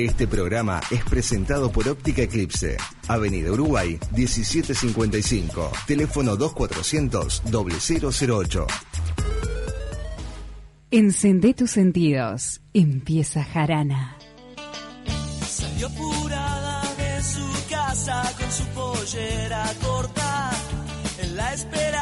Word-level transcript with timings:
Este 0.00 0.26
programa 0.26 0.80
es 0.90 1.04
presentado 1.04 1.70
por 1.70 1.86
Óptica 1.86 2.22
Eclipse, 2.22 2.78
Avenida 3.06 3.52
Uruguay 3.52 3.98
1755, 4.16 5.72
teléfono 5.86 6.36
2400 6.36 7.42
0008. 7.44 8.66
Encendé 10.90 11.52
tus 11.52 11.72
sentidos. 11.72 12.62
Empieza 12.72 13.44
Jarana. 13.44 14.16
Salió 15.46 15.88
apurada 15.88 16.82
de 16.96 17.22
su 17.22 17.46
casa 17.68 18.22
con 18.40 18.50
su 18.50 18.64
pollera 18.68 19.70
corta. 19.82 20.50
Él 21.20 21.36
la 21.36 21.52
esperaba 21.52 21.99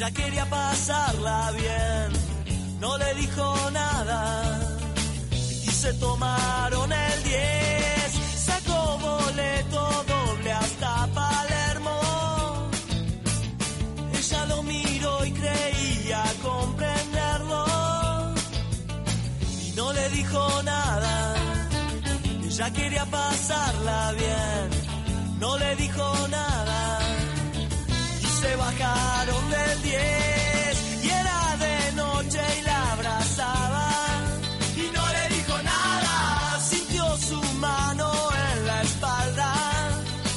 Ella 0.00 0.12
quería 0.12 0.46
pasarla 0.46 1.50
bien, 1.50 2.80
no 2.80 2.96
le 2.96 3.14
dijo 3.16 3.70
nada. 3.70 4.78
Y 5.30 5.70
se 5.70 5.92
tomaron 5.92 6.90
el 6.90 7.22
10, 7.22 8.12
sacó 8.46 8.96
boleto 8.96 10.04
doble 10.08 10.52
hasta 10.52 11.06
Palermo. 11.08 12.00
Ella 14.18 14.46
lo 14.46 14.62
miró 14.62 15.26
y 15.26 15.32
creía 15.32 16.24
comprenderlo. 16.42 17.66
Y 19.66 19.72
no 19.76 19.92
le 19.92 20.08
dijo 20.08 20.62
nada. 20.62 21.34
Ella 22.42 22.72
quería 22.72 23.04
pasarla 23.04 24.12
bien. 24.12 25.40
No 25.40 25.58
le 25.58 25.76
dijo 25.76 26.28
nada. 26.28 27.19
Se 28.40 28.56
bajaron 28.56 29.50
del 29.50 29.82
10. 29.82 31.04
Y 31.04 31.08
era 31.08 31.56
de 31.58 31.92
noche 31.96 32.38
y 32.60 32.64
la 32.64 32.92
abrazaba. 32.92 33.90
Y 34.76 34.96
no 34.96 35.02
le 35.08 35.34
dijo 35.36 35.62
nada. 35.62 36.60
Sintió 36.60 37.16
su 37.18 37.42
mano 37.58 38.10
en 38.56 38.66
la 38.66 38.82
espalda. 38.82 39.54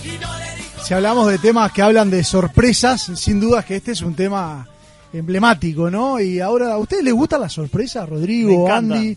Y 0.03 0.07
no 0.19 0.27
le 0.37 0.55
dijo 0.63 0.85
Si 0.85 0.93
hablamos 0.93 1.27
de 1.29 1.37
temas 1.39 1.71
que 1.71 1.81
hablan 1.81 2.09
de 2.09 2.23
sorpresas, 2.23 3.01
sin 3.15 3.39
dudas 3.39 3.65
que 3.65 3.77
este 3.77 3.91
es 3.93 4.01
un 4.01 4.15
tema 4.15 4.67
emblemático, 5.13 5.89
¿no? 5.91 6.19
Y 6.19 6.39
ahora, 6.39 6.73
¿a 6.73 6.77
ustedes 6.77 7.03
les 7.03 7.13
gusta 7.13 7.38
la 7.38 7.47
sorpresa, 7.49 8.05
Rodrigo. 8.05 8.71
Andy? 8.71 9.15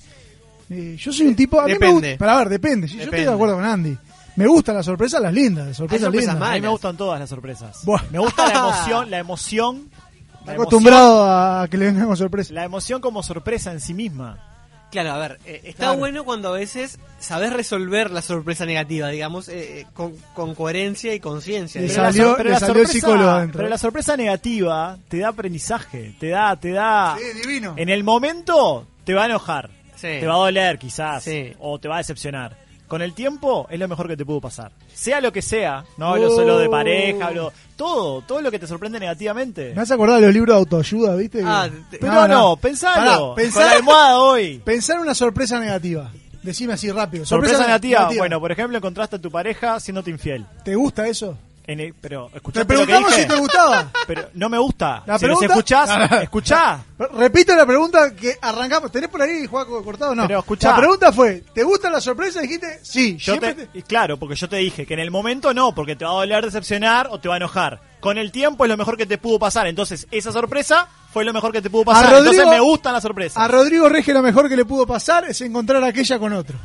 Eh, 0.68 0.96
yo 0.98 1.12
soy 1.12 1.26
un 1.28 1.36
tipo. 1.36 1.60
A 1.60 1.64
mí 1.64 1.68
me 1.72 1.74
Depende. 1.74 1.92
gusta. 2.10 2.16
Pero 2.18 2.30
a 2.30 2.38
ver, 2.38 2.48
depende. 2.50 2.86
Yo 2.86 2.92
estoy 2.94 3.04
Depende. 3.06 3.26
de 3.26 3.32
acuerdo 3.34 3.54
con 3.56 3.64
Andy. 3.64 3.96
Me 4.36 4.46
gustan 4.46 4.74
las 4.76 4.84
sorpresas, 4.86 5.20
las 5.20 5.32
lindas, 5.32 5.66
las 5.68 5.76
sorpresas, 5.76 6.04
sorpresas 6.06 6.34
lindas. 6.34 6.50
A 6.50 6.54
mí 6.54 6.60
me 6.60 6.68
gustan 6.68 6.96
todas 6.96 7.18
las 7.20 7.28
sorpresas. 7.28 7.84
Buah. 7.84 8.02
Me 8.10 8.18
gusta 8.18 8.46
la 8.48 8.52
emoción, 8.58 9.10
la 9.10 9.18
emoción. 9.18 9.90
La 10.44 10.52
acostumbrado 10.52 11.24
a 11.62 11.66
que 11.68 11.76
le 11.76 11.86
vengan 11.86 12.16
sorpresa. 12.16 12.52
La 12.54 12.64
emoción 12.64 13.00
como 13.00 13.22
sorpresa 13.22 13.72
en 13.72 13.80
sí 13.80 13.94
misma. 13.94 14.38
Claro, 14.92 15.10
a 15.12 15.18
ver, 15.18 15.40
eh, 15.44 15.62
está 15.64 15.86
Claro. 15.86 15.98
bueno 15.98 16.24
cuando 16.24 16.48
a 16.50 16.52
veces 16.52 16.98
sabes 17.18 17.52
resolver 17.52 18.12
la 18.12 18.22
sorpresa 18.22 18.64
negativa, 18.64 19.08
digamos, 19.08 19.48
eh, 19.48 19.80
eh, 19.80 19.86
con, 19.92 20.12
con 20.32 20.54
coherencia 20.54 21.12
y 21.12 21.18
conciencia. 21.18 21.80
Pero 21.80 21.92
la 22.02 22.12
salió- 22.12 22.24
sor- 22.28 22.36
pero 22.36 22.50
la 22.50 22.60
sorpresa- 22.60 22.92
psicólogo 22.92 23.28
adentro. 23.30 23.56
Pero 23.58 23.68
la 23.68 23.78
sorpresa 23.78 24.16
negativa 24.16 24.96
te 25.08 25.18
da 25.18 25.28
aprendizaje, 25.28 26.14
te 26.20 26.28
da, 26.28 26.54
te 26.56 26.70
da. 26.70 27.16
Sí, 27.18 27.40
divino. 27.40 27.74
En 27.76 27.88
el 27.88 28.04
momento 28.04 28.86
te 29.04 29.12
va 29.14 29.22
a 29.22 29.26
enojar, 29.26 29.70
Sí. 29.96 30.02
te 30.20 30.26
va 30.26 30.34
a 30.34 30.38
doler 30.38 30.78
quizás, 30.78 31.24
Sí. 31.24 31.52
o 31.58 31.80
te 31.80 31.88
va 31.88 31.96
a 31.96 31.98
decepcionar. 31.98 32.56
Con 32.88 33.02
el 33.02 33.14
tiempo 33.14 33.66
es 33.70 33.78
lo 33.80 33.88
mejor 33.88 34.06
que 34.08 34.16
te 34.16 34.24
pudo 34.24 34.40
pasar. 34.40 34.70
Sea 34.94 35.20
lo 35.20 35.32
que 35.32 35.42
sea, 35.42 35.84
no 35.96 36.08
hablo 36.08 36.30
solo 36.30 36.58
de 36.58 36.68
Oh. 36.68 36.70
pareja, 36.70 37.26
hablo 37.26 37.52
todo, 37.76 38.22
todo 38.22 38.40
lo 38.40 38.50
que 38.50 38.58
te 38.58 38.66
sorprende 38.66 39.00
negativamente. 39.00 39.72
Me 39.74 39.82
has 39.82 39.90
acordado 39.90 40.20
de 40.20 40.26
los 40.26 40.34
libros 40.34 40.54
de 40.54 40.58
autoayuda, 40.58 41.16
¿viste? 41.16 41.42
Ah, 41.44 41.68
Que- 41.70 41.96
te- 41.96 41.98
Pero 41.98 42.28
no, 42.28 42.56
pensalo. 42.56 43.34
Pará, 43.34 43.50
Con 43.52 43.62
la 43.62 43.72
almohada 43.72 44.18
hoy. 44.20 44.58
Pensar 44.64 45.00
una 45.00 45.14
sorpresa 45.14 45.58
negativa. 45.58 46.10
Decime 46.42 46.74
así 46.74 46.90
rápido. 46.92 47.26
Sorpresa, 47.26 47.58
negativa. 47.66 48.08
Bueno, 48.16 48.38
por 48.38 48.52
ejemplo, 48.52 48.76
encontraste 48.78 49.16
a 49.16 49.18
tu 49.20 49.30
pareja 49.32 49.80
siéndote 49.80 50.10
infiel. 50.10 50.46
¿Te 50.64 50.76
gusta 50.76 51.08
eso? 51.08 51.36
En 51.68 51.80
el- 51.80 51.94
pero 51.94 52.28
Te 52.30 52.36
escuchaste 52.36 52.74
lo 52.74 52.80
que 52.80 52.86
preguntamos 52.86 53.10
dije. 53.10 53.22
si 53.22 53.28
te 53.28 53.40
gustaba. 53.40 53.90
Pero 54.06 54.28
no 54.34 54.48
me 54.48 54.58
gusta. 54.58 55.02
La 55.04 55.18
si 55.18 55.26
los 55.26 55.38
pregunta- 55.38 55.46
escuchás, 55.54 56.22
escuchá. 56.22 56.84
Repito 57.14 57.56
la 57.56 57.66
pregunta 57.66 58.14
que 58.14 58.36
arrancamos. 58.40 58.92
¿Tenés 58.92 59.08
por 59.10 59.20
ahí, 59.20 59.46
Juaco, 59.46 59.82
cortado 59.82 60.12
o 60.12 60.14
no? 60.14 60.26
Pero 60.28 60.38
escuchá. 60.38 60.70
La 60.70 60.76
pregunta 60.76 61.12
fue, 61.12 61.42
¿te 61.52 61.64
gusta 61.64 61.90
la 61.90 62.00
sorpresa? 62.00 62.40
Dijiste, 62.40 62.78
sí. 62.82 63.16
Yo 63.16 63.32
siempre 63.32 63.54
te- 63.54 63.66
te- 63.66 63.78
y 63.78 63.82
Claro, 63.82 64.16
porque 64.16 64.36
yo 64.36 64.48
te 64.48 64.56
dije 64.56 64.86
que 64.86 64.94
en 64.94 65.00
el 65.00 65.10
momento 65.10 65.52
no, 65.52 65.74
porque 65.74 65.96
te 65.96 66.04
va 66.04 66.12
a 66.12 66.14
doler 66.14 66.44
decepcionar 66.44 67.08
o 67.10 67.18
te 67.18 67.28
va 67.28 67.34
a 67.34 67.38
enojar. 67.38 67.80
Con 67.98 68.18
el 68.18 68.30
tiempo 68.30 68.64
es 68.64 68.68
lo 68.68 68.76
mejor 68.76 68.96
que 68.96 69.06
te 69.06 69.18
pudo 69.18 69.38
pasar. 69.40 69.66
Entonces, 69.66 70.06
esa 70.12 70.30
sorpresa 70.30 70.86
fue 71.12 71.24
lo 71.24 71.32
mejor 71.32 71.50
que 71.50 71.60
te 71.62 71.68
pudo 71.70 71.84
pasar. 71.86 72.04
Rodrigo- 72.12 72.30
Entonces, 72.30 72.46
me 72.46 72.60
gustan 72.60 72.92
las 72.92 73.02
sorpresas. 73.02 73.42
A 73.42 73.48
Rodrigo 73.48 73.88
Rege 73.88 74.12
lo 74.12 74.22
mejor 74.22 74.48
que 74.48 74.56
le 74.56 74.64
pudo 74.64 74.86
pasar 74.86 75.24
es 75.24 75.40
encontrar 75.40 75.82
aquella 75.82 76.18
con 76.18 76.32
otro. 76.32 76.56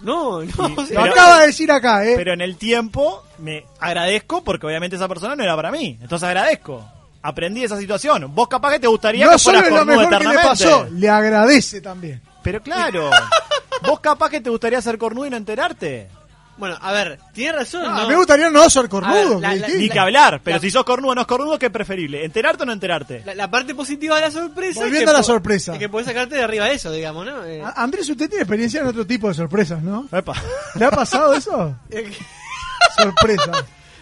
No, 0.00 0.42
no, 0.42 0.86
sea, 0.86 1.04
Lo 1.04 1.12
acaba 1.12 1.40
de 1.40 1.46
decir 1.48 1.70
acá, 1.70 2.04
¿eh? 2.04 2.14
Pero 2.16 2.32
en 2.32 2.40
el 2.40 2.56
tiempo 2.56 3.24
me 3.38 3.64
agradezco 3.80 4.44
porque 4.44 4.66
obviamente 4.66 4.96
esa 4.96 5.08
persona 5.08 5.34
no 5.36 5.42
era 5.42 5.56
para 5.56 5.70
mí. 5.70 5.98
Entonces 6.00 6.26
agradezco. 6.26 6.84
Aprendí 7.22 7.64
esa 7.64 7.76
situación. 7.78 8.32
Vos 8.34 8.48
capaz 8.48 8.72
que 8.72 8.80
te 8.80 8.86
gustaría 8.86 9.24
no 9.26 9.32
que 9.32 9.38
solo 9.38 9.58
fueras 9.58 9.80
es 9.80 9.86
lo 9.86 9.96
mejor 9.96 10.18
que 10.18 10.28
le 10.28 10.34
pasó, 10.34 10.88
le 10.90 11.08
agradece 11.08 11.80
también. 11.80 12.22
Pero 12.42 12.62
claro, 12.62 13.10
vos 13.82 14.00
capaz 14.00 14.30
que 14.30 14.40
te 14.40 14.50
gustaría 14.50 14.80
ser 14.80 14.98
cornudo 14.98 15.26
y 15.26 15.30
no 15.30 15.36
enterarte. 15.36 16.08
Bueno, 16.58 16.76
a 16.80 16.92
ver, 16.92 17.18
tiene 17.32 17.52
razón. 17.52 17.82
Ah, 17.86 18.00
¿no? 18.02 18.08
Me 18.08 18.16
gustaría 18.16 18.50
no 18.50 18.68
ser 18.68 18.86
A 18.86 18.88
cornudo. 18.88 19.38
ver, 19.40 19.58
la- 19.60 19.66
que. 19.66 19.74
Ni 19.78 19.88
que 19.88 19.98
hablar, 19.98 20.40
pero 20.42 20.56
la- 20.56 20.60
si 20.60 20.70
sos 20.70 20.84
cornudo 20.84 21.12
o 21.12 21.14
no 21.14 21.20
es 21.20 21.26
cornudo, 21.26 21.58
¿qué 21.58 21.66
es 21.66 21.72
preferible? 21.72 22.24
¿Enterarte 22.24 22.64
o 22.64 22.66
no 22.66 22.72
enterarte? 22.72 23.22
La, 23.24 23.34
la 23.34 23.48
parte 23.50 23.74
positiva 23.76 24.16
de 24.16 24.22
la 24.22 24.30
sorpresa. 24.32 24.70
es 24.70 24.76
Volviendo 24.84 25.12
que 25.12 25.16
a 25.16 25.20
la 25.20 25.22
sorpresa. 25.22 25.72
Es 25.74 25.78
que 25.78 25.88
podés 25.88 26.06
sacarte 26.08 26.34
de 26.34 26.42
arriba 26.42 26.68
eso, 26.70 26.90
digamos, 26.90 27.24
¿no? 27.24 27.44
Eh, 27.44 27.62
A- 27.62 27.82
Andrés, 27.82 28.08
usted 28.08 28.28
tiene 28.28 28.42
experiencia 28.42 28.80
en 28.80 28.88
otro 28.88 29.06
tipo 29.06 29.28
de 29.28 29.34
sorpresas, 29.34 29.80
¿no? 29.82 30.08
Epa. 30.12 30.34
¿Le 30.74 30.84
ha 30.84 30.90
pasado 30.90 31.32
eso? 31.32 31.76
Sorpresa. 32.96 33.52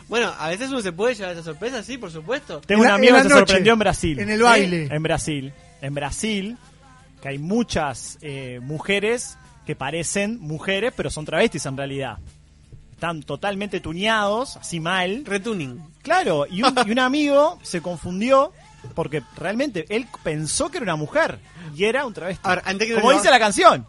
bueno, 0.09 0.33
a 0.39 0.49
veces 0.49 0.71
uno 0.71 0.81
se 0.81 0.93
puede 0.93 1.15
llevar 1.15 1.33
esa 1.33 1.43
sorpresa, 1.43 1.83
sí, 1.83 1.99
por 1.99 2.11
supuesto. 2.11 2.61
Tengo 2.61 2.85
En 2.85 2.89
un 2.91 2.95
amigo 2.95 3.17
que 3.17 3.23
se 3.25 3.29
noche, 3.29 3.39
sorprendió 3.41 3.73
en 3.75 3.79
Brasil. 3.79 4.19
En 4.19 4.31
el 4.31 4.43
baile. 4.43 4.89
En 4.91 5.03
Brasil. 5.03 5.53
En 5.83 5.95
Brasil, 5.95 6.57
que 7.21 7.29
hay 7.29 7.39
muchas 7.39 8.19
eh, 8.23 8.61
mujeres 8.63 9.37
que 9.67 9.75
parecen 9.77 10.39
mujeres, 10.41 10.93
pero 10.97 11.11
son 11.11 11.25
travestis 11.25 11.67
en 11.67 11.77
realidad. 11.77 12.19
Están 12.97 13.23
totalmente 13.23 13.79
tuneados, 13.81 14.57
así 14.57 14.81
mal. 14.81 15.23
Retuning. 15.27 15.83
Claro, 16.03 16.47
y 16.51 16.63
un, 16.63 16.75
y 16.87 16.91
un 16.93 16.99
amigo 16.99 17.59
se 17.63 17.83
confundió 17.83 18.53
porque 18.95 19.23
realmente 19.37 19.85
él 19.91 20.07
pensó 20.23 20.71
que 20.71 20.79
era 20.79 20.85
una 20.85 20.97
mujer 20.97 21.39
y 21.77 21.85
era 21.85 22.07
un 22.07 22.15
travesti. 22.15 22.41
A 22.43 22.55
ver, 22.55 22.63
antes 22.65 22.89
que 22.89 22.95
Como 22.95 23.11
no- 23.13 23.19
dice 23.19 23.31
la 23.31 23.39
canción. 23.39 23.87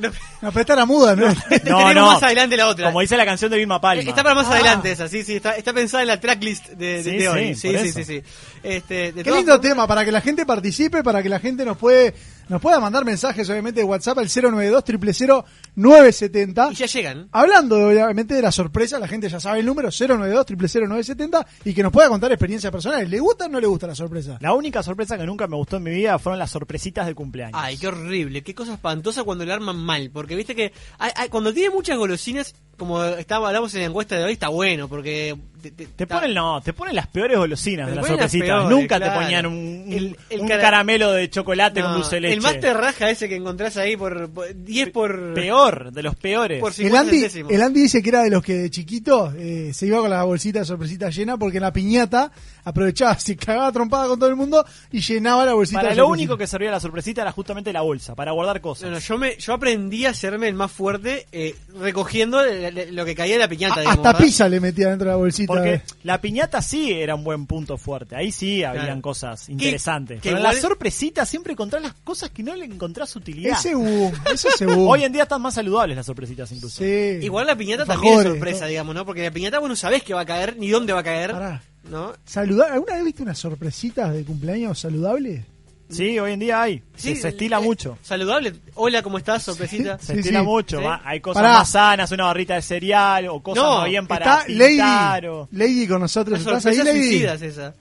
No, 0.00 0.10
No, 0.42 0.52
pero 0.52 0.60
esta 0.60 0.72
era 0.74 0.84
muda, 0.86 1.16
¿no? 1.16 1.26
No, 1.28 1.34
tenemos 1.48 1.94
no. 1.94 2.06
más 2.12 2.22
adelante 2.22 2.56
la 2.56 2.68
otra. 2.68 2.86
Como 2.86 3.00
dice 3.00 3.16
la 3.16 3.24
canción 3.24 3.50
de 3.50 3.56
Vilma 3.56 3.80
Palma. 3.80 4.02
Está 4.02 4.22
para 4.22 4.34
más 4.36 4.46
Ah. 4.46 4.52
adelante 4.54 4.92
esa, 4.92 5.08
sí, 5.08 5.24
sí, 5.24 5.36
está, 5.36 5.56
está 5.56 5.72
pensada 5.72 6.02
en 6.02 6.08
la 6.08 6.20
tracklist 6.20 6.66
de, 6.68 7.02
de, 7.02 7.02
Sí, 7.02 7.16
de 7.16 7.28
hoy. 7.28 7.54
Sí, 7.56 7.70
sí, 7.70 7.74
eso. 7.74 7.98
sí, 7.98 8.04
sí. 8.04 8.22
Este, 8.62 9.12
de 9.12 9.24
Qué 9.24 9.30
lindo 9.32 9.58
tema 9.58 9.86
para 9.88 10.04
que 10.04 10.12
la 10.12 10.20
gente 10.20 10.44
participe, 10.46 11.02
para 11.02 11.20
que 11.22 11.28
la 11.30 11.40
gente 11.40 11.64
nos 11.64 11.78
puede 11.78 12.14
nos 12.48 12.60
pueda 12.60 12.78
mandar 12.80 13.04
mensajes, 13.04 13.48
obviamente, 13.50 13.80
de 13.80 13.84
WhatsApp 13.84 14.18
al 14.18 14.28
092 14.28 14.84
000 15.16 15.44
970 15.74 16.68
Y 16.72 16.74
ya 16.74 16.86
llegan. 16.86 17.28
Hablando 17.32 17.88
obviamente 17.88 18.34
de 18.34 18.42
la 18.42 18.52
sorpresa, 18.52 18.98
la 18.98 19.08
gente 19.08 19.28
ya 19.28 19.40
sabe 19.40 19.60
el 19.60 19.66
número 19.66 19.88
092 19.90 20.46
000 20.72 20.86
970 20.86 21.46
y 21.64 21.74
que 21.74 21.82
nos 21.82 21.92
pueda 21.92 22.08
contar 22.08 22.32
experiencias 22.32 22.70
personales. 22.72 23.08
¿Le 23.08 23.18
gusta 23.20 23.46
o 23.46 23.48
no 23.48 23.60
le 23.60 23.66
gusta 23.66 23.86
la 23.86 23.94
sorpresa? 23.94 24.38
La 24.40 24.52
única 24.54 24.82
sorpresa 24.82 25.16
que 25.18 25.24
nunca 25.26 25.46
me 25.46 25.56
gustó 25.56 25.76
en 25.76 25.82
mi 25.84 25.90
vida 25.90 26.18
fueron 26.18 26.38
las 26.38 26.50
sorpresitas 26.50 27.06
de 27.06 27.14
cumpleaños. 27.14 27.58
Ay, 27.60 27.76
qué 27.78 27.88
horrible, 27.88 28.42
qué 28.42 28.54
cosa 28.54 28.74
espantosa 28.74 29.24
cuando 29.24 29.44
le 29.44 29.52
arman 29.52 29.76
mal. 29.76 30.10
Porque 30.12 30.34
viste 30.36 30.54
que 30.54 30.72
hay- 30.98 31.12
hay- 31.16 31.28
cuando 31.28 31.52
tiene 31.52 31.74
muchas 31.74 31.96
golosinas, 31.98 32.54
como 32.76 33.02
estaba, 33.04 33.48
hablamos 33.48 33.74
en 33.74 33.80
la 33.80 33.86
encuesta 33.86 34.16
de 34.16 34.24
hoy, 34.24 34.32
está 34.32 34.48
bueno, 34.48 34.88
porque... 34.88 35.36
Te, 35.62 35.70
te- 35.72 36.06
ponen, 36.06 36.32
no, 36.32 36.60
te 36.60 36.72
ponen 36.72 36.94
las 36.94 37.08
peores 37.08 37.36
golosinas 37.38 37.88
de 37.90 37.96
las 37.96 38.06
sorpresitas. 38.06 38.46
peores, 38.46 38.68
Nunca 38.70 38.98
claro. 38.98 39.12
te 39.14 39.18
ponían 39.18 39.46
un, 39.46 39.84
El- 39.88 40.16
el 40.30 40.40
un 40.42 40.46
cara- 40.46 40.60
caramelo 40.62 41.10
de 41.10 41.28
chocolate 41.28 41.80
No, 41.80 41.86
con 41.86 41.94
dulce 41.96 42.16
de 42.16 42.20
leche. 42.20 42.34
El 42.34 42.40
más 42.42 42.60
te 42.60 42.72
raja 42.72 43.10
ese 43.10 43.28
que 43.28 43.34
encontrás 43.34 43.76
ahí 43.76 43.96
por, 43.96 44.30
por 44.30 44.46
10 44.54 44.90
por... 44.90 45.34
Peor, 45.34 45.90
de 45.92 46.02
los 46.04 46.14
peores. 46.14 46.60
Por 46.60 46.68
El 46.70 46.74
50 46.76 47.00
Andy, 47.00 47.54
el 47.54 47.62
Andy 47.62 47.80
dice 47.80 48.00
que 48.00 48.08
era 48.10 48.22
de 48.22 48.30
los 48.30 48.44
que 48.44 48.54
de 48.54 48.70
chiquito 48.70 49.32
eh, 49.36 49.72
se 49.74 49.86
iba 49.86 49.98
con 49.98 50.10
la 50.10 50.22
bolsita 50.22 50.60
de 50.60 50.66
sorpresita 50.66 51.10
llena 51.10 51.36
porque 51.36 51.56
en 51.56 51.62
la 51.64 51.72
piñata 51.72 52.30
aprovechaba, 52.66 53.18
se 53.18 53.36
cagaba 53.36 53.72
trompada 53.72 54.08
con 54.08 54.18
todo 54.18 54.28
el 54.28 54.36
mundo 54.36 54.64
y 54.92 55.00
llenaba 55.00 55.46
la 55.46 55.54
bolsita 55.54 55.78
Para 55.80 55.90
de 55.90 55.96
lo 55.96 56.02
sorpresita. 56.02 56.22
único 56.24 56.36
que 56.36 56.46
servía 56.46 56.70
la 56.70 56.80
sorpresita 56.80 57.22
era 57.22 57.32
justamente 57.32 57.72
la 57.72 57.80
bolsa, 57.80 58.14
para 58.14 58.32
guardar 58.32 58.60
cosas. 58.60 58.90
No, 58.90 58.96
no, 58.96 58.98
yo, 58.98 59.16
me, 59.18 59.36
yo 59.38 59.54
aprendí 59.54 60.04
a 60.04 60.10
hacerme 60.10 60.48
el 60.48 60.54
más 60.54 60.70
fuerte 60.72 61.26
eh, 61.32 61.54
recogiendo 61.80 62.42
le- 62.44 62.72
le- 62.72 62.92
lo 62.92 63.04
que 63.04 63.14
caía 63.14 63.34
de 63.34 63.38
la 63.40 63.48
piñata. 63.48 63.76
A- 63.76 63.80
digamos, 63.80 63.98
hasta 63.98 64.12
¿verdad? 64.12 64.24
pizza 64.26 64.48
le 64.48 64.60
metía 64.60 64.88
dentro 64.88 65.06
de 65.06 65.12
la 65.12 65.16
bolsita. 65.16 65.46
Porque 65.52 65.80
la 66.02 66.20
piñata 66.20 66.60
sí 66.60 66.92
era 66.92 67.14
un 67.14 67.24
buen 67.24 67.46
punto 67.46 67.78
fuerte. 67.78 68.16
Ahí 68.16 68.32
sí 68.32 68.64
habían 68.64 68.84
Claro. 68.86 69.02
cosas 69.02 69.48
interesantes. 69.48 70.20
que 70.20 70.28
Pero 70.30 70.40
igual- 70.40 70.54
la 70.56 70.60
sorpresita 70.60 71.24
siempre 71.24 71.52
encontrás 71.52 71.80
las 71.82 71.94
cosas 71.94 72.30
que 72.30 72.42
no 72.42 72.54
le 72.56 72.64
encontrás 72.64 73.14
utilidad. 73.16 73.58
Ese 73.58 73.74
boom, 73.74 74.12
eso 74.32 74.48
se 74.56 74.66
boom. 74.66 74.88
Hoy 74.88 75.04
en 75.04 75.12
día 75.12 75.22
están 75.22 75.40
más 75.40 75.54
saludables 75.54 75.96
las 75.96 76.06
sorpresitas 76.06 76.50
incluso. 76.52 76.82
Sí. 76.82 77.18
Igual 77.22 77.46
la 77.46 77.54
piñata 77.56 77.84
también 77.86 78.18
es 78.18 78.22
sorpresa, 78.24 78.62
¿no? 78.62 78.66
digamos, 78.68 78.94
¿no? 78.94 79.06
Porque 79.06 79.22
la 79.22 79.30
piñata 79.30 79.58
vos 79.60 79.68
no 79.68 79.76
sabés 79.76 80.02
qué 80.02 80.14
va 80.14 80.22
a 80.22 80.26
caer 80.26 80.56
ni 80.56 80.68
dónde 80.68 80.92
va 80.92 81.00
a 81.00 81.04
caer, 81.04 81.30
Pará. 81.32 81.62
¿No? 81.90 82.12
Saludar, 82.24 82.72
¿Alguna 82.72 82.94
vez 82.96 83.04
viste 83.04 83.22
unas 83.22 83.38
sorpresitas 83.38 84.12
de 84.12 84.24
cumpleaños 84.24 84.78
saludables? 84.78 85.42
Sí, 85.88 86.18
hoy 86.18 86.32
en 86.32 86.40
día 86.40 86.62
hay. 86.62 86.82
Sí, 86.96 87.14
se, 87.14 87.22
se 87.22 87.28
estila 87.28 87.58
eh, 87.58 87.62
mucho. 87.62 87.96
Saludable. 88.02 88.54
Hola, 88.74 89.02
¿cómo 89.02 89.18
estás? 89.18 89.44
Sorpresita. 89.44 89.98
Se 90.00 90.14
Sí, 90.14 90.18
estila 90.18 90.40
sí. 90.40 90.44
mucho. 90.46 90.82
Va. 90.82 91.00
Hay 91.04 91.20
cosas 91.20 91.42
Pará. 91.44 91.58
más 91.58 91.70
sanas, 91.70 92.10
una 92.10 92.24
barrita 92.24 92.54
de 92.54 92.62
cereal 92.62 93.28
o 93.28 93.40
cosas 93.40 93.62
No, 93.62 93.78
más 93.78 93.88
bien 93.88 94.06
para 94.08 94.40
Está 94.40 94.52
Lady, 94.52 95.26
o- 95.28 95.48
Lady 95.52 95.86
con 95.86 96.00
nosotros. 96.00 96.40
Las 96.40 96.46
¿Estás 96.46 96.66
ahí, 96.66 96.74
sorpresas 96.74 96.94
Lady? 96.96 97.08
suicidas 97.08 97.42
esa. 97.42 97.74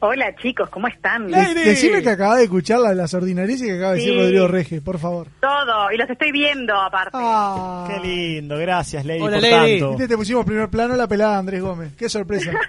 Hola 0.00 0.34
chicos, 0.40 0.68
¿cómo 0.70 0.86
están? 0.88 1.28
De- 1.28 1.54
Decime 1.54 2.02
que 2.02 2.10
acabas 2.10 2.38
de 2.38 2.44
escuchar 2.44 2.80
la- 2.80 2.94
las 2.94 3.14
ordinarias 3.14 3.60
que 3.62 3.72
acaba 3.72 3.92
de 3.92 3.98
decir. 4.00 4.16
Rodrigo 4.16 4.48
Rege, 4.48 4.80
por 4.80 4.98
favor. 4.98 5.28
Todo, 5.40 5.92
y 5.92 5.96
los 5.96 6.10
estoy 6.10 6.32
viendo 6.32 6.74
aparte. 6.74 7.10
Ah. 7.14 7.86
Qué 7.88 8.00
lindo, 8.06 8.56
gracias 8.58 9.04
Lady 9.04 9.20
Hola, 9.20 9.38
por 9.38 9.48
Lady. 9.48 9.78
tanto. 9.78 9.90
Viste, 9.90 10.08
te 10.08 10.16
pusimos 10.16 10.44
primer 10.44 10.68
plano 10.68 10.96
la 10.96 11.06
pelada 11.06 11.38
Andrés 11.38 11.62
Gómez. 11.62 11.92
Qué 11.96 12.08
sorpresa. 12.08 12.50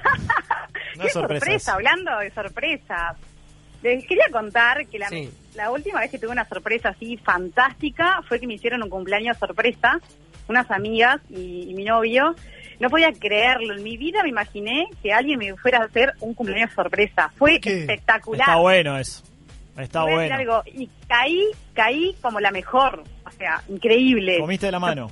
No 1.00 1.04
Qué 1.04 1.08
es 1.08 1.14
sorpresa 1.14 1.74
hablando 1.74 2.18
de 2.20 2.30
sorpresas. 2.32 3.18
Les 3.82 4.06
quería 4.06 4.26
contar 4.32 4.86
que 4.88 5.00
la, 5.00 5.08
Sí. 5.08 5.30
la 5.56 5.72
última 5.72 6.02
vez 6.02 6.12
que 6.12 6.20
tuve 6.20 6.32
una 6.32 6.46
sorpresa 6.46 6.90
así 6.90 7.16
fantástica 7.18 8.22
fue 8.28 8.40
que 8.40 8.46
me 8.48 8.56
hicieron 8.56 8.84
un 8.84 8.90
cumpleaños 8.90 9.38
sorpresa, 9.38 10.00
unas 10.50 10.70
amigas 10.70 11.22
y, 11.30 11.70
y 11.70 11.74
mi 11.74 11.86
novio. 11.86 12.36
No 12.82 12.90
podía 12.90 13.12
creerlo, 13.14 13.74
en 13.76 13.84
mi 13.84 13.98
vida 13.98 14.22
me 14.24 14.30
imaginé 14.30 14.86
que 15.02 15.12
alguien 15.14 15.40
me 15.40 15.56
fuera 15.58 15.80
a 15.80 15.86
hacer 15.86 16.14
un 16.20 16.34
cumpleaños 16.34 16.72
sorpresa. 16.74 17.32
Fue 17.38 17.60
¿Qué? 17.60 17.80
espectacular. 17.82 18.42
Está 18.50 18.56
bueno 18.58 18.98
eso. 18.98 19.24
Está 19.78 20.04
Voy 20.04 20.14
bueno. 20.14 20.36
algo, 20.36 20.64
y 20.66 20.90
caí, 21.08 21.46
caí 21.74 22.14
como 22.22 22.42
la 22.42 22.52
mejor, 22.52 23.04
o 23.26 23.32
sea, 23.32 23.62
increíble. 23.70 24.40
Comiste 24.40 24.66
de 24.66 24.74
la 24.74 24.80
mano. 24.80 25.10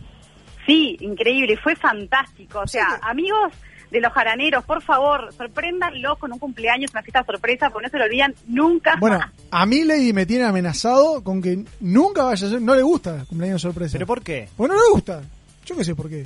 Sí, 0.66 0.98
increíble, 1.00 1.56
fue 1.56 1.74
fantástico. 1.78 2.60
O 2.60 2.68
sea, 2.68 3.00
amigos 3.02 3.54
de 3.92 4.02
los 4.02 4.12
jaraneros, 4.14 4.64
por 4.66 4.82
favor, 4.82 5.34
sorpréndanlos 5.36 6.18
con 6.18 6.32
un 6.34 6.40
cumpleaños, 6.40 6.92
una 6.92 7.02
fiesta 7.04 7.24
sorpresa, 7.24 7.70
porque 7.70 7.88
no 7.88 7.92
se 7.92 7.98
lo 7.98 8.06
olvidan 8.06 8.36
nunca 8.48 8.96
Bueno, 9.00 9.20
más. 9.20 9.32
a 9.52 9.66
mí 9.66 9.84
Lady 9.84 10.14
me 10.14 10.26
tiene 10.26 10.44
amenazado 10.46 11.24
con 11.24 11.42
que 11.42 11.64
nunca 11.80 12.24
vaya 12.24 12.48
a 12.48 12.50
ser, 12.50 12.62
no 12.62 12.76
le 12.76 12.82
gusta 12.82 13.26
cumpleaños 13.28 13.62
sorpresa. 13.62 13.94
¿Pero 13.94 14.06
por 14.08 14.22
qué? 14.22 14.50
Bueno, 14.58 14.76
no 14.76 14.82
le 14.82 14.90
gusta. 14.92 15.22
Yo 15.66 15.76
qué 15.76 15.84
sé 15.84 15.96
por 15.96 16.10
qué. 16.10 16.26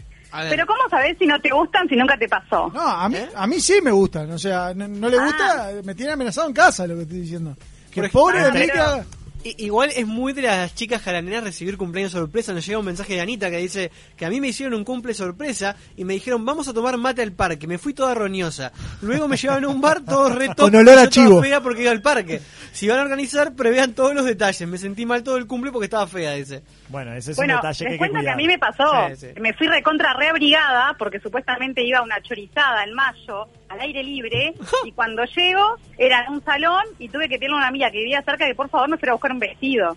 Pero 0.50 0.66
¿cómo 0.66 0.80
sabés 0.90 1.18
si 1.18 1.26
no 1.26 1.40
te 1.42 1.50
gustan 1.50 1.88
si 1.90 1.96
nunca 1.96 2.18
te 2.18 2.28
pasó? 2.30 2.70
No, 2.74 2.80
a 2.82 3.10
mí, 3.10 3.18
¿Eh? 3.18 3.30
a 3.36 3.48
mí 3.48 3.60
sí 3.60 3.80
me 3.84 3.92
gustan. 3.92 4.32
O 4.32 4.40
sea, 4.40 4.74
no, 4.74 4.88
no 4.88 5.10
le 5.10 5.18
Ah. 5.20 5.26
gusta, 5.26 5.70
me 5.84 5.94
tiene 5.94 6.14
amenazado 6.14 6.48
en 6.48 6.54
casa 6.54 6.88
lo 6.88 6.96
que 6.96 7.02
estoy 7.02 7.20
diciendo. 7.22 7.56
Que 7.92 8.08
pobre 8.08 8.42
de 8.42 8.48
ejemplo- 8.50 8.62
mí 8.62 8.72
que 8.72 8.80
Ah, 8.80 9.04
Igual 9.44 9.90
es 9.96 10.06
muy 10.06 10.34
de 10.34 10.44
las 10.44 10.76
chicas 10.76 11.02
jaraneras 11.02 11.44
recibir 11.44 11.78
cumpleaños 11.78 12.12
sorpresa. 12.12 12.54
Nos 12.54 12.66
llega 12.66 12.80
un 12.80 12.86
mensaje 12.86 13.14
de 13.14 13.22
Anita 13.22 13.50
que 13.50 13.58
dice 13.58 13.92
que 14.16 14.26
a 14.26 14.30
mí 14.30 14.40
me 14.40 14.50
hicieron 14.50 14.76
un 14.76 14.84
cumple 14.84 15.14
sorpresa 15.14 15.76
y 15.98 16.06
me 16.06 16.14
dijeron 16.14 16.46
vamos 16.46 16.68
a 16.68 16.74
tomar 16.74 16.98
mate 16.98 17.22
al 17.22 17.32
parque. 17.32 17.66
Me 17.66 17.78
fui 17.78 17.94
toda 17.94 18.14
roñosa. 18.14 18.72
Luego 19.02 19.28
me 19.28 19.38
llevaron 19.38 19.66
a 19.66 19.68
un 19.70 19.82
bar 19.82 20.02
todo 20.06 20.30
reto. 20.30 20.54
Con 20.64 20.76
olor 20.76 21.00
a 21.00 21.10
chivo. 21.10 21.42
fea 21.42 21.62
porque 21.62 21.82
iba 21.82 21.92
al 21.92 22.02
parque. 22.02 22.42
Si 22.72 22.88
van 22.88 23.00
a 23.00 23.02
organizar, 23.02 23.54
prevean 23.56 23.94
todos 23.94 24.14
los 24.14 24.26
detalles. 24.26 24.68
Me 24.68 24.78
sentí 24.78 25.06
mal 25.06 25.24
todo 25.24 25.38
el 25.38 25.48
cumple 25.48 25.72
porque 25.72 25.86
estaba 25.86 26.06
fea, 26.08 26.34
dice. 26.34 26.62
Bueno, 26.90 27.14
ese 27.14 27.32
es 27.32 27.38
Bueno, 27.38 27.56
un 27.56 27.62
detalle 27.62 27.86
que 27.86 27.92
hay 27.92 27.94
que 27.94 27.98
cuento 27.98 28.20
que, 28.22 28.30
a 28.30 28.36
mí 28.36 28.48
me 28.48 28.60
pasó. 28.60 29.08
Sí, 29.10 29.16
sí. 29.16 29.28
Me 29.40 29.54
fui 29.54 29.68
recontra 29.68 30.14
reabrigada 30.14 30.96
porque 31.00 31.20
supuestamente 31.20 31.84
iba 31.84 32.00
a 32.00 32.04
una 32.04 32.22
chorizada 32.22 32.84
en 32.84 32.94
mayo 32.94 33.48
al 33.72 33.80
aire 33.82 34.04
libre 34.04 34.54
y 34.86 34.92
cuando 34.92 35.24
llego 35.26 35.78
era 35.98 36.26
en 36.26 36.34
un 36.34 36.44
salón 36.44 36.84
y 37.00 37.10
tuve 37.10 37.30
que 37.30 37.38
pedirle 37.38 37.56
a 37.56 37.60
una 37.60 37.68
amiga 37.68 37.92
que 37.92 38.00
vivía 38.00 38.22
cerca 38.22 38.46
que 38.46 38.56
por 38.56 38.70
favor 38.70 38.90
me 38.90 38.98
fuera 38.98 39.12
a 39.12 39.16
buscar 39.16 39.32
un 39.32 39.40
vestido. 39.40 39.96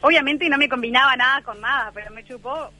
Obviamente 0.00 0.48
no 0.48 0.58
me 0.58 0.68
combinaba 0.68 1.16
nada 1.16 1.42
con 1.42 1.60
nada, 1.60 1.90
pero 1.94 2.10
me 2.12 2.24
chupó, 2.24 2.70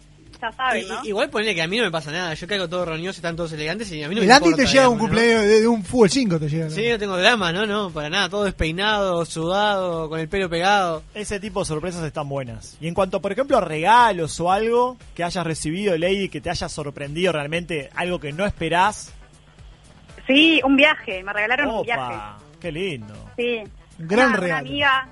ya 0.41 0.53
saben, 0.53 0.87
¿no? 0.89 1.05
Igual 1.05 1.31
ponele 1.31 1.55
que 1.55 1.63
a 1.63 1.67
mí 1.67 1.79
no 1.79 1.85
me 1.85 1.91
pasa 1.91 2.11
nada. 2.11 2.35
Yo 2.35 2.47
caigo 2.47 2.69
todo 2.69 2.85
roñoso 2.85 3.17
y 3.17 3.21
están 3.21 3.37
todos 3.37 3.53
elegantes 3.53 3.91
y 3.93 4.03
a 4.03 4.09
mí 4.09 4.15
no 4.15 4.21
El 4.21 4.29
me 4.29 4.35
Andy 4.35 4.55
te 4.55 4.67
llega 4.67 4.89
un 4.89 4.99
cumpleaños 4.99 5.43
de, 5.43 5.61
de 5.61 5.69
un 5.69 5.83
fútbol 5.85 6.11
5, 6.11 6.39
te 6.39 6.49
llega. 6.49 6.65
¿no? 6.67 6.71
Sí, 6.71 6.89
no 6.89 6.99
tengo 6.99 7.17
drama, 7.17 7.53
no, 7.53 7.67
no, 7.67 7.91
para 7.91 8.11
nada. 8.11 8.29
Todo 8.29 8.45
despeinado, 8.45 9.25
sudado, 9.25 10.09
con 10.09 10.21
el 10.21 10.29
pelo 10.29 10.49
pegado. 10.49 11.03
Ese 11.15 11.41
tipo 11.41 11.61
de 11.61 11.67
sorpresas 11.67 12.05
están 12.05 12.29
buenas. 12.29 12.77
Y 12.81 12.89
en 12.89 12.95
cuanto, 12.95 13.21
por 13.21 13.33
ejemplo, 13.33 13.57
a 13.59 13.61
regalos 13.61 14.39
o 14.41 14.53
algo 14.53 14.97
que 15.15 15.25
hayas 15.25 15.45
recibido, 15.47 15.97
Lady, 15.97 16.29
que 16.29 16.41
te 16.41 16.51
haya 16.51 16.69
sorprendido 16.69 17.33
realmente, 17.33 17.91
algo 17.95 18.21
que 18.21 18.33
no 18.33 18.45
esperás. 18.45 19.13
Sí, 20.27 20.61
un 20.65 20.77
viaje, 20.77 21.23
me 21.23 21.33
regalaron 21.33 21.71
un 21.71 21.83
viaje. 21.83 22.15
Opa, 22.15 22.39
qué 22.61 22.73
lindo. 22.73 23.15
Sí. 23.37 23.63
Un 23.99 24.09
gran 24.09 24.29
una, 24.31 24.37
regalo. 24.37 24.61
Una 24.63 24.71
amiga, 24.71 25.09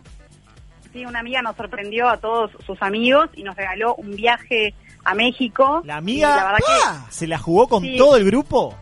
sí, 0.92 1.06
una 1.06 1.20
amiga 1.20 1.42
nos 1.42 1.56
sorprendió 1.56 2.08
a 2.08 2.16
todos 2.18 2.50
sus 2.66 2.80
amigos 2.82 3.30
y 3.34 3.42
nos 3.42 3.56
regaló 3.56 3.94
un 3.94 4.14
viaje 4.16 4.74
a 5.04 5.14
México. 5.14 5.82
La 5.84 5.96
amiga 5.96 6.34
la 6.36 6.44
verdad 6.44 7.06
se 7.10 7.26
la 7.26 7.38
jugó 7.38 7.68
con 7.68 7.82
Sí. 7.82 7.96
todo 7.96 8.16
el 8.16 8.24
grupo. 8.24 8.74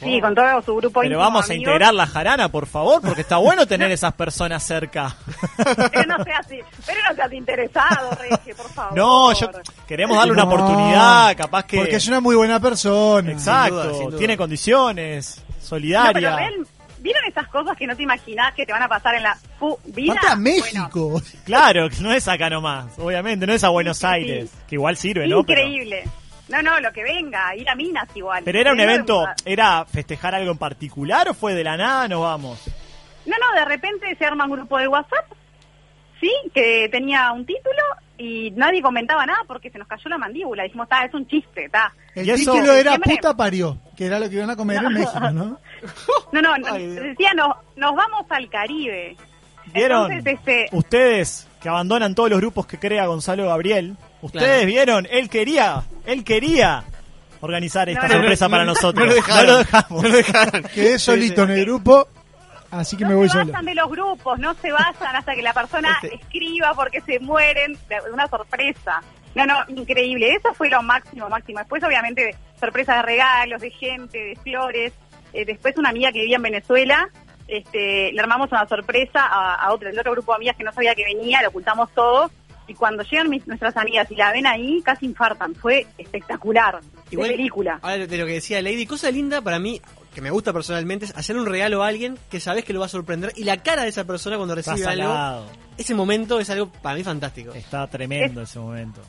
sí, 0.00 0.20
con 0.20 0.34
todo 0.34 0.60
su 0.60 0.76
grupo 0.76 1.00
Pero 1.00 1.12
íntimo 1.14 1.20
vamos 1.20 1.48
a 1.48 1.54
integrar 1.54 1.94
la 1.94 2.06
jarana, 2.06 2.50
por 2.50 2.66
favor, 2.66 3.00
porque 3.00 3.22
está 3.22 3.36
bueno 3.38 3.66
tener 3.66 3.90
esas 3.90 4.12
personas 4.12 4.62
cerca. 4.62 5.14
Pero 5.56 6.04
no 6.18 6.22
seas, 6.24 6.46
pero 6.84 7.00
no 7.08 7.14
seas 7.14 7.32
interesado, 7.32 8.10
Regge, 8.20 8.54
por 8.54 8.68
favor. 8.70 8.94
No, 8.96 9.32
yo 9.32 9.48
queremos 9.86 10.16
darle 10.18 10.32
una 10.32 10.44
oportunidad, 10.44 11.34
capaz 11.36 11.64
que. 11.64 11.76
Porque 11.78 11.96
es 11.96 12.08
una 12.08 12.20
muy 12.20 12.36
buena 12.36 12.60
persona. 12.60 13.30
Exacto, 13.32 13.80
Sin 13.82 13.88
duda, 13.90 13.98
sin 13.98 14.08
duda. 14.10 14.18
tiene 14.18 14.36
condiciones, 14.36 15.43
No, 15.64 16.12
pero 16.12 16.28
solidaria. 16.30 16.36
real- 16.36 16.66
¿Vieron 17.00 17.22
esas 17.26 17.46
cosas 17.48 17.76
que 17.76 17.86
no 17.86 17.94
te 17.94 18.02
imaginás 18.02 18.54
que 18.54 18.64
te 18.64 18.72
van 18.72 18.82
a 18.82 18.88
pasar 18.88 19.14
en 19.16 19.24
la 19.24 19.36
fu- 19.58 19.78
vida? 19.84 20.14
A 20.22 20.36
Bueno, 20.36 20.40
México. 20.40 21.22
Claro, 21.44 21.90
que 21.90 21.96
no 22.00 22.12
es 22.12 22.26
acá 22.28 22.48
nomás, 22.48 22.98
obviamente, 22.98 23.46
no 23.46 23.52
es 23.52 23.62
a 23.62 23.68
Buenos 23.68 23.98
sí, 23.98 24.06
Aires, 24.06 24.48
sí. 24.50 24.58
que 24.68 24.74
igual 24.76 24.96
sirve, 24.96 25.28
¿no? 25.28 25.44
Pero, 25.44 25.60
increíble. 25.60 26.04
No, 26.48 26.62
no, 26.62 26.80
lo 26.80 26.92
que 26.92 27.02
venga, 27.02 27.54
ir 27.56 27.68
a 27.68 27.74
Minas 27.74 28.08
igual. 28.14 28.42
pero 28.44 28.58
era 28.58 28.70
un 28.72 28.78
no 28.78 28.82
evento, 28.84 29.26
¿era 29.44 29.84
festejar 29.84 30.34
algo 30.34 30.52
en 30.52 30.58
particular 30.58 31.28
o 31.28 31.34
fue 31.34 31.54
de 31.54 31.64
la 31.64 31.76
nada? 31.76 32.08
Nos 32.08 32.20
vamos. 32.22 32.60
No, 33.26 33.34
no, 33.38 33.58
de 33.58 33.64
repente 33.66 34.14
se 34.16 34.24
arma 34.24 34.44
un 34.44 34.52
grupo 34.52 34.78
de 34.78 34.88
WhatsApp, 34.88 35.26
sí, 36.20 36.30
que 36.54 36.88
tenía 36.90 37.32
un 37.32 37.44
título 37.44 37.82
y 38.18 38.50
nadie 38.52 38.80
comentaba 38.82 39.26
nada 39.26 39.40
porque 39.46 39.70
se 39.70 39.78
nos 39.78 39.88
cayó 39.88 40.08
la 40.08 40.18
mandíbula. 40.18 40.62
Dijimos, 40.64 40.84
está, 40.84 41.04
es 41.04 41.14
un 41.14 41.26
chiste, 41.26 41.64
está. 41.66 41.92
El 42.14 42.32
título 42.34 42.72
era 42.72 42.96
puta 42.98 43.36
parió, 43.36 43.78
que 43.96 44.06
era 44.06 44.18
lo 44.20 44.28
que 44.28 44.36
iban 44.36 44.50
a 44.50 44.56
comer 44.56 44.82
en 44.84 44.92
México, 44.92 45.30
¿no? 45.32 45.58
No, 46.32 46.40
no, 46.42 46.56
no, 46.58 46.72
Ay, 46.74 46.86
decía, 46.88 47.32
no, 47.34 47.54
nos 47.76 47.94
vamos 47.94 48.24
al 48.30 48.48
Caribe. 48.48 49.16
¿Vieron? 49.72 50.10
Entonces, 50.12 50.34
este, 50.38 50.66
Ustedes 50.72 51.48
que 51.60 51.68
abandonan 51.68 52.14
todos 52.14 52.30
los 52.30 52.38
grupos 52.40 52.66
que 52.66 52.78
crea 52.78 53.06
Gonzalo 53.06 53.46
Gabriel, 53.48 53.96
ustedes 54.22 54.46
Claro. 54.48 54.66
vieron, 54.66 55.08
él 55.10 55.28
quería, 55.28 55.82
él 56.06 56.22
quería 56.24 56.84
organizar 57.40 57.88
esta 57.88 58.02
No, 58.02 58.08
no, 58.08 58.14
sorpresa 58.20 58.44
no, 58.46 58.50
para 58.50 58.64
no, 58.64 58.72
nosotros. 58.72 59.04
no 59.04 59.06
lo 59.06 59.14
dejaron, 59.14 59.46
No 59.46 59.52
lo 59.52 59.58
dejamos. 59.58 60.02
No 60.02 60.08
lo 60.08 60.16
dejaron. 60.16 60.62
Quedé 60.74 60.98
solito 60.98 61.42
en 61.44 61.50
el 61.50 61.64
grupo, 61.64 62.08
así 62.80 62.96
que 62.96 63.04
no 63.04 63.10
me 63.10 63.16
voy 63.16 63.28
se 63.28 63.32
solo. 63.38 63.46
vayan 63.52 63.64
de 63.66 63.74
los 63.74 63.90
grupos, 63.90 64.38
no 64.38 64.54
se 64.54 64.70
vayan 64.72 65.16
hasta 65.16 65.34
que 65.34 65.42
la 65.42 65.52
persona 65.52 65.98
Este- 66.02 66.16
escriba 66.16 66.72
porque 66.74 67.00
se 67.00 67.18
mueren 67.20 67.74
de 67.88 67.96
una 68.12 68.26
sorpresa. 68.28 69.00
No, 69.34 69.46
no, 69.46 69.56
increíble. 69.68 70.30
Eso 70.34 70.54
fue 70.54 70.68
lo 70.70 70.82
máximo, 70.82 71.28
máximo. 71.28 71.58
Después, 71.58 71.82
obviamente, 71.82 72.36
sorpresas 72.60 72.96
de 72.96 73.02
regalos, 73.02 73.60
de 73.60 73.70
gente, 73.70 74.18
de 74.18 74.36
flores. 74.36 74.92
Eh, 75.32 75.44
después, 75.44 75.76
una 75.76 75.88
amiga 75.90 76.12
que 76.12 76.20
vivía 76.20 76.36
en 76.36 76.42
Venezuela, 76.42 77.08
este, 77.48 78.12
le 78.12 78.20
armamos 78.20 78.50
una 78.52 78.66
sorpresa 78.68 79.26
a, 79.26 79.54
a 79.56 79.72
otro, 79.72 79.88
el 79.88 79.98
otro 79.98 80.12
grupo 80.12 80.32
de 80.32 80.36
amigas 80.36 80.56
que 80.56 80.62
no 80.64 80.72
sabía 80.72 80.94
que 80.94 81.04
venía, 81.04 81.42
lo 81.42 81.48
ocultamos 81.48 81.90
todo. 81.92 82.30
Y 82.66 82.74
cuando 82.74 83.02
llegan 83.02 83.28
mis- 83.28 83.46
nuestras 83.46 83.76
amigas 83.76 84.10
y 84.10 84.14
la 84.16 84.32
ven 84.32 84.46
ahí, 84.46 84.80
casi 84.82 85.04
infartan. 85.06 85.54
Fue 85.54 85.86
espectacular. 85.98 86.78
Igual- 87.10 87.28
de 87.30 87.36
película. 87.36 87.78
Ahora 87.82 88.06
de 88.06 88.16
lo 88.16 88.26
que 88.26 88.34
decía 88.34 88.62
Lady, 88.62 88.86
cosa 88.86 89.10
linda 89.10 89.42
para 89.42 89.58
mí, 89.58 89.80
que 90.14 90.20
me 90.22 90.30
gusta 90.30 90.52
personalmente, 90.52 91.04
es 91.06 91.16
hacer 91.16 91.36
un 91.36 91.44
regalo 91.46 91.82
a 91.82 91.88
alguien 91.88 92.16
que 92.30 92.40
sabes 92.40 92.64
que 92.64 92.72
lo 92.72 92.80
va 92.80 92.86
a 92.86 92.88
sorprender 92.88 93.32
y 93.36 93.44
la 93.44 93.58
cara 93.62 93.82
de 93.82 93.88
esa 93.88 94.04
persona 94.04 94.36
cuando 94.36 94.54
Está 94.54 94.72
recibe 94.72 94.88
algo, 94.90 95.02
salado. 95.12 95.46
ese 95.76 95.94
momento 95.94 96.40
es 96.40 96.48
algo 96.50 96.70
para 96.70 96.96
mí 96.96 97.04
fantástico. 97.04 97.52
Está 97.52 97.86
tremendo 97.88 98.40
ese 98.42 98.58
momento. 98.58 99.00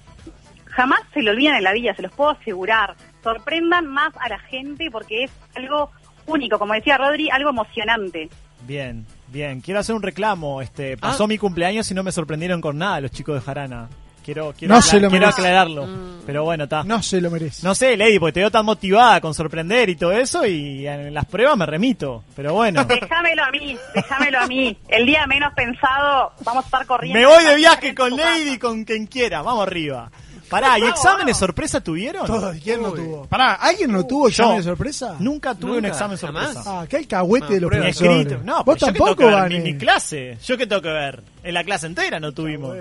jamás 0.65 0.99
se 1.13 1.21
lo 1.21 1.31
olvidan 1.31 1.55
en 1.55 1.63
la 1.63 1.71
vida, 1.73 1.93
se 1.95 2.01
los 2.01 2.11
puedo 2.11 2.31
asegurar. 2.31 2.95
Sorprendan 3.23 3.85
más 3.87 4.13
a 4.19 4.27
la 4.29 4.39
gente 4.39 4.89
porque 4.91 5.23
es 5.23 5.31
algo 5.55 5.89
único, 6.27 6.59
como 6.59 6.73
decía 6.73 6.97
Rodri, 6.97 7.29
algo 7.29 7.49
emocionante. 7.51 8.29
Bien, 8.67 9.05
bien. 9.27 9.61
Quiero 9.61 9.79
hacer 9.79 9.95
un 9.95 10.01
reclamo. 10.01 10.61
Este, 10.61 10.97
pasó 10.97 11.25
Ah. 11.25 11.27
mi 11.27 11.37
cumpleaños 11.37 11.89
y 11.91 11.93
no 11.93 12.01
me 12.03 12.11
sorprendieron 12.11 12.61
con 12.61 12.77
nada 12.77 12.99
los 13.01 13.11
chicos 13.11 13.35
de 13.35 13.41
Jarana. 13.41 13.89
Quiero, 14.25 14.53
quiero, 14.57 14.73
No 14.73 14.81
se 14.81 14.99
lo 14.99 15.09
quiero 15.11 15.27
merece. 15.27 15.41
aclararlo. 15.41 15.85
Mm. 15.85 16.15
Pero 16.25 16.43
bueno, 16.43 16.63
está. 16.63 16.83
No. 16.83 16.95
No 16.97 17.03
se 17.03 17.21
lo 17.21 17.29
merece. 17.29 17.73
sé, 17.75 17.95
Lady, 17.95 18.17
porque 18.17 18.33
te 18.33 18.39
veo 18.39 18.49
tan 18.49 18.65
motivada 18.65 19.21
con 19.21 19.35
sorprender 19.35 19.87
y 19.89 19.95
todo 19.95 20.11
eso 20.13 20.43
y 20.47 20.87
en 20.87 21.13
las 21.13 21.25
pruebas 21.25 21.55
me 21.55 21.65
remito. 21.67 22.23
Pero 22.35 22.53
bueno. 22.55 22.83
Déjamelo 22.85 23.43
a 23.43 23.51
mí, 23.51 23.77
déjamelo 23.93 24.39
a 24.39 24.47
mí. 24.47 24.75
El 24.87 25.05
día 25.05 25.27
menos 25.27 25.53
pensado 25.53 26.31
vamos 26.43 26.63
a 26.63 26.67
estar 26.67 26.85
corriendo. 26.87 27.19
me 27.19 27.25
voy 27.27 27.43
de 27.43 27.55
viaje 27.55 27.93
con. 27.93 28.17
Lady, 28.17 28.57
con 28.57 28.83
quien 28.83 29.05
quiera. 29.05 29.43
Vamos 29.43 29.67
arriba. 29.67 30.09
Pará, 30.49 30.77
¿y 30.77 30.83
exámenes 30.83 31.37
sorpresa 31.37 31.81
tuvieron? 31.81 32.25
Todos, 32.27 32.55
¿quién 32.63 32.81
no 32.81 32.91
tuvo? 32.91 33.25
Pará, 33.25 33.53
¿alguien 33.55 33.91
no 33.91 34.05
tuvo 34.05 34.27
examen 34.27 34.57
de 34.57 34.63
sorpresa? 34.63 35.15
Nunca 35.19 35.55
tuve 35.55 35.71
un 35.71 35.75
Nunca, 35.77 35.87
examen 35.89 36.17
jamás. 36.17 36.53
sorpresa. 36.53 36.81
Ah, 36.81 36.87
que 36.87 36.97
alcahuete 36.97 37.53
de 37.55 37.61
los 37.61 37.67
prueba. 37.69 37.85
Ni 37.87 37.91
profesores. 37.93 38.21
escrito. 38.27 38.43
No, 38.45 38.63
Vos 38.63 38.75
pero 38.75 38.77
yo 38.77 38.85
que 38.87 38.93
tengo 38.93 39.05
tampoco, 39.15 39.29
que 39.29 39.35
ver 39.35 39.49
mi, 39.63 39.71
mi 39.73 39.77
clase. 39.79 40.37
¿Yo 40.45 40.55
qué 40.57 40.67
tengo 40.67 40.81
que 40.83 40.89
ver? 40.89 41.23
En 41.43 41.53
la 41.55 41.63
clase 41.63 41.87
entera 41.87 42.19
no 42.19 42.31
tuvimos. 42.31 42.75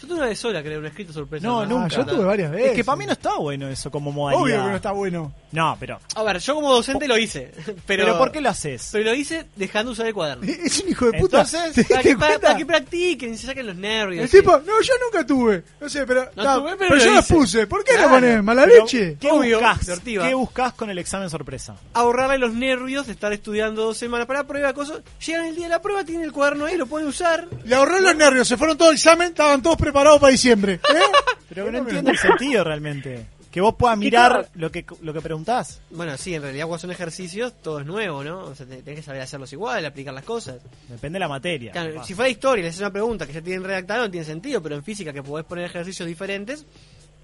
Yo 0.00 0.08
tuve 0.08 0.16
una 0.18 0.26
vez 0.28 0.38
sola, 0.38 0.62
creo, 0.62 0.78
un 0.78 0.86
escrito 0.86 1.12
sorpresa. 1.12 1.46
No, 1.46 1.60
Ah, 1.60 1.66
nunca. 1.66 1.88
yo 1.96 2.06
tuve 2.06 2.24
varias 2.24 2.50
veces. 2.50 2.70
Es 2.70 2.76
que 2.76 2.84
para 2.84 2.96
mí 2.96 3.06
no 3.06 3.12
está 3.12 3.34
bueno 3.36 3.68
eso 3.68 3.90
como 3.90 4.10
modalidad. 4.12 4.42
Obvio 4.42 4.56
que 4.64 4.70
no 4.70 4.76
está 4.76 4.92
bueno. 4.92 5.32
No, 5.52 5.76
pero. 5.78 5.98
A 6.14 6.22
ver, 6.22 6.38
yo 6.38 6.54
como 6.54 6.72
docente 6.72 7.06
lo 7.08 7.18
hice. 7.18 7.50
Pero, 7.86 8.04
Pero, 8.04 8.18
¿por 8.18 8.30
qué 8.32 8.40
lo 8.40 8.48
haces? 8.50 8.88
Pero 8.92 9.04
lo 9.10 9.14
hice 9.14 9.46
dejando 9.56 9.92
usar 9.92 10.06
el 10.06 10.14
cuaderno. 10.14 10.44
Es 10.64 10.80
un 10.82 10.88
hijo 10.90 11.10
de 11.10 11.18
puta. 11.18 11.42
Entonces, 11.42 11.74
¿Te 11.74 11.84
Para 11.84 12.02
que, 12.02 12.16
para- 12.16 12.38
para 12.38 12.56
que 12.56 12.64
practiquen, 12.66 13.36
se 13.36 13.46
saquen 13.48 13.66
los 13.66 13.76
nervios. 13.76 14.22
El 14.22 14.28
sí. 14.28 14.38
tipo, 14.38 14.52
no, 14.58 14.80
yo 14.80 14.94
nunca 15.04 15.26
tuve. 15.26 15.62
No 15.80 15.88
sé, 15.88 16.06
pero. 16.06 16.24
No 16.36 16.42
ta, 16.42 16.54
tuve, 16.56 16.76
pero 16.76 16.78
pero 16.78 16.94
lo 16.96 17.04
yo 17.04 17.10
los 17.14 17.24
hice. 17.24 17.34
puse. 17.34 17.66
¿Por 17.66 17.84
qué 17.84 17.92
Claro. 17.94 18.08
lo 18.08 18.14
ponés? 18.14 18.42
¿Mala 18.42 18.64
Pero, 18.66 18.84
leche? 18.84 19.16
¿Qué 19.20 19.30
Obvio, 19.30 19.58
buscas? 19.60 20.00
¿Qué 20.04 20.34
buscas 20.34 20.72
con 20.74 20.88
el 20.90 20.98
examen 20.98 21.28
sorpresa? 21.30 21.74
ahorrarle 21.94 22.38
los 22.38 22.54
nervios 22.54 23.06
de 23.06 23.12
estar 23.12 23.32
estudiando 23.32 23.82
dos 23.84 23.96
semanas 23.98 24.26
para 24.26 24.40
la 24.40 24.46
prueba, 24.46 24.72
cosas. 24.72 25.00
Llegan 25.26 25.46
el 25.46 25.56
día 25.56 25.64
de 25.64 25.70
la 25.70 25.82
prueba, 25.82 26.04
tienen 26.04 26.24
el 26.24 26.32
cuaderno 26.32 26.64
ahí, 26.66 26.76
lo 26.76 26.86
pueden 26.86 27.08
usar. 27.08 27.46
Le 27.64 27.74
ahorró 27.74 27.98
los 28.00 28.14
nervios, 28.14 28.46
se 28.48 28.56
fueron 28.56 28.76
todos 28.78 28.90
al 28.90 28.94
examen, 28.94 29.28
estaban 29.28 29.60
todos 29.62 29.76
preparados 29.76 29.89
para 29.92 30.16
diciembre. 30.30 30.74
¿Eh? 30.74 30.98
Pero 31.48 31.64
que 31.66 31.72
no 31.72 31.78
entiendo 31.78 32.10
el 32.10 32.18
sentido 32.18 32.64
realmente. 32.64 33.26
Que 33.50 33.60
vos 33.60 33.74
puedas 33.76 33.98
mirar 33.98 34.48
lo 34.54 34.70
que, 34.70 34.86
lo 35.02 35.12
que 35.12 35.20
preguntás. 35.20 35.80
Bueno, 35.90 36.16
sí, 36.16 36.32
en 36.36 36.42
realidad 36.42 36.66
cuando 36.66 36.82
son 36.82 36.92
ejercicios, 36.92 37.52
todo 37.60 37.80
es 37.80 37.86
nuevo, 37.86 38.22
¿no? 38.22 38.38
O 38.44 38.54
sea, 38.54 38.64
te- 38.64 38.76
tenés 38.82 39.00
que 39.00 39.02
saber 39.04 39.20
hacerlos 39.22 39.52
igual, 39.52 39.84
aplicar 39.84 40.14
las 40.14 40.22
cosas. 40.22 40.60
Depende 40.88 41.16
de 41.16 41.20
la 41.20 41.28
materia. 41.28 41.72
Claro, 41.72 41.94
capaz. 41.94 42.06
si 42.06 42.14
fuera 42.14 42.28
historia 42.30 42.60
y 42.60 42.62
le 42.62 42.68
haces 42.68 42.80
una 42.80 42.92
pregunta 42.92 43.26
que 43.26 43.32
ya 43.32 43.42
tienen 43.42 43.64
redactada, 43.64 44.02
no 44.04 44.10
tiene 44.12 44.24
sentido, 44.24 44.62
pero 44.62 44.76
en 44.76 44.84
física 44.84 45.12
que 45.12 45.24
podés 45.24 45.44
poner 45.46 45.64
ejercicios 45.64 46.06
diferentes, 46.06 46.64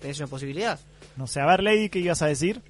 tenés 0.01 0.19
una 0.19 0.27
posibilidad. 0.27 0.81
No 1.17 1.29
sé, 1.29 1.39
a 1.41 1.47
ver, 1.47 1.63
Lady, 1.63 1.89
¿qué 1.91 2.01
ibas 2.01 2.21
a 2.23 2.27
decir? 2.27 2.61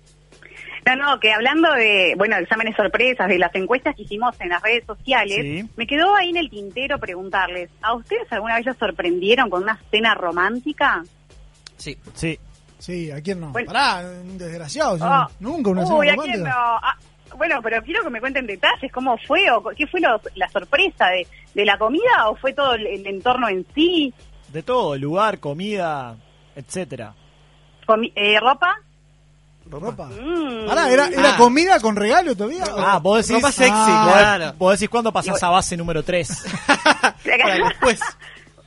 No, 0.86 0.94
no, 0.96 1.18
que 1.20 1.32
hablando 1.32 1.72
de, 1.72 2.14
bueno, 2.16 2.36
exámenes 2.36 2.76
sorpresas, 2.76 3.28
de 3.28 3.38
las 3.38 3.52
encuestas 3.54 3.96
que 3.96 4.02
hicimos 4.02 4.40
en 4.40 4.50
las 4.50 4.62
redes 4.62 4.84
sociales, 4.86 5.38
Sí. 5.42 5.68
me 5.76 5.86
quedó 5.86 6.14
ahí 6.14 6.30
en 6.30 6.36
el 6.36 6.48
tintero 6.48 6.98
preguntarles, 6.98 7.70
¿a 7.82 7.94
ustedes 7.94 8.30
alguna 8.32 8.56
vez 8.56 8.66
los 8.66 8.76
sorprendieron 8.76 9.50
con 9.50 9.64
una 9.64 9.78
cena 9.90 10.14
romántica? 10.14 11.02
Sí. 11.76 11.96
Sí. 12.14 12.38
Sí, 12.78 13.10
¿a 13.10 13.20
quién 13.22 13.40
no? 13.40 13.50
Bueno. 13.52 13.72
Pará, 13.72 14.02
un 14.22 14.36
desgraciado. 14.38 14.98
Ah, 15.00 15.28
Nunca 15.40 15.70
una 15.70 15.82
uy, 15.82 15.86
cena 15.86 15.96
¿a 15.98 16.00
quién 16.02 16.16
romántica. 16.44 16.48
no? 16.50 16.76
Ah, 16.82 16.96
bueno, 17.36 17.60
pero 17.62 17.82
quiero 17.82 18.02
que 18.04 18.10
me 18.10 18.20
cuenten 18.20 18.46
detalles, 18.46 18.92
¿cómo 18.92 19.16
fue 19.26 19.50
o 19.50 19.62
qué 19.76 19.86
fue 19.86 20.00
lo- 20.00 20.20
la 20.36 20.48
sorpresa 20.50 21.08
de, 21.08 21.26
de 21.54 21.64
la 21.64 21.78
comida 21.78 22.28
o 22.28 22.36
fue 22.36 22.52
todo 22.52 22.74
el, 22.74 22.86
el 22.86 23.06
entorno 23.06 23.48
en 23.48 23.66
sí? 23.74 24.12
De 24.52 24.62
todo, 24.62 24.96
lugar, 24.96 25.40
comida, 25.40 26.16
etcétera. 26.54 27.12
Comi- 27.86 28.12
eh, 28.14 28.38
¿Ropa? 28.40 28.76
Ropa. 29.70 30.06
Mm. 30.06 30.66
Pará, 30.66 30.90
¿era, 30.90 31.08
era 31.08 31.34
Ah. 31.34 31.36
comida 31.36 31.80
con 31.80 31.96
regalo 31.96 32.34
todavía? 32.36 32.64
Ah, 32.76 32.98
vos 32.98 33.18
decís. 33.26 33.34
Ropa 33.42 33.52
sexy, 33.52 33.70
Ah, 33.74 34.08
claro. 34.12 34.54
Vos 34.58 34.72
decís 34.78 34.88
cuándo 34.88 35.12
pasás 35.12 35.42
a 35.42 35.48
base 35.48 35.76
número 35.76 36.02
3. 36.02 36.28
Para 37.24 37.54
después. 37.68 38.00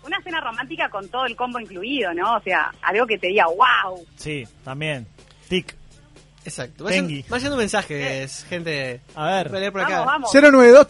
Una 0.06 0.22
cena 0.24 0.42
romántica 0.42 0.90
con 0.90 1.08
todo 1.10 1.26
el 1.26 1.36
combo 1.36 1.60
incluido, 1.60 2.14
¿no? 2.14 2.36
O 2.38 2.42
sea, 2.42 2.72
algo 2.82 3.06
que 3.06 3.18
te 3.18 3.28
diga, 3.28 3.46
wow. 3.46 4.06
sí, 4.18 4.48
también. 4.64 5.08
Tic. 5.48 5.76
Exacto. 6.46 6.86
Vayan, 6.86 7.24
vayan 7.30 7.58
mensajes, 7.58 8.46
gente. 8.50 9.02
A 9.16 9.26
ver. 9.28 9.50
Voy 9.50 9.58
a 9.58 9.60
leer 9.60 9.72
por 9.72 9.82
acá. 9.82 10.00
Vamos, 10.02 10.32
vamos. 10.34 10.52
092 10.52 10.88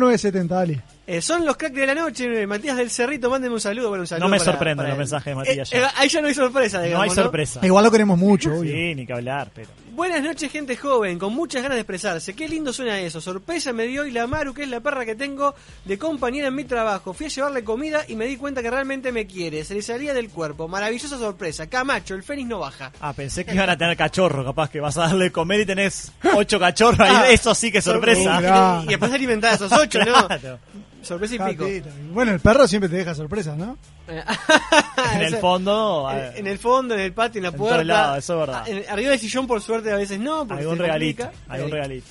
0970, 0.00 0.54
dale. 0.54 0.82
Eh, 1.04 1.20
son 1.20 1.44
los 1.44 1.56
cracks 1.56 1.74
de 1.74 1.84
la 1.84 1.96
noche, 1.96 2.46
Matías 2.46 2.76
del 2.76 2.88
Cerrito, 2.88 3.28
mándenme 3.28 3.54
un 3.54 3.60
saludo. 3.60 3.88
Bueno, 3.88 4.02
un 4.02 4.06
saludo 4.06 4.26
No 4.26 4.30
me 4.30 4.38
para- 4.38 4.52
sorprenden 4.52 4.76
para 4.76 4.88
los 4.90 4.98
mensajes 4.98 5.26
de 5.26 5.34
Matías 5.34 5.72
Eh, 5.72 5.76
ya. 5.80 5.86
eh, 5.86 5.90
ahí 5.96 6.08
ya 6.08 6.20
no 6.20 6.28
hay 6.28 6.34
sorpresa, 6.34 6.78
No 6.78 6.84
digamos. 6.84 7.04
hay 7.04 7.10
sorpresa. 7.10 7.60
Igual 7.66 7.84
lo 7.84 7.90
queremos 7.90 8.16
mucho, 8.18 8.54
obvio. 8.54 8.72
Sí, 8.72 8.94
ni 8.94 9.04
que 9.04 9.12
hablar, 9.12 9.50
pero. 9.52 9.68
Buenas 9.90 10.22
noches, 10.22 10.50
gente 10.50 10.74
joven, 10.76 11.18
con 11.18 11.34
muchas 11.34 11.60
ganas 11.62 11.74
de 11.76 11.80
expresarse. 11.80 12.34
Qué 12.34 12.48
lindo 12.48 12.72
suena 12.72 12.98
eso. 13.00 13.20
Sorpresa 13.20 13.72
me 13.74 13.86
dio 13.86 14.02
hoy 14.02 14.10
la 14.12 14.26
Maru, 14.26 14.54
que 14.54 14.62
es 14.62 14.68
la 14.70 14.80
perra 14.80 15.04
que 15.04 15.14
tengo 15.16 15.54
de 15.84 15.98
compañera 15.98 16.48
en 16.48 16.54
mi 16.54 16.64
trabajo. 16.64 17.12
Fui 17.12 17.26
a 17.26 17.28
llevarle 17.28 17.62
comida 17.64 18.02
y 18.08 18.14
me 18.16 18.24
di 18.26 18.36
cuenta 18.38 18.62
que 18.62 18.70
realmente 18.70 19.12
me 19.12 19.26
quiere. 19.26 19.64
Se 19.64 19.74
le 19.74 19.82
salía 19.82 20.14
del 20.14 20.30
cuerpo. 20.30 20.66
Maravillosa 20.66 21.18
sorpresa. 21.18 21.66
Camacho, 21.66 22.14
el 22.14 22.22
Fénix 22.22 22.48
no 22.48 22.60
baja. 22.60 22.90
Ah, 23.00 23.12
pensé 23.12 23.44
que 23.44 23.54
iban 23.54 23.68
a 23.68 23.76
tener 23.76 23.94
cachorro, 23.96 24.44
capaz 24.44 24.70
que 24.70 24.80
vas 24.80 24.96
a 24.96 25.02
darle 25.02 25.24
de 25.24 25.32
comer 25.32 25.60
y 25.60 25.66
tenés 25.66 26.10
ocho 26.36 26.58
cachorros 26.58 27.00
ahí. 27.00 27.34
Eso 27.34 27.54
sí 27.54 27.70
que 27.72 27.78
es 27.78 27.84
sorpresa. 27.84 28.82
Y 28.84 28.86
después 28.86 29.12
alimentar 29.12 29.50
a 29.52 29.54
esos 29.56 29.72
ocho, 29.72 29.98
¿no? 30.04 30.26
Claro. 30.42 30.58
Sorpresa 31.02 31.34
y 31.34 31.38
pico. 31.38 31.64
Jatita. 31.64 31.90
Bueno, 32.12 32.32
el 32.32 32.40
perro 32.40 32.66
siempre 32.68 32.88
te 32.88 32.96
deja 32.96 33.14
sorpresas, 33.14 33.56
¿no? 33.56 33.76
En 35.14 35.20
el 35.22 35.36
fondo, 35.36 36.08
En, 36.34 36.46
el 36.46 36.58
fondo, 36.58 36.94
en 36.94 37.00
el 37.00 37.12
patio, 37.12 37.38
en 37.40 37.42
la 37.44 37.48
En 37.50 37.56
puerta. 37.56 38.18
eso 38.18 38.32
es 38.34 38.38
verdad. 38.40 38.62
Ah, 38.66 38.70
en- 38.70 38.84
arriba 38.90 39.10
del 39.10 39.18
sillón, 39.20 39.46
por 39.46 39.60
suerte, 39.60 39.90
a 39.92 39.96
veces 39.96 40.18
no. 40.20 40.46
porque 40.46 40.62
algún 40.62 40.78
regalito. 40.78 41.28
Algún 41.48 41.70
regalito. 41.70 42.06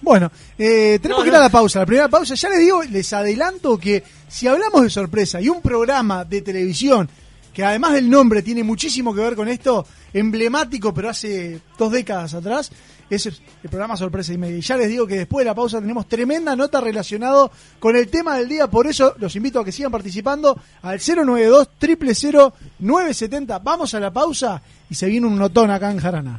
Bueno, 0.00 0.30
eh, 0.56 0.98
tenemos 1.02 1.18
No, 1.20 1.24
que 1.24 1.28
ir 1.28 1.32
no. 1.34 1.38
a 1.40 1.42
la 1.42 1.48
pausa. 1.48 1.80
La 1.80 1.86
primera 1.86 2.08
pausa, 2.08 2.34
ya 2.34 2.48
les 2.50 2.60
digo, 2.60 2.82
les 2.84 3.12
adelanto 3.12 3.76
que 3.78 4.02
si 4.28 4.46
hablamos 4.46 4.82
de 4.82 4.90
sorpresa 4.90 5.40
y 5.40 5.48
un 5.48 5.60
programa 5.60 6.24
de 6.24 6.40
televisión 6.42 7.08
que 7.52 7.64
además 7.64 7.94
del 7.94 8.08
nombre 8.08 8.42
tiene 8.42 8.62
muchísimo 8.62 9.12
que 9.12 9.20
ver 9.20 9.34
con 9.34 9.48
esto, 9.48 9.84
emblemático, 10.12 10.94
pero 10.94 11.08
hace 11.10 11.60
dos 11.76 11.90
décadas 11.90 12.32
atrás, 12.34 12.70
es 13.16 13.26
el 13.26 13.70
programa 13.70 13.96
Sorpresa 13.96 14.32
y 14.32 14.38
Media. 14.38 14.56
Y 14.58 14.60
ya 14.60 14.76
les 14.76 14.88
digo 14.88 15.06
que 15.06 15.16
después 15.16 15.44
de 15.44 15.50
la 15.50 15.54
pausa 15.54 15.80
tenemos 15.80 16.08
tremenda 16.08 16.54
nota 16.56 16.80
relacionado 16.80 17.50
con 17.78 17.96
el 17.96 18.08
tema 18.08 18.36
del 18.36 18.48
día, 18.48 18.68
por 18.68 18.86
eso 18.86 19.14
los 19.18 19.34
invito 19.36 19.60
a 19.60 19.64
que 19.64 19.72
sigan 19.72 19.92
participando 19.92 20.58
al 20.82 20.98
092 20.98 21.68
000 21.80 22.52
970. 22.78 23.58
Vamos 23.60 23.94
a 23.94 24.00
la 24.00 24.12
pausa 24.12 24.62
y 24.90 24.94
se 24.94 25.06
viene 25.06 25.26
un 25.26 25.38
notón 25.38 25.70
acá 25.70 25.90
en 25.90 25.98
Jarana. 25.98 26.38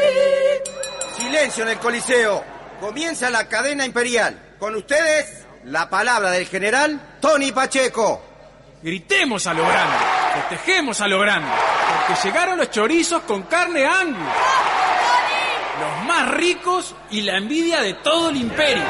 Silencio 1.31 1.63
en 1.63 1.69
el 1.69 1.77
Coliseo. 1.77 2.43
Comienza 2.81 3.29
la 3.29 3.47
cadena 3.47 3.85
imperial. 3.85 4.37
Con 4.59 4.75
ustedes, 4.75 5.45
la 5.63 5.89
palabra 5.89 6.29
del 6.29 6.45
general 6.45 7.19
Tony 7.21 7.53
Pacheco. 7.53 8.21
Gritemos 8.83 9.47
a 9.47 9.53
lo 9.53 9.65
grande, 9.65 9.95
festejemos 10.33 10.99
a 10.99 11.07
lo 11.07 11.21
grande, 11.21 11.47
porque 11.87 12.21
llegaron 12.27 12.57
los 12.57 12.69
chorizos 12.69 13.21
con 13.21 13.43
carne 13.43 13.85
angus. 13.85 14.27
Los 15.79 16.05
más 16.05 16.31
ricos 16.31 16.95
y 17.11 17.21
la 17.21 17.37
envidia 17.37 17.79
de 17.79 17.93
todo 17.93 18.29
el 18.29 18.35
imperio. 18.35 18.83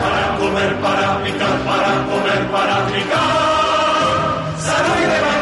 Para 0.00 0.36
comer, 0.38 0.76
para 0.76 1.24
picar, 1.24 1.58
para 1.64 2.06
comer, 2.06 2.50
para 2.52 2.86
picar. 2.86 3.56
Los 5.26 5.35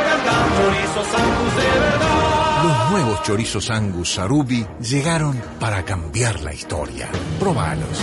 nuevos 2.95 3.25
chorizos 3.25 3.71
Angus 3.71 4.15
Sarubi 4.15 4.65
llegaron 4.79 5.37
para 5.59 5.85
cambiar 5.85 6.41
la 6.43 6.55
historia. 6.55 7.11
Probalos. 7.41 7.99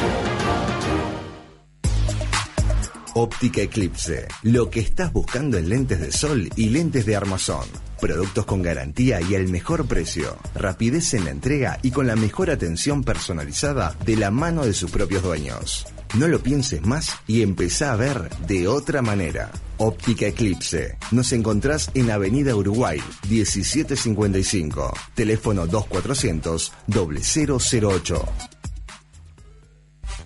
Óptica 3.13 3.61
Eclipse. 3.61 4.27
Lo 4.43 4.69
que 4.69 4.81
estás 4.81 5.13
buscando 5.13 5.57
en 5.57 5.69
lentes 5.69 6.01
de 6.01 6.11
sol 6.11 6.49
y 6.57 6.71
lentes 6.71 7.05
de 7.05 7.15
armazón. 7.15 7.69
Productos 8.01 8.45
con 8.45 8.63
garantía 8.63 9.21
y 9.21 9.35
el 9.35 9.47
mejor 9.49 9.85
precio. 9.85 10.35
Rapidez 10.55 11.13
en 11.13 11.25
la 11.25 11.29
entrega 11.29 11.77
y 11.83 11.91
con 11.91 12.07
la 12.07 12.15
mejor 12.15 12.49
atención 12.49 13.03
personalizada 13.03 13.95
de 14.03 14.15
la 14.15 14.31
mano 14.31 14.65
de 14.65 14.73
sus 14.73 14.89
propios 14.89 15.21
dueños. 15.21 15.85
No 16.17 16.27
lo 16.27 16.41
pienses 16.41 16.81
más 16.81 17.15
y 17.27 17.43
empezá 17.43 17.93
a 17.93 17.95
ver 17.95 18.29
de 18.47 18.67
otra 18.67 19.03
manera. 19.03 19.51
Óptica 19.77 20.25
Eclipse. 20.25 20.97
Nos 21.11 21.31
encontrás 21.31 21.91
en 21.93 22.09
Avenida 22.09 22.55
Uruguay, 22.55 22.99
1755. 23.29 24.93
Teléfono 25.13 25.67
2400 25.67 26.73
0008. 26.87 28.25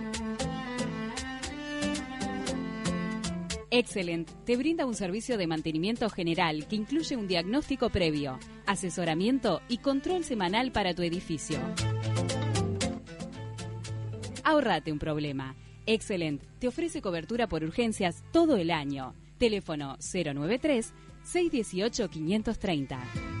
Excellent 3.69 4.29
te 4.43 4.57
brinda 4.57 4.85
un 4.85 4.95
servicio 4.95 5.37
de 5.37 5.45
mantenimiento 5.45 6.09
general 6.09 6.67
que 6.67 6.75
incluye 6.75 7.15
un 7.15 7.27
diagnóstico 7.27 7.89
previo, 7.89 8.39
asesoramiento 8.65 9.61
y 9.67 9.77
control 9.77 10.23
semanal 10.23 10.71
para 10.71 10.95
tu 10.95 11.03
edificio. 11.03 11.59
Ahorrate 14.43 14.91
un 14.91 14.99
problema. 14.99 15.55
Excellent 15.85 16.43
te 16.59 16.67
ofrece 16.67 17.01
cobertura 17.01 17.47
por 17.47 17.63
urgencias 17.63 18.23
todo 18.31 18.57
el 18.57 18.71
año. 18.71 19.13
Teléfono 19.37 19.97
093 19.99 20.93
618 21.23 22.09
530. 22.09 23.40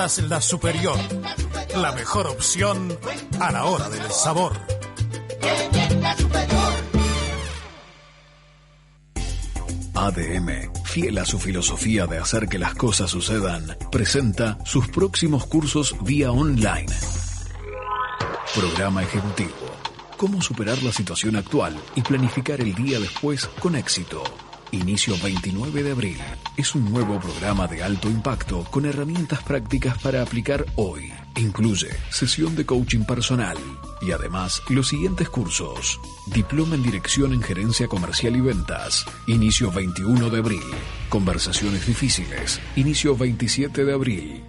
Pastas 0.00 0.30
La 0.30 0.40
Superior. 0.40 0.96
La 1.76 1.92
mejor 1.92 2.26
opción 2.26 2.96
a 3.38 3.52
la 3.52 3.66
hora 3.66 3.90
del 3.90 4.10
sabor. 4.10 4.54
ADM, 9.94 10.72
fiel 10.84 11.18
a 11.18 11.26
su 11.26 11.38
filosofía 11.38 12.06
de 12.06 12.16
hacer 12.16 12.48
que 12.48 12.58
las 12.58 12.74
cosas 12.76 13.10
sucedan, 13.10 13.76
presenta 13.92 14.56
sus 14.64 14.88
próximos 14.88 15.44
cursos 15.44 15.94
vía 16.02 16.32
online. 16.32 16.90
Programa 18.54 19.02
ejecutivo. 19.02 19.50
Cómo 20.16 20.40
superar 20.40 20.82
la 20.82 20.92
situación 20.92 21.36
actual 21.36 21.78
y 21.94 22.00
planificar 22.00 22.62
el 22.62 22.74
día 22.74 22.98
después 22.98 23.46
con 23.60 23.76
éxito. 23.76 24.22
Inicio 24.72 25.16
29 25.20 25.82
de 25.82 25.90
abril. 25.90 26.16
Es 26.56 26.76
un 26.76 26.90
nuevo 26.90 27.18
programa 27.18 27.66
de 27.66 27.82
alto 27.82 28.08
impacto 28.08 28.62
con 28.70 28.86
herramientas 28.86 29.42
prácticas 29.42 29.98
para 29.98 30.22
aplicar 30.22 30.64
hoy. 30.76 31.12
Incluye 31.36 31.88
sesión 32.10 32.54
de 32.54 32.64
coaching 32.64 33.02
personal 33.04 33.56
y 34.00 34.12
además 34.12 34.62
los 34.68 34.86
siguientes 34.88 35.28
cursos. 35.28 35.98
Diploma 36.26 36.76
en 36.76 36.84
Dirección 36.84 37.32
en 37.32 37.42
Gerencia 37.42 37.88
Comercial 37.88 38.36
y 38.36 38.40
Ventas. 38.40 39.04
Inicio 39.26 39.72
21 39.72 40.30
de 40.30 40.38
abril. 40.38 40.62
Conversaciones 41.08 41.84
difíciles. 41.86 42.60
Inicio 42.76 43.16
27 43.16 43.84
de 43.84 43.92
abril. 43.92 44.44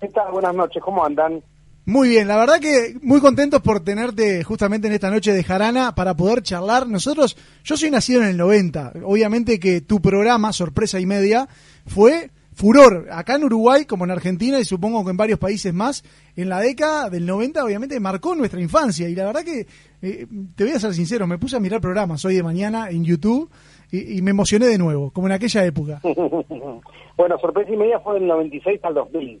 ¿Qué 0.00 0.06
tal? 0.06 0.30
Buenas 0.30 0.54
noches, 0.54 0.80
¿cómo 0.80 1.04
andan? 1.04 1.42
Muy 1.86 2.08
bien, 2.08 2.28
la 2.28 2.38
verdad 2.38 2.60
que 2.60 2.94
muy 3.02 3.20
contentos 3.20 3.60
por 3.60 3.80
tenerte 3.80 4.42
justamente 4.42 4.86
en 4.86 4.94
esta 4.94 5.10
noche 5.10 5.32
de 5.32 5.44
Jarana 5.44 5.94
para 5.94 6.14
poder 6.14 6.42
charlar. 6.42 6.88
Nosotros, 6.88 7.36
yo 7.62 7.76
soy 7.76 7.90
nacido 7.90 8.22
en 8.22 8.28
el 8.28 8.38
90, 8.38 8.94
obviamente 9.04 9.60
que 9.60 9.82
tu 9.82 10.00
programa, 10.00 10.52
Sorpresa 10.54 10.98
y 10.98 11.04
Media, 11.04 11.46
fue 11.86 12.30
furor 12.54 13.08
acá 13.10 13.34
en 13.34 13.44
Uruguay 13.44 13.84
como 13.84 14.04
en 14.04 14.12
Argentina 14.12 14.58
y 14.58 14.64
supongo 14.64 15.04
que 15.04 15.10
en 15.10 15.16
varios 15.18 15.38
países 15.38 15.74
más. 15.74 16.04
En 16.36 16.48
la 16.48 16.60
década 16.60 17.10
del 17.10 17.26
90 17.26 17.62
obviamente 17.62 18.00
marcó 18.00 18.34
nuestra 18.34 18.60
infancia 18.60 19.08
y 19.08 19.14
la 19.14 19.26
verdad 19.26 19.42
que, 19.42 19.66
eh, 20.00 20.26
te 20.56 20.64
voy 20.64 20.72
a 20.72 20.78
ser 20.78 20.94
sincero, 20.94 21.26
me 21.26 21.38
puse 21.38 21.56
a 21.56 21.60
mirar 21.60 21.82
programas 21.82 22.24
hoy 22.24 22.36
de 22.36 22.42
mañana 22.42 22.88
en 22.88 23.04
YouTube 23.04 23.50
y, 23.92 24.22
me 24.22 24.30
emocioné 24.30 24.66
de 24.66 24.78
nuevo, 24.78 25.10
como 25.10 25.26
en 25.26 25.34
aquella 25.34 25.64
época. 25.64 26.00
bueno, 27.16 27.38
sorpresa 27.38 27.70
y 27.70 27.76
media 27.76 28.00
fue 28.00 28.14
del 28.14 28.26
96 28.26 28.80
al 28.82 28.94
2000, 28.94 29.40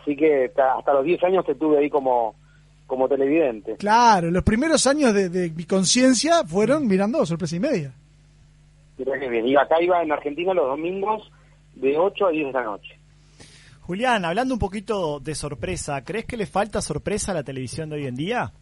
así 0.00 0.16
que 0.16 0.50
ta- 0.54 0.78
hasta 0.78 0.92
los 0.94 1.04
10 1.04 1.22
años 1.24 1.44
te 1.46 1.54
tuve 1.54 1.78
ahí 1.78 1.90
como, 1.90 2.34
como 2.86 3.08
televidente. 3.08 3.76
Claro, 3.76 4.30
los 4.30 4.42
primeros 4.42 4.86
años 4.86 5.12
de, 5.14 5.28
de 5.28 5.50
mi 5.50 5.64
conciencia 5.64 6.44
fueron 6.44 6.86
mirando 6.86 7.24
Sorpresa 7.26 7.56
y 7.56 7.60
Media. 7.60 7.92
Mirá 8.98 9.18
qué 9.18 9.28
bien. 9.28 9.46
Y 9.48 9.56
acá 9.56 9.80
iba 9.82 10.02
en 10.02 10.12
Argentina 10.12 10.54
los 10.54 10.66
domingos 10.68 11.30
de 11.74 11.98
8 11.98 12.26
a 12.26 12.30
10 12.30 12.46
de 12.46 12.52
la 12.52 12.62
noche. 12.64 12.98
Julián, 13.80 14.24
hablando 14.24 14.54
un 14.54 14.60
poquito 14.60 15.20
de 15.20 15.34
sorpresa, 15.34 16.02
¿crees 16.04 16.24
que 16.24 16.36
le 16.38 16.46
falta 16.46 16.80
sorpresa 16.80 17.32
a 17.32 17.34
la 17.34 17.42
televisión 17.42 17.90
de 17.90 17.96
hoy 17.96 18.06
en 18.06 18.14
día? 18.16 18.52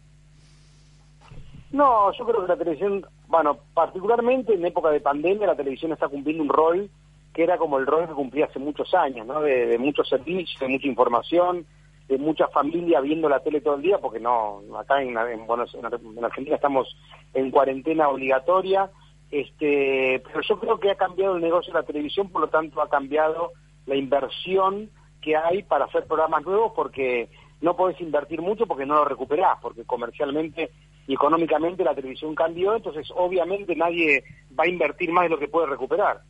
No, 1.71 2.11
yo 2.17 2.25
creo 2.25 2.41
que 2.41 2.47
la 2.49 2.57
televisión, 2.57 3.05
bueno, 3.27 3.57
particularmente 3.73 4.53
en 4.53 4.65
época 4.65 4.89
de 4.89 4.99
pandemia, 4.99 5.47
la 5.47 5.55
televisión 5.55 5.91
está 5.91 6.07
cumpliendo 6.07 6.43
un 6.43 6.49
rol 6.49 6.89
que 7.33 7.43
era 7.43 7.57
como 7.57 7.79
el 7.79 7.87
rol 7.87 8.07
que 8.07 8.13
cumplía 8.13 8.45
hace 8.45 8.59
muchos 8.59 8.93
años, 8.93 9.25
¿no? 9.25 9.41
De, 9.41 9.65
de 9.65 9.77
muchos 9.77 10.07
servicios, 10.07 10.59
de 10.59 10.67
mucha 10.67 10.87
información, 10.87 11.65
de 12.07 12.17
mucha 12.17 12.47
familia 12.47 13.01
viendo 13.01 13.29
la 13.29 13.39
tele 13.39 13.61
todo 13.61 13.75
el 13.75 13.81
día, 13.81 13.97
porque 13.97 14.19
no, 14.19 14.61
acá 14.77 15.01
en, 15.01 15.17
en, 15.17 15.45
en 15.47 16.25
Argentina 16.25 16.55
estamos 16.55 16.95
en 17.33 17.49
cuarentena 17.49 18.09
obligatoria, 18.09 18.89
este, 19.31 20.21
pero 20.25 20.41
yo 20.41 20.59
creo 20.59 20.79
que 20.79 20.91
ha 20.91 20.95
cambiado 20.95 21.35
el 21.35 21.41
negocio 21.41 21.73
de 21.73 21.79
la 21.79 21.85
televisión, 21.85 22.29
por 22.29 22.41
lo 22.41 22.49
tanto 22.49 22.81
ha 22.81 22.89
cambiado 22.89 23.51
la 23.85 23.95
inversión 23.95 24.91
que 25.21 25.35
hay 25.35 25.63
para 25.63 25.85
hacer 25.85 26.05
programas 26.05 26.45
nuevos, 26.45 26.73
porque 26.75 27.29
no 27.61 27.75
podés 27.75 27.99
invertir 28.01 28.41
mucho 28.41 28.67
porque 28.67 28.85
no 28.85 28.95
lo 28.95 29.05
recuperás, 29.05 29.57
porque 29.61 29.85
comercialmente 29.85 30.71
y 31.07 31.13
económicamente 31.15 31.83
la 31.83 31.95
televisión 31.95 32.35
cambió, 32.35 32.75
entonces 32.75 33.09
obviamente 33.15 33.75
nadie 33.75 34.23
va 34.57 34.65
a 34.65 34.69
invertir 34.69 35.11
más 35.11 35.23
de 35.23 35.29
lo 35.29 35.39
que 35.39 35.47
puede 35.47 35.67
recuperar. 35.67 36.21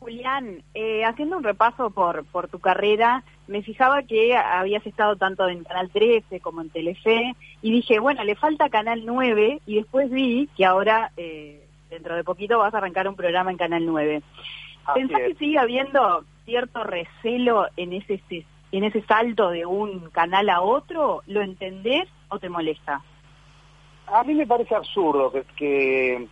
Julián, 0.00 0.62
eh, 0.72 1.04
haciendo 1.04 1.36
un 1.36 1.44
repaso 1.44 1.90
por, 1.90 2.24
por 2.24 2.48
tu 2.48 2.58
carrera, 2.58 3.22
me 3.46 3.62
fijaba 3.62 4.02
que 4.02 4.34
habías 4.34 4.86
estado 4.86 5.16
tanto 5.16 5.46
en 5.46 5.62
Canal 5.62 5.90
13 5.90 6.40
como 6.40 6.62
en 6.62 6.70
Telefe, 6.70 7.36
y 7.60 7.70
dije, 7.70 8.00
bueno, 8.00 8.24
le 8.24 8.34
falta 8.34 8.70
Canal 8.70 9.04
9, 9.04 9.60
y 9.66 9.74
después 9.76 10.10
vi 10.10 10.48
que 10.56 10.64
ahora, 10.64 11.12
eh, 11.18 11.62
dentro 11.90 12.16
de 12.16 12.24
poquito, 12.24 12.58
vas 12.58 12.72
a 12.72 12.78
arrancar 12.78 13.08
un 13.08 13.14
programa 13.14 13.50
en 13.50 13.58
Canal 13.58 13.84
9. 13.84 14.22
Así 14.86 15.00
¿Pensás 15.00 15.20
que 15.20 15.34
sigue 15.34 15.58
habiendo 15.58 16.24
cierto 16.46 16.82
recelo 16.82 17.66
en 17.76 17.92
ese, 17.92 18.22
en 18.72 18.84
ese 18.84 19.02
salto 19.02 19.50
de 19.50 19.66
un 19.66 20.08
canal 20.10 20.48
a 20.48 20.62
otro? 20.62 21.22
¿Lo 21.26 21.42
entendés 21.42 22.08
o 22.28 22.38
te 22.38 22.48
molesta? 22.48 23.02
A 24.06 24.24
mí 24.24 24.34
me 24.34 24.46
parece 24.46 24.74
absurdo 24.74 25.30
que, 25.30 25.44
que, 25.56 26.28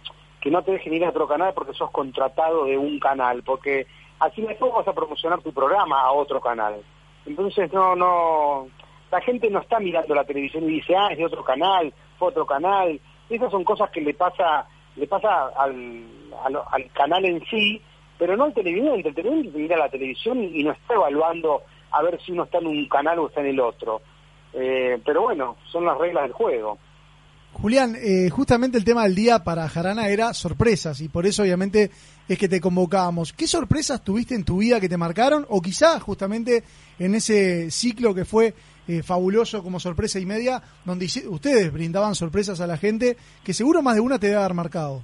que 0.49 0.53
no 0.53 0.63
te 0.63 0.73
dejen 0.73 0.95
ir 0.95 1.05
a 1.05 1.11
otro 1.11 1.29
canal 1.29 1.53
porque 1.53 1.75
sos 1.75 1.91
contratado 1.91 2.65
de 2.65 2.79
un 2.79 2.99
canal, 2.99 3.43
porque 3.43 3.87
así 4.19 4.41
después 4.41 4.73
vas 4.73 4.89
a 4.89 4.95
promocionar 4.95 5.43
tu 5.43 5.53
programa 5.53 6.01
a 6.01 6.13
otro 6.13 6.41
canal. 6.41 6.81
Entonces 7.27 7.71
no, 7.71 7.95
no, 7.95 8.67
la 9.13 9.21
gente 9.21 9.51
no 9.51 9.61
está 9.61 9.79
mirando 9.79 10.15
la 10.15 10.25
televisión 10.25 10.65
y 10.65 10.77
dice, 10.77 10.97
ah, 10.97 11.09
es 11.11 11.19
de 11.19 11.27
otro 11.27 11.45
canal, 11.45 11.93
fue 12.19 12.29
otro 12.29 12.47
canal. 12.47 12.99
Esas 13.29 13.51
son 13.51 13.63
cosas 13.63 13.91
que 13.91 14.01
le 14.01 14.15
pasa, 14.15 14.67
le 14.97 15.07
pasa 15.07 15.49
al, 15.49 16.07
al, 16.43 16.59
al 16.71 16.91
canal 16.93 17.27
en 17.27 17.45
sí, 17.45 17.83
pero 18.17 18.35
no 18.35 18.45
al 18.45 18.55
televidente. 18.55 19.11
El 19.11 19.15
televidente 19.15 19.59
mira 19.59 19.77
la 19.77 19.91
televisión 19.91 20.43
y 20.45 20.65
no 20.65 20.73
está 20.73 20.95
evaluando 20.95 21.61
a 21.91 22.03
ver 22.03 22.19
si 22.23 22.33
uno 22.33 22.45
está 22.45 22.57
en 22.57 22.69
un 22.69 22.89
canal 22.89 23.19
o 23.19 23.29
está 23.29 23.43
en 23.43 23.49
el 23.49 23.61
otro. 23.61 24.01
Eh, 24.55 24.99
pero 25.05 25.21
bueno, 25.21 25.59
son 25.71 25.85
las 25.85 25.99
reglas 25.99 26.23
del 26.23 26.33
juego. 26.33 26.79
Julián, 27.61 27.97
eh, 28.01 28.31
justamente 28.31 28.79
el 28.79 28.85
tema 28.85 29.03
del 29.03 29.16
día 29.16 29.42
para 29.42 29.68
Jarana 29.68 30.09
era 30.09 30.33
sorpresas 30.33 31.01
y 31.01 31.09
por 31.09 31.27
eso 31.27 31.42
obviamente 31.42 31.90
es 32.29 32.38
que 32.38 32.49
te 32.49 32.61
convocábamos. 32.61 33.33
¿Qué 33.33 33.49
sorpresas 33.49 34.05
tuviste 34.05 34.37
en 34.37 34.44
tu 34.44 34.59
vida 34.59 34.79
que 34.81 34.88
te 34.88 34.97
marcaron 34.97 35.44
o 35.49 35.61
quizá 35.61 35.99
justamente 35.99 36.62
en 37.01 37.16
ese 37.16 37.71
ciclo 37.73 38.14
que 38.14 38.25
fue 38.25 38.55
eh, 38.87 39.03
fabuloso 39.03 39.62
como 39.64 39.81
sorpresa 39.81 40.21
y 40.21 40.25
media, 40.27 40.62
donde 40.85 41.07
ustedes 41.29 41.73
brindaban 41.73 42.14
sorpresas 42.14 42.61
a 42.61 42.66
la 42.68 42.77
gente 42.77 43.16
que 43.42 43.53
seguro 43.53 43.83
más 43.83 43.97
de 43.97 44.01
una 44.03 44.18
te 44.21 44.29
debe 44.29 44.38
haber 44.38 44.55
marcado? 44.55 45.03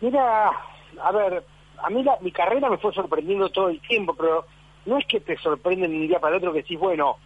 Mira, 0.00 0.48
a 0.48 1.12
ver, 1.12 1.44
a 1.82 1.90
mí 1.90 2.02
la- 2.02 2.18
mi 2.20 2.32
carrera 2.32 2.70
me 2.70 2.78
fue 2.78 2.92
sorprendiendo 2.94 3.50
todo 3.50 3.68
el 3.68 3.80
tiempo, 3.82 4.14
pero 4.14 4.46
no 4.86 4.96
es 4.98 5.04
que 5.06 5.20
te 5.20 5.36
sorprende 5.38 5.86
de 5.88 5.94
un 5.94 6.08
día 6.08 6.18
para 6.18 6.34
el 6.36 6.38
otro 6.38 6.52
que 6.52 6.62
decís, 6.62 6.78
bueno, 6.78 7.16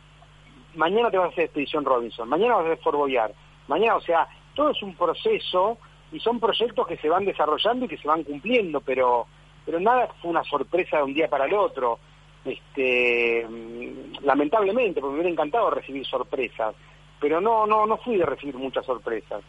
mañana 0.76 1.10
te 1.10 1.18
vas 1.18 1.26
a 1.26 1.32
hacer 1.32 1.44
Expedición 1.44 1.84
Robinson, 1.84 2.28
mañana 2.28 2.56
vas 2.56 2.64
a 2.64 2.72
hacer 2.72 2.82
Fort 2.82 2.98
Boyard, 2.98 3.32
mañana, 3.68 3.96
o 3.96 4.00
sea, 4.00 4.28
todo 4.54 4.70
es 4.70 4.82
un 4.82 4.94
proceso 4.94 5.78
y 6.12 6.20
son 6.20 6.40
proyectos 6.40 6.86
que 6.86 6.96
se 6.96 7.08
van 7.08 7.24
desarrollando 7.24 7.84
y 7.84 7.88
que 7.88 7.98
se 7.98 8.08
van 8.08 8.24
cumpliendo, 8.24 8.80
pero 8.80 9.26
pero 9.64 9.80
nada 9.80 10.08
fue 10.22 10.30
una 10.30 10.44
sorpresa 10.44 10.98
de 10.98 11.02
un 11.02 11.14
día 11.14 11.28
para 11.28 11.46
el 11.46 11.54
otro. 11.54 11.98
Este, 12.44 13.44
mm, 13.44 14.24
lamentablemente, 14.24 15.00
porque 15.00 15.14
me 15.14 15.20
hubiera 15.20 15.32
encantado 15.32 15.70
recibir 15.70 16.06
sorpresas, 16.06 16.74
pero 17.20 17.40
no 17.40 17.66
no 17.66 17.84
no 17.86 17.96
fui 17.98 18.16
de 18.16 18.24
recibir 18.24 18.54
muchas 18.56 18.86
sorpresas. 18.86 19.42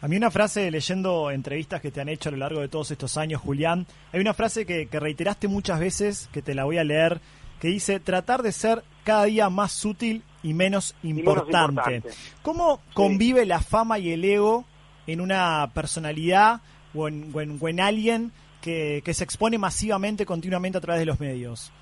A 0.00 0.08
mí 0.08 0.16
una 0.16 0.30
frase, 0.30 0.70
leyendo 0.70 1.30
entrevistas 1.30 1.80
que 1.80 1.90
te 1.90 2.00
han 2.00 2.08
hecho 2.08 2.28
a 2.28 2.32
lo 2.32 2.38
largo 2.38 2.60
de 2.60 2.68
todos 2.68 2.90
estos 2.90 3.16
años, 3.16 3.40
Julián, 3.40 3.86
hay 4.12 4.20
una 4.20 4.34
frase 4.34 4.64
que 4.64 4.88
reiteraste 4.92 5.48
muchas 5.48 5.80
veces, 5.80 6.28
que 6.32 6.40
te 6.40 6.54
la 6.54 6.64
voy 6.64 6.78
a 6.78 6.84
leer, 6.84 7.20
que 7.60 7.68
dice, 7.68 8.00
tratar 8.00 8.42
de 8.42 8.52
ser 8.52 8.82
cada 9.04 9.24
día 9.24 9.48
más 9.50 9.72
sutil 9.72 10.22
y 10.42 10.54
menos 10.54 10.94
menos 11.02 11.26
importante. 11.46 12.02
¿Cómo 12.42 12.80
convive 12.94 13.46
la 13.46 13.60
fama 13.60 13.98
y 13.98 14.12
el 14.12 14.24
ego 14.24 14.64
en 15.06 15.20
una 15.20 15.70
personalidad 15.74 16.60
o 16.94 17.08
en, 17.08 17.30
o 17.34 17.40
en- 17.40 17.58
o 17.60 17.68
en 17.68 17.80
alguien 17.80 18.32
que, 18.60 19.02
que 19.04 19.14
se 19.14 19.24
expone 19.24 19.58
masivamente, 19.58 20.26
continuamente 20.26 20.78
a 20.78 20.80
través 20.80 21.00
de 21.00 21.06
los 21.06 21.18
medios? 21.20 21.72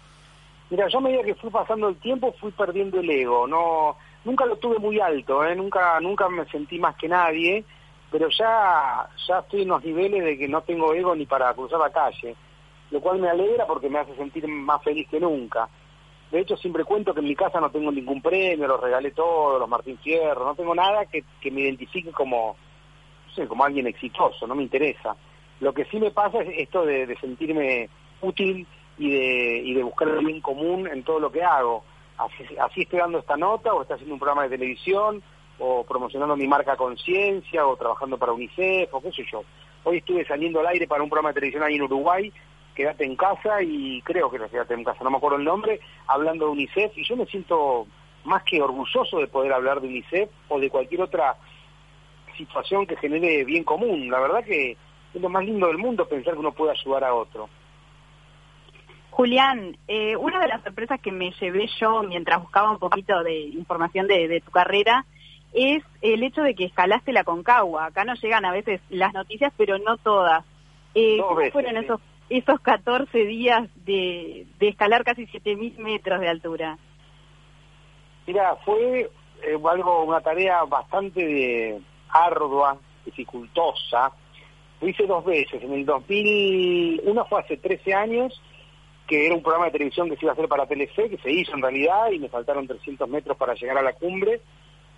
Mira, 0.71 0.89
yo 0.89 0.99
a 0.99 1.01
medida 1.01 1.23
que 1.23 1.35
fui 1.35 1.51
pasando 1.51 1.89
el 1.89 1.97
tiempo 1.97 2.35
fui 2.41 2.51
perdiendo 2.53 2.99
el 3.01 3.09
ego. 3.11 3.47
No, 3.47 3.97
nunca 4.25 4.45
lo 4.47 4.57
tuve 4.57 4.79
muy 4.79 4.99
alto, 5.01 5.45
¿eh? 5.45 5.55
nunca, 5.55 6.01
nunca 6.01 6.29
me 6.29 6.45
sentí 6.47 6.79
más 6.79 6.97
que 6.97 7.09
nadie, 7.09 7.65
pero 8.11 8.29
ya, 8.31 9.09
ya 9.29 9.39
estoy 9.41 9.63
en 9.63 9.69
los 9.69 9.85
niveles 9.85 10.25
de 10.25 10.39
que 10.39 10.49
no 10.49 10.63
tengo 10.63 10.93
ego 10.95 11.15
ni 11.15 11.27
para 11.27 11.53
cruzar 11.55 11.79
la 11.81 11.91
calle, 11.91 12.35
lo 12.91 13.01
cual 13.01 13.19
me 13.19 13.29
alegra 13.29 13.67
porque 13.67 13.89
me 13.89 13.99
hace 13.99 14.15
sentir 14.17 14.47
más 14.49 14.83
feliz 14.83 15.09
que 15.09 15.21
nunca. 15.21 15.69
De 16.31 16.41
hecho, 16.41 16.57
siempre 16.57 16.85
cuento 16.85 17.15
que 17.15 17.21
en 17.21 17.27
mi 17.27 17.37
casa 17.37 17.61
no 17.61 17.71
tengo 17.71 17.93
ningún 17.93 18.21
premio, 18.21 18.67
los 18.67 18.81
regalé 18.81 19.13
todos, 19.13 19.61
los 19.61 19.69
Martín 19.69 19.99
Fierro, 19.99 20.45
no 20.45 20.55
tengo 20.55 20.75
nada 20.75 21.07
que, 21.07 21.25
que 21.41 21.51
me 21.51 21.63
identifique 21.63 22.11
como, 22.11 22.57
no 23.27 23.33
sé, 23.33 23.47
como 23.47 23.65
alguien 23.65 23.87
exitoso, 23.87 24.47
no 24.47 24.55
me 24.55 24.63
interesa. 24.63 25.17
Lo 25.61 25.73
que 25.73 25.85
sí 25.87 25.99
me 25.99 26.11
pasa 26.11 26.41
es 26.43 26.59
esto 26.59 26.85
de, 26.85 27.17
sentirme 27.21 27.89
útil 28.21 28.67
y 28.99 29.11
de, 29.11 29.59
y 29.65 29.75
de 29.75 29.83
buscar 29.83 30.09
el 30.09 30.25
bien 30.25 30.41
común 30.41 30.89
en 30.89 31.03
todo 31.03 31.21
lo 31.21 31.31
que 31.31 31.43
hago. 31.43 31.85
Así, 32.19 32.45
así 32.59 32.83
estoy 32.83 32.99
dando 32.99 33.19
esta 33.19 33.37
nota, 33.37 33.73
o 33.73 33.83
estoy 33.83 33.95
haciendo 33.95 34.15
un 34.15 34.21
programa 34.21 34.45
de 34.45 34.57
televisión, 34.57 35.23
o 35.59 35.85
promocionando 35.85 36.37
mi 36.37 36.49
marca 36.49 36.77
Conciencia, 36.77 37.67
o 37.67 37.77
trabajando 37.77 38.19
para 38.19 38.33
UNICEF, 38.33 38.93
o 38.93 39.01
qué 39.01 39.13
sé 39.13 39.25
yo. 39.31 39.45
Hoy 39.85 39.99
estuve 39.99 40.27
saliendo 40.27 40.61
al 40.61 40.67
aire 40.67 40.87
para 40.87 41.03
un 41.03 41.09
programa 41.09 41.31
de 41.31 41.35
televisión 41.35 41.63
ahí 41.63 41.77
en 41.77 41.83
Uruguay, 41.83 42.33
Quédate 42.77 43.05
en 43.05 43.17
casa 43.17 43.63
y 43.63 44.03
creo 44.03 44.31
que 44.31 44.37
era 44.37 44.49
Quédate 44.49 44.75
en 44.75 44.85
casa, 44.85 45.03
no 45.03 45.11
me 45.11 45.17
acuerdo 45.17 45.39
el 45.39 45.45
nombre, 45.45 45.81
hablando 46.07 46.45
de 46.45 46.53
UNICEF 46.53 46.97
y 46.97 47.05
yo 47.05 47.17
me 47.17 47.27
siento 47.27 47.87
más 48.25 48.43
que 48.43 48.61
orgulloso 48.61 49.19
de 49.19 49.27
poder 49.29 49.53
hablar 49.53 49.81
de 49.81 49.89
UNICEF 49.89 50.29
o 50.49 50.61
de 50.61 50.69
cualquier 50.69 51.01
otra 51.01 51.37
situación 52.37 52.87
que 52.87 52.97
genere 52.97 53.45
bien 53.45 53.65
común. 53.65 54.11
La 54.11 54.21
verdad 54.21 54.45
que 54.45 54.77
es 55.15 55.23
lo 55.23 55.29
más 55.31 55.45
lindo 55.45 55.69
del 55.69 55.79
mundo 55.79 56.07
pensar 56.07 56.35
que 56.35 56.41
uno 56.41 56.53
puede 56.53 56.73
ayudar 56.73 57.05
a 57.05 57.15
otro. 57.15 57.49
Julián, 59.11 59.79
eh, 59.89 60.15
una 60.17 60.39
de 60.39 60.49
las 60.49 60.63
sorpresas 60.63 61.01
que 61.01 61.11
me 61.11 61.31
llevé 61.41 61.67
yo 61.81 62.03
mientras 62.03 62.43
buscaba 62.43 62.71
un 62.71 62.79
poquito 62.79 63.23
de 63.23 63.41
información 63.41 64.07
de, 64.07 64.29
de 64.29 64.43
tu 64.43 64.51
carrera 64.51 65.07
es 65.55 65.83
el 66.03 66.23
hecho 66.23 66.43
de 66.43 66.55
que 66.55 66.67
escalaste 66.67 67.15
la 67.15 67.25
Concagua. 67.25 67.87
Acá 67.87 68.05
no 68.05 68.15
llegan 68.15 68.45
a 68.45 68.53
veces 68.53 68.83
las 68.91 69.15
noticias, 69.15 69.55
pero 69.57 69.79
no 69.79 69.97
todas. 69.97 70.45
Eh, 70.95 71.17
¿Cómo 71.19 71.37
veces, 71.37 71.53
fueron 71.55 71.83
sí. 71.83 71.89
Esos, 72.29 72.49
esos 72.49 72.61
14 72.61 73.19
días 73.25 73.69
de, 73.85 74.47
de 74.59 74.69
escalar 74.69 75.05
casi 75.05 75.27
7.000 75.27 75.79
metros 75.79 76.21
de 76.21 76.29
altura? 76.29 76.79
Mira, 78.27 78.57
fue 78.65 79.11
eh, 79.43 79.59
algo, 79.71 80.05
una 80.05 80.21
tarea 80.21 80.65
bastante 80.65 81.81
ardua, 82.09 82.79
dificultosa. 83.05 84.13
Lo 84.81 84.89
hice 84.89 85.07
dos 85.07 85.25
veces. 85.25 85.63
En 85.63 85.73
el 85.73 85.87
2000, 85.87 87.03
una 87.05 87.25
fue 87.25 87.41
hace 87.41 87.57
13 87.57 87.95
años, 87.95 88.43
que 89.07 89.27
era 89.27 89.35
un 89.35 89.43
programa 89.43 89.67
de 89.67 89.73
televisión 89.73 90.11
que 90.11 90.17
se 90.17 90.25
iba 90.25 90.33
a 90.33 90.35
hacer 90.35 90.49
para 90.49 90.67
Telefe, 90.67 91.09
que 91.09 91.19
se 91.19 91.31
hizo 91.31 91.55
en 91.55 91.63
realidad, 91.63 92.11
y 92.11 92.19
me 92.19 92.29
faltaron 92.29 92.67
300 92.67 93.09
metros 93.09 93.37
para 93.37 93.55
llegar 93.55 93.79
a 93.79 93.83
la 93.83 93.93
cumbre, 93.93 94.41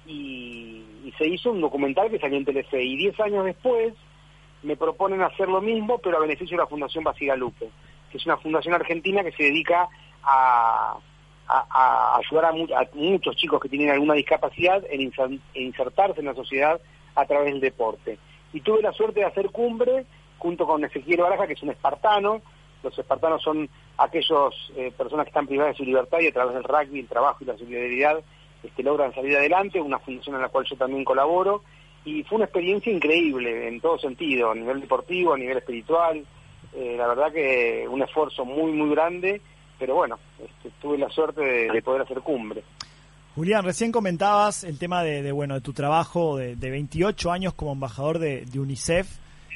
y, 0.06 0.82
y 1.04 1.12
se 1.18 1.26
hizo 1.28 1.50
un 1.50 1.60
documental 1.60 2.10
que 2.10 2.18
salió 2.18 2.38
en 2.38 2.44
Telefe. 2.44 2.82
Y 2.82 2.96
10 2.96 3.20
años 3.20 3.44
después 3.44 3.92
me 4.62 4.76
proponen 4.76 5.22
hacer 5.22 5.48
lo 5.48 5.60
mismo, 5.60 5.98
pero 5.98 6.16
a 6.16 6.20
beneficio 6.20 6.56
de 6.56 6.62
la 6.62 6.68
Fundación 6.68 7.04
Basigalupe, 7.04 7.70
que 8.10 8.18
es 8.18 8.26
una 8.26 8.36
fundación 8.38 8.74
argentina 8.74 9.22
que 9.22 9.32
se 9.32 9.44
dedica 9.44 9.88
a, 10.24 10.96
ayudar 12.18 12.46
a, 12.46 12.52
mu- 12.52 12.74
a 12.74 12.86
muchos 12.94 13.36
chicos 13.36 13.60
que 13.60 13.68
tienen 13.68 13.90
alguna 13.90 14.14
discapacidad 14.14 14.82
en, 14.90 15.00
inser- 15.00 15.40
en 15.54 15.62
insertarse 15.62 16.20
en 16.20 16.26
la 16.26 16.34
sociedad 16.34 16.80
a 17.14 17.24
través 17.26 17.46
del 17.52 17.60
deporte. 17.60 18.18
Y 18.52 18.60
tuve 18.60 18.82
la 18.82 18.92
suerte 18.92 19.20
de 19.20 19.26
hacer 19.26 19.50
cumbre 19.50 20.04
junto 20.38 20.66
con 20.66 20.84
Ezequiel 20.84 21.20
Baraja, 21.20 21.46
que 21.46 21.54
es 21.54 21.62
un 21.62 21.70
espartano. 21.70 22.42
Los 22.82 22.98
espartanos 22.98 23.42
son 23.42 23.68
aquellas 23.96 24.54
personas 24.96 25.24
que 25.24 25.30
están 25.30 25.46
privadas 25.46 25.72
de 25.74 25.78
su 25.78 25.84
libertad 25.84 26.18
y 26.20 26.28
a 26.28 26.32
través 26.32 26.54
del 26.54 26.64
rugby, 26.64 27.00
el 27.00 27.08
trabajo 27.08 27.38
y 27.42 27.46
la 27.46 27.56
solidaridad 27.58 28.20
este, 28.62 28.82
logran 28.82 29.14
salir 29.14 29.36
adelante, 29.36 29.80
una 29.80 29.98
fundación 29.98 30.36
en 30.36 30.42
la 30.42 30.48
cual 30.48 30.64
yo 30.68 30.76
también 30.76 31.04
colaboro. 31.04 31.62
Y 32.08 32.24
fue 32.24 32.36
una 32.36 32.46
experiencia 32.46 32.92
increíble 32.92 33.68
en 33.68 33.80
todo 33.80 33.98
sentido, 33.98 34.50
a 34.50 34.54
nivel 34.54 34.80
deportivo, 34.80 35.34
a 35.34 35.38
nivel 35.38 35.58
espiritual. 35.58 36.24
Eh, 36.74 36.94
la 36.96 37.06
verdad 37.06 37.32
que 37.32 37.86
un 37.88 38.02
esfuerzo 38.02 38.44
muy, 38.44 38.72
muy 38.72 38.90
grande, 38.90 39.40
pero 39.78 39.96
bueno, 39.96 40.18
este, 40.38 40.70
tuve 40.80 40.96
la 40.98 41.10
suerte 41.10 41.42
de, 41.42 41.70
de 41.70 41.82
poder 41.82 42.02
hacer 42.02 42.20
cumbre. 42.20 42.62
Julián, 43.34 43.64
recién 43.64 43.92
comentabas 43.92 44.64
el 44.64 44.78
tema 44.78 45.02
de, 45.02 45.22
de, 45.22 45.32
bueno 45.32 45.54
de 45.54 45.60
tu 45.60 45.72
trabajo 45.72 46.36
de, 46.36 46.56
de 46.56 46.70
28 46.70 47.30
años 47.30 47.54
como 47.54 47.72
embajador 47.72 48.18
de 48.18 48.46
UNICEF. 48.58 49.08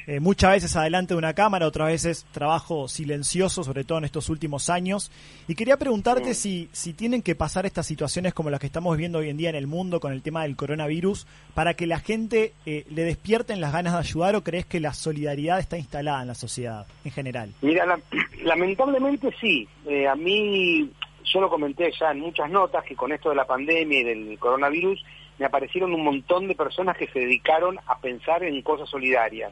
Eh, 0.05 0.19
muchas 0.19 0.51
veces 0.51 0.75
adelante 0.75 1.13
de 1.13 1.17
una 1.17 1.33
cámara, 1.33 1.65
otras 1.67 1.87
veces 1.87 2.25
trabajo 2.31 2.87
silencioso, 2.87 3.63
sobre 3.63 3.83
todo 3.83 3.99
en 3.99 4.03
estos 4.05 4.29
últimos 4.29 4.69
años. 4.69 5.11
Y 5.47 5.55
quería 5.55 5.77
preguntarte 5.77 6.33
si, 6.33 6.67
si 6.73 6.93
tienen 6.93 7.21
que 7.21 7.35
pasar 7.35 7.65
estas 7.65 7.85
situaciones 7.87 8.33
como 8.33 8.49
las 8.49 8.59
que 8.59 8.65
estamos 8.65 8.97
viendo 8.97 9.19
hoy 9.19 9.29
en 9.29 9.37
día 9.37 9.49
en 9.49 9.55
el 9.55 9.67
mundo 9.67 9.99
con 9.99 10.11
el 10.11 10.21
tema 10.21 10.43
del 10.43 10.55
coronavirus 10.55 11.25
para 11.53 11.73
que 11.75 11.87
la 11.87 11.99
gente 11.99 12.53
eh, 12.65 12.85
le 12.89 13.03
despierten 13.03 13.61
las 13.61 13.71
ganas 13.71 13.93
de 13.93 13.99
ayudar 13.99 14.35
o 14.35 14.43
crees 14.43 14.65
que 14.65 14.79
la 14.79 14.93
solidaridad 14.93 15.59
está 15.59 15.77
instalada 15.77 16.21
en 16.21 16.27
la 16.27 16.35
sociedad 16.35 16.85
en 17.05 17.11
general. 17.11 17.51
Mira, 17.61 17.85
la- 17.85 17.99
lamentablemente 18.43 19.33
sí. 19.39 19.67
Eh, 19.87 20.07
a 20.07 20.15
mí, 20.15 20.89
yo 21.23 21.39
lo 21.41 21.49
comenté 21.49 21.91
ya 21.99 22.11
en 22.11 22.19
muchas 22.19 22.49
notas, 22.49 22.83
que 22.83 22.95
con 22.95 23.11
esto 23.11 23.29
de 23.29 23.35
la 23.35 23.45
pandemia 23.45 23.99
y 23.99 24.03
del 24.03 24.37
coronavirus, 24.39 25.03
me 25.39 25.45
aparecieron 25.45 25.93
un 25.93 26.03
montón 26.03 26.47
de 26.47 26.55
personas 26.55 26.95
que 26.97 27.07
se 27.07 27.19
dedicaron 27.19 27.79
a 27.87 27.97
pensar 27.99 28.43
en 28.43 28.61
cosas 28.61 28.89
solidarias. 28.89 29.51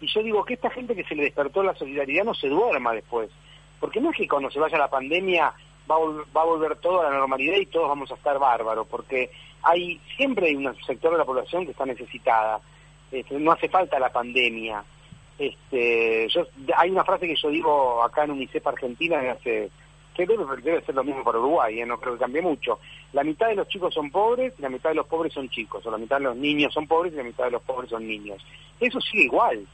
Y 0.00 0.06
yo 0.06 0.22
digo 0.22 0.44
que 0.44 0.54
esta 0.54 0.70
gente 0.70 0.94
que 0.94 1.04
se 1.04 1.14
le 1.14 1.24
despertó 1.24 1.62
la 1.62 1.74
solidaridad 1.74 2.24
no 2.24 2.34
se 2.34 2.48
duerma 2.48 2.92
después. 2.92 3.30
Porque 3.80 4.00
no 4.00 4.10
es 4.10 4.16
que 4.16 4.28
cuando 4.28 4.50
se 4.50 4.60
vaya 4.60 4.78
la 4.78 4.90
pandemia 4.90 5.52
va 5.90 5.96
a, 5.96 5.98
va 6.36 6.42
a 6.42 6.46
volver 6.46 6.76
todo 6.76 7.00
a 7.00 7.10
la 7.10 7.18
normalidad 7.18 7.56
y 7.56 7.66
todos 7.66 7.88
vamos 7.88 8.10
a 8.10 8.14
estar 8.14 8.38
bárbaros, 8.38 8.86
porque 8.88 9.30
hay 9.62 10.00
siempre 10.16 10.48
hay 10.48 10.56
un 10.56 10.74
sector 10.84 11.12
de 11.12 11.18
la 11.18 11.24
población 11.24 11.64
que 11.64 11.72
está 11.72 11.86
necesitada. 11.86 12.60
Este, 13.10 13.38
no 13.38 13.52
hace 13.52 13.68
falta 13.68 13.98
la 13.98 14.12
pandemia. 14.12 14.84
Este, 15.38 16.28
yo, 16.28 16.46
hay 16.76 16.90
una 16.90 17.04
frase 17.04 17.26
que 17.26 17.36
yo 17.36 17.48
digo 17.48 18.02
acá 18.02 18.24
en 18.24 18.32
UNICEF 18.32 18.66
Argentina 18.66 19.18
desde 19.18 19.30
hace, 19.30 19.70
que 20.14 20.26
debe, 20.26 20.44
debe 20.62 20.82
ser 20.82 20.94
lo 20.96 21.04
mismo 21.04 21.22
para 21.22 21.38
Uruguay, 21.38 21.80
¿eh? 21.80 21.86
no 21.86 21.98
creo 21.98 22.14
que 22.14 22.20
cambie 22.20 22.42
mucho. 22.42 22.80
La 23.12 23.22
mitad 23.22 23.48
de 23.48 23.54
los 23.54 23.68
chicos 23.68 23.94
son 23.94 24.10
pobres 24.10 24.52
y 24.58 24.62
la 24.62 24.68
mitad 24.68 24.90
de 24.90 24.96
los 24.96 25.06
pobres 25.06 25.32
son 25.32 25.48
chicos, 25.48 25.86
o 25.86 25.90
la 25.90 25.98
mitad 25.98 26.16
de 26.16 26.24
los 26.24 26.36
niños 26.36 26.74
son 26.74 26.86
pobres 26.88 27.12
y 27.12 27.16
la 27.16 27.22
mitad 27.22 27.44
de 27.44 27.52
los 27.52 27.62
pobres 27.62 27.90
son 27.90 28.06
niños. 28.06 28.44
Eso 28.80 29.00
sigue 29.00 29.24
igual. 29.24 29.64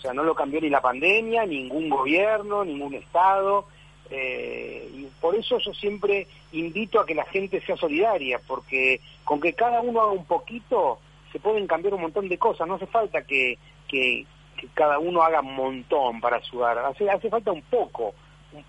O 0.00 0.02
sea, 0.02 0.14
no 0.14 0.24
lo 0.24 0.34
cambió 0.34 0.62
ni 0.62 0.70
la 0.70 0.80
pandemia, 0.80 1.44
ningún 1.44 1.90
gobierno, 1.90 2.64
ningún 2.64 2.94
Estado. 2.94 3.66
eh, 4.10 4.90
y 4.94 5.04
por 5.20 5.34
eso 5.34 5.58
yo 5.58 5.74
siempre 5.74 6.26
invito 6.52 6.98
a 6.98 7.04
que 7.04 7.14
la 7.14 7.26
gente 7.26 7.60
sea 7.60 7.76
solidaria, 7.76 8.40
porque 8.46 9.02
con 9.24 9.42
que 9.42 9.52
cada 9.52 9.82
uno 9.82 10.00
haga 10.00 10.12
un 10.12 10.24
poquito, 10.24 10.98
se 11.30 11.38
pueden 11.38 11.66
cambiar 11.66 11.92
un 11.92 12.00
montón 12.00 12.30
de 12.30 12.38
cosas. 12.38 12.66
No 12.66 12.76
hace 12.76 12.86
falta 12.86 13.26
que, 13.26 13.58
que, 13.86 14.24
que 14.56 14.68
cada 14.72 14.98
uno 14.98 15.22
haga 15.22 15.40
un 15.40 15.54
montón 15.54 16.18
para 16.18 16.38
ayudar. 16.38 16.78
Hace, 16.78 17.10
hace 17.10 17.28
falta 17.28 17.52
un 17.52 17.62
poco, 17.62 18.14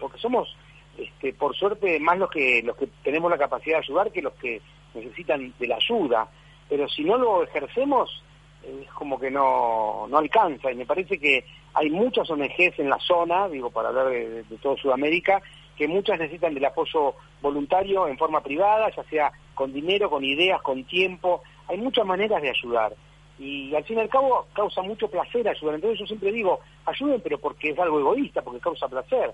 porque 0.01 0.19
somos, 0.19 0.53
este, 0.97 1.31
por 1.31 1.55
suerte, 1.55 1.97
más 2.01 2.17
los 2.17 2.29
que, 2.29 2.61
los 2.61 2.75
que 2.75 2.89
tenemos 3.03 3.31
la 3.31 3.37
capacidad 3.37 3.77
de 3.77 3.83
ayudar 3.85 4.11
que 4.11 4.21
los 4.21 4.33
que 4.33 4.61
necesitan 4.93 5.53
de 5.57 5.67
la 5.67 5.77
ayuda. 5.77 6.27
Pero 6.67 6.89
si 6.89 7.05
no 7.05 7.17
lo 7.17 7.43
ejercemos, 7.43 8.21
es 8.63 8.91
como 8.91 9.19
que 9.19 9.31
no, 9.31 10.07
no 10.07 10.17
alcanza. 10.17 10.71
Y 10.71 10.75
me 10.75 10.85
parece 10.85 11.19
que 11.19 11.45
hay 11.73 11.89
muchas 11.89 12.29
ONGs 12.29 12.79
en 12.79 12.89
la 12.89 12.99
zona, 12.99 13.47
digo 13.47 13.69
para 13.69 13.89
hablar 13.89 14.09
de, 14.09 14.43
de, 14.43 14.57
todo 14.57 14.77
Sudamérica, 14.77 15.41
que 15.77 15.87
muchas 15.87 16.19
necesitan 16.19 16.53
del 16.53 16.65
apoyo 16.65 17.15
voluntario 17.41 18.07
en 18.07 18.17
forma 18.17 18.41
privada, 18.41 18.89
ya 18.95 19.03
sea 19.03 19.31
con 19.55 19.73
dinero, 19.73 20.09
con 20.09 20.23
ideas, 20.23 20.61
con 20.61 20.83
tiempo, 20.85 21.41
hay 21.67 21.77
muchas 21.77 22.05
maneras 22.05 22.41
de 22.41 22.49
ayudar. 22.49 22.93
Y 23.39 23.73
al 23.73 23.83
fin 23.83 23.97
y 23.97 24.01
al 24.01 24.09
cabo 24.09 24.45
causa 24.53 24.81
mucho 24.81 25.07
placer 25.07 25.47
ayudar, 25.47 25.75
entonces 25.75 25.99
yo 25.99 26.05
siempre 26.05 26.31
digo, 26.31 26.59
ayuden 26.85 27.21
pero 27.21 27.39
porque 27.39 27.69
es 27.71 27.79
algo 27.79 27.99
egoísta, 27.99 28.41
porque 28.41 28.59
causa 28.59 28.87
placer. 28.87 29.33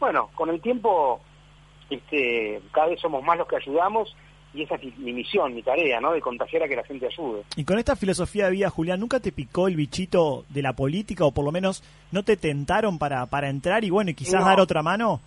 Bueno, 0.00 0.30
con 0.34 0.50
el 0.50 0.60
tiempo 0.60 1.20
este, 1.90 2.60
cada 2.72 2.88
vez 2.88 3.00
somos 3.00 3.22
más 3.22 3.38
los 3.38 3.46
que 3.46 3.56
ayudamos 3.56 4.16
y 4.56 4.62
esa 4.62 4.76
es 4.76 4.82
mi, 4.84 4.92
mi 4.98 5.12
misión, 5.12 5.54
mi 5.54 5.62
tarea, 5.62 6.00
¿no? 6.00 6.12
De 6.12 6.20
contagiar 6.20 6.62
a 6.62 6.68
que 6.68 6.76
la 6.76 6.84
gente 6.84 7.06
ayude. 7.06 7.42
Y 7.56 7.64
con 7.64 7.78
esta 7.78 7.94
filosofía 7.96 8.46
de 8.46 8.52
vida, 8.52 8.70
Julián, 8.70 8.98
¿nunca 9.00 9.20
te 9.20 9.30
picó 9.32 9.68
el 9.68 9.76
bichito 9.76 10.44
de 10.48 10.62
la 10.62 10.72
política 10.72 11.24
o 11.24 11.32
por 11.32 11.44
lo 11.44 11.52
menos 11.52 11.82
no 12.12 12.22
te 12.22 12.36
tentaron 12.36 12.98
para, 12.98 13.26
para 13.26 13.48
entrar 13.50 13.84
y 13.84 13.90
bueno, 13.90 14.10
y 14.10 14.14
quizás 14.14 14.40
No. 14.40 14.46
dar 14.46 14.60
otra 14.60 14.82
mano? 14.82 15.20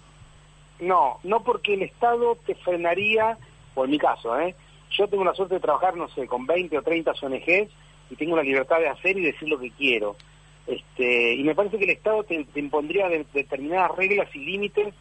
No, 0.79 1.19
no 1.23 1.43
porque 1.43 1.73
el 1.73 1.83
Estado 1.83 2.37
te 2.45 2.55
frenaría, 2.55 3.37
o 3.75 3.85
en 3.85 3.91
mi 3.91 3.97
caso, 3.97 4.39
¿eh? 4.39 4.55
Yo 4.91 5.07
tengo 5.07 5.23
la 5.23 5.33
suerte 5.33 5.55
de 5.55 5.59
trabajar, 5.59 5.95
no 5.95 6.07
sé, 6.09 6.25
con 6.25 6.45
20 6.47 6.77
o 6.77 6.81
30 6.81 7.11
ONGs 7.21 7.69
y 8.09 8.15
tengo 8.15 8.35
la 8.35 8.43
libertad 8.43 8.79
de 8.79 8.87
hacer 8.89 9.17
y 9.17 9.21
decir 9.21 9.47
lo 9.49 9.59
que 9.59 9.71
quiero. 9.71 10.15
Este, 10.67 11.33
y 11.35 11.43
me 11.43 11.53
parece 11.55 11.77
que 11.77 11.83
el 11.85 11.89
Estado 11.91 12.23
te, 12.23 12.43
te 12.45 12.59
impondría 12.59 13.07
de- 13.09 13.25
determinadas 13.33 13.91
reglas 13.97 14.33
y 14.35 14.39
límites 14.39 14.93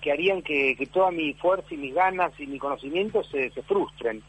que 0.00 0.12
harían 0.12 0.42
que, 0.42 0.76
que 0.76 0.86
toda 0.86 1.10
mi 1.10 1.34
fuerza 1.34 1.74
y 1.74 1.76
mis 1.76 1.94
ganas 1.94 2.32
y 2.38 2.46
mi 2.46 2.58
conocimiento 2.58 3.22
se, 3.24 3.50
se 3.50 3.62
frustren. 3.62 4.22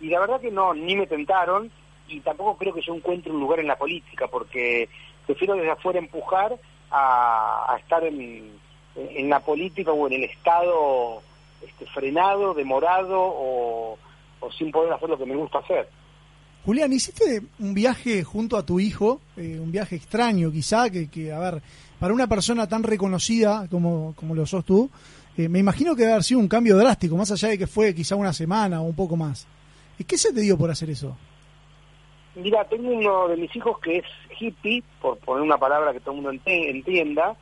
Y 0.00 0.08
la 0.08 0.20
verdad 0.20 0.40
que 0.40 0.50
no, 0.50 0.74
ni 0.74 0.96
me 0.96 1.06
tentaron 1.06 1.70
y 2.08 2.20
tampoco 2.20 2.56
creo 2.56 2.74
que 2.74 2.82
yo 2.82 2.94
encuentre 2.94 3.32
un 3.32 3.40
lugar 3.40 3.60
en 3.60 3.66
la 3.66 3.76
política 3.76 4.28
porque 4.28 4.88
prefiero 5.26 5.54
desde 5.54 5.70
afuera 5.70 5.98
empujar 5.98 6.56
a, 6.90 7.72
a 7.72 7.76
estar 7.78 8.04
en, 8.04 8.52
en 8.96 9.28
la 9.28 9.40
política 9.40 9.92
o 9.92 10.06
en 10.06 10.14
el 10.14 10.24
Estado 10.24 11.22
este, 11.66 11.86
frenado, 11.86 12.54
demorado 12.54 13.16
o, 13.18 13.98
sin 14.56 14.70
poder 14.70 14.92
hacer 14.92 15.08
lo 15.08 15.18
que 15.18 15.26
me 15.26 15.36
gusta 15.36 15.58
hacer. 15.58 15.88
Julián, 16.64 16.92
hiciste 16.92 17.42
un 17.58 17.74
viaje 17.74 18.24
junto 18.24 18.56
a 18.56 18.64
tu 18.64 18.80
hijo, 18.80 19.20
eh, 19.36 19.58
un 19.60 19.70
viaje 19.70 19.96
extraño 19.96 20.50
quizá, 20.50 20.90
que, 20.90 21.08
que, 21.08 21.32
a 21.32 21.38
ver, 21.38 21.62
para 21.98 22.12
una 22.12 22.26
persona 22.26 22.68
tan 22.68 22.82
reconocida 22.82 23.66
como, 23.70 24.14
como 24.16 24.34
lo 24.34 24.46
sos 24.46 24.64
tú, 24.64 24.90
eh, 25.36 25.48
me 25.48 25.58
imagino 25.58 25.94
que 25.94 26.02
debe 26.02 26.12
haber 26.12 26.24
sido 26.24 26.40
un 26.40 26.48
cambio 26.48 26.76
drástico, 26.76 27.16
más 27.16 27.30
allá 27.30 27.48
de 27.48 27.58
que 27.58 27.66
fue 27.66 27.94
quizá 27.94 28.16
una 28.16 28.32
semana 28.32 28.80
o 28.80 28.84
un 28.84 28.96
poco 28.96 29.16
más. 29.16 29.46
¿Y 29.98 30.04
¿Qué 30.04 30.16
se 30.16 30.32
te 30.32 30.40
dio 30.40 30.56
por 30.56 30.70
hacer 30.70 30.90
eso? 30.90 31.16
Mira, 32.34 32.64
tengo 32.64 32.90
uno 32.90 33.28
de 33.28 33.36
mis 33.36 33.54
hijos 33.56 33.78
que 33.80 33.98
es 33.98 34.04
hippie, 34.38 34.82
por 35.00 35.18
poner 35.18 35.42
una 35.42 35.58
palabra 35.58 35.92
que 35.92 36.00
todo 36.00 36.14
el 36.14 36.22
mundo 36.22 36.40
entienda, 36.46 37.34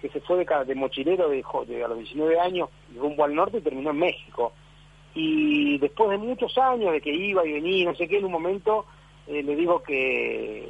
que 0.00 0.08
se 0.08 0.20
fue 0.20 0.44
de, 0.44 0.64
de 0.64 0.74
mochilero 0.74 1.28
de, 1.28 1.44
de 1.66 1.84
a 1.84 1.88
los 1.88 1.98
19 1.98 2.38
años 2.38 2.68
rumbo 2.96 3.24
al 3.24 3.34
norte 3.34 3.58
y 3.58 3.62
terminó 3.62 3.90
en 3.90 3.98
México. 3.98 4.52
Y 5.14 5.78
después 5.78 6.10
de 6.10 6.18
muchos 6.18 6.56
años 6.58 6.92
de 6.92 7.00
que 7.00 7.12
iba 7.12 7.44
y 7.44 7.54
venía, 7.54 7.86
no 7.86 7.96
sé 7.96 8.06
qué, 8.06 8.18
en 8.18 8.26
un 8.26 8.32
momento 8.32 8.86
eh, 9.26 9.42
le 9.42 9.56
digo 9.56 9.82
que, 9.82 10.68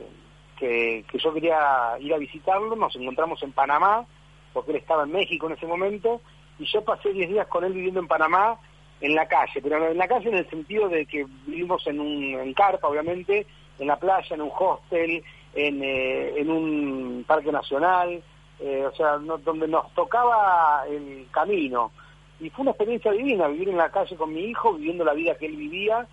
que 0.59 1.05
yo 1.13 1.35
quería 1.35 1.99
ir 2.01 2.15
a 2.15 2.19
visitarlo, 2.19 2.77
nos 2.77 2.97
encontramos 2.97 3.43
en 3.43 3.53
Panamá, 3.53 4.07
porque 4.55 4.71
él 4.71 4.79
estaba 4.79 5.03
en 5.03 5.13
México 5.13 5.47
en 5.47 5.53
ese 5.53 5.67
momento, 5.67 6.23
y 6.59 6.65
yo 6.67 6.83
pasé 6.85 7.13
10 7.13 7.29
días 7.29 7.47
con 7.49 7.65
él 7.65 7.73
viviendo 7.73 8.01
en 8.01 8.09
Panamá, 8.09 8.59
en 9.01 9.15
la 9.15 9.27
calle, 9.29 9.61
pero 9.63 9.89
en 9.91 9.99
la 9.99 10.09
calle 10.09 10.29
en 10.31 10.37
el 10.37 10.49
sentido 10.49 10.89
de 10.89 11.05
que 11.07 11.27
vivimos 11.47 11.87
en 11.87 12.01
un 12.01 12.23
en 12.35 12.55
carpa, 12.55 12.89
obviamente, 12.89 13.47
en 13.79 13.87
la 13.89 13.97
playa, 13.97 14.35
en 14.35 14.41
un 14.43 14.51
hostel, 14.59 15.23
en, 15.55 15.83
eh, 15.83 16.39
en 16.39 16.51
un 16.51 17.25
parque 17.27 17.53
nacional, 17.53 18.23
eh, 18.61 18.87
o 18.91 18.95
sea, 18.97 19.19
no- 19.19 19.37
donde 19.39 19.69
nos 19.69 19.93
tocaba 19.95 20.85
el 20.89 21.27
camino. 21.31 21.93
Y 22.41 22.49
fue 22.51 22.63
una 22.63 22.71
experiencia 22.71 23.13
divina 23.13 23.49
vivir 23.49 23.69
en 23.69 23.77
la 23.77 23.91
calle 23.91 24.17
con 24.17 24.33
mi 24.33 24.45
hijo, 24.45 24.73
viviendo 24.75 25.05
la 25.05 25.13
vida 25.15 25.37
que 25.37 25.47
él 25.47 25.57
vivía, 25.57 26.07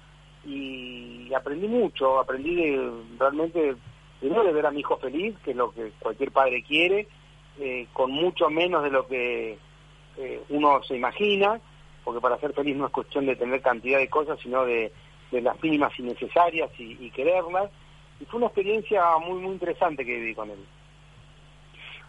y 0.45 1.33
aprendí 1.33 1.67
mucho, 1.67 2.19
aprendí 2.19 2.55
de, 2.55 2.91
realmente, 3.17 3.75
primero 4.19 4.43
de 4.43 4.51
ver 4.53 4.65
a 4.65 4.71
mi 4.71 4.81
hijo 4.81 4.97
feliz, 4.97 5.35
que 5.43 5.51
es 5.51 5.57
lo 5.57 5.71
que 5.71 5.91
cualquier 5.99 6.31
padre 6.31 6.63
quiere, 6.63 7.07
eh, 7.59 7.87
con 7.93 8.11
mucho 8.11 8.49
menos 8.49 8.83
de 8.83 8.89
lo 8.91 9.07
que 9.07 9.57
eh, 10.17 10.41
uno 10.49 10.81
se 10.83 10.95
imagina, 10.95 11.59
porque 12.03 12.21
para 12.21 12.39
ser 12.39 12.53
feliz 12.53 12.75
no 12.75 12.87
es 12.87 12.91
cuestión 12.91 13.25
de 13.25 13.35
tener 13.35 13.61
cantidad 13.61 13.99
de 13.99 14.09
cosas, 14.09 14.39
sino 14.41 14.65
de, 14.65 14.91
las 15.31 15.61
mínimas 15.63 15.91
y 15.97 16.03
necesarias 16.03 16.69
y, 16.77 17.09
quererlas. 17.09 17.71
Y 18.19 18.25
fue 18.25 18.37
una 18.37 18.47
experiencia 18.47 19.01
muy, 19.17 19.41
muy 19.41 19.53
interesante 19.53 20.05
que 20.05 20.19
viví 20.19 20.35
con 20.35 20.51
él. 20.51 20.59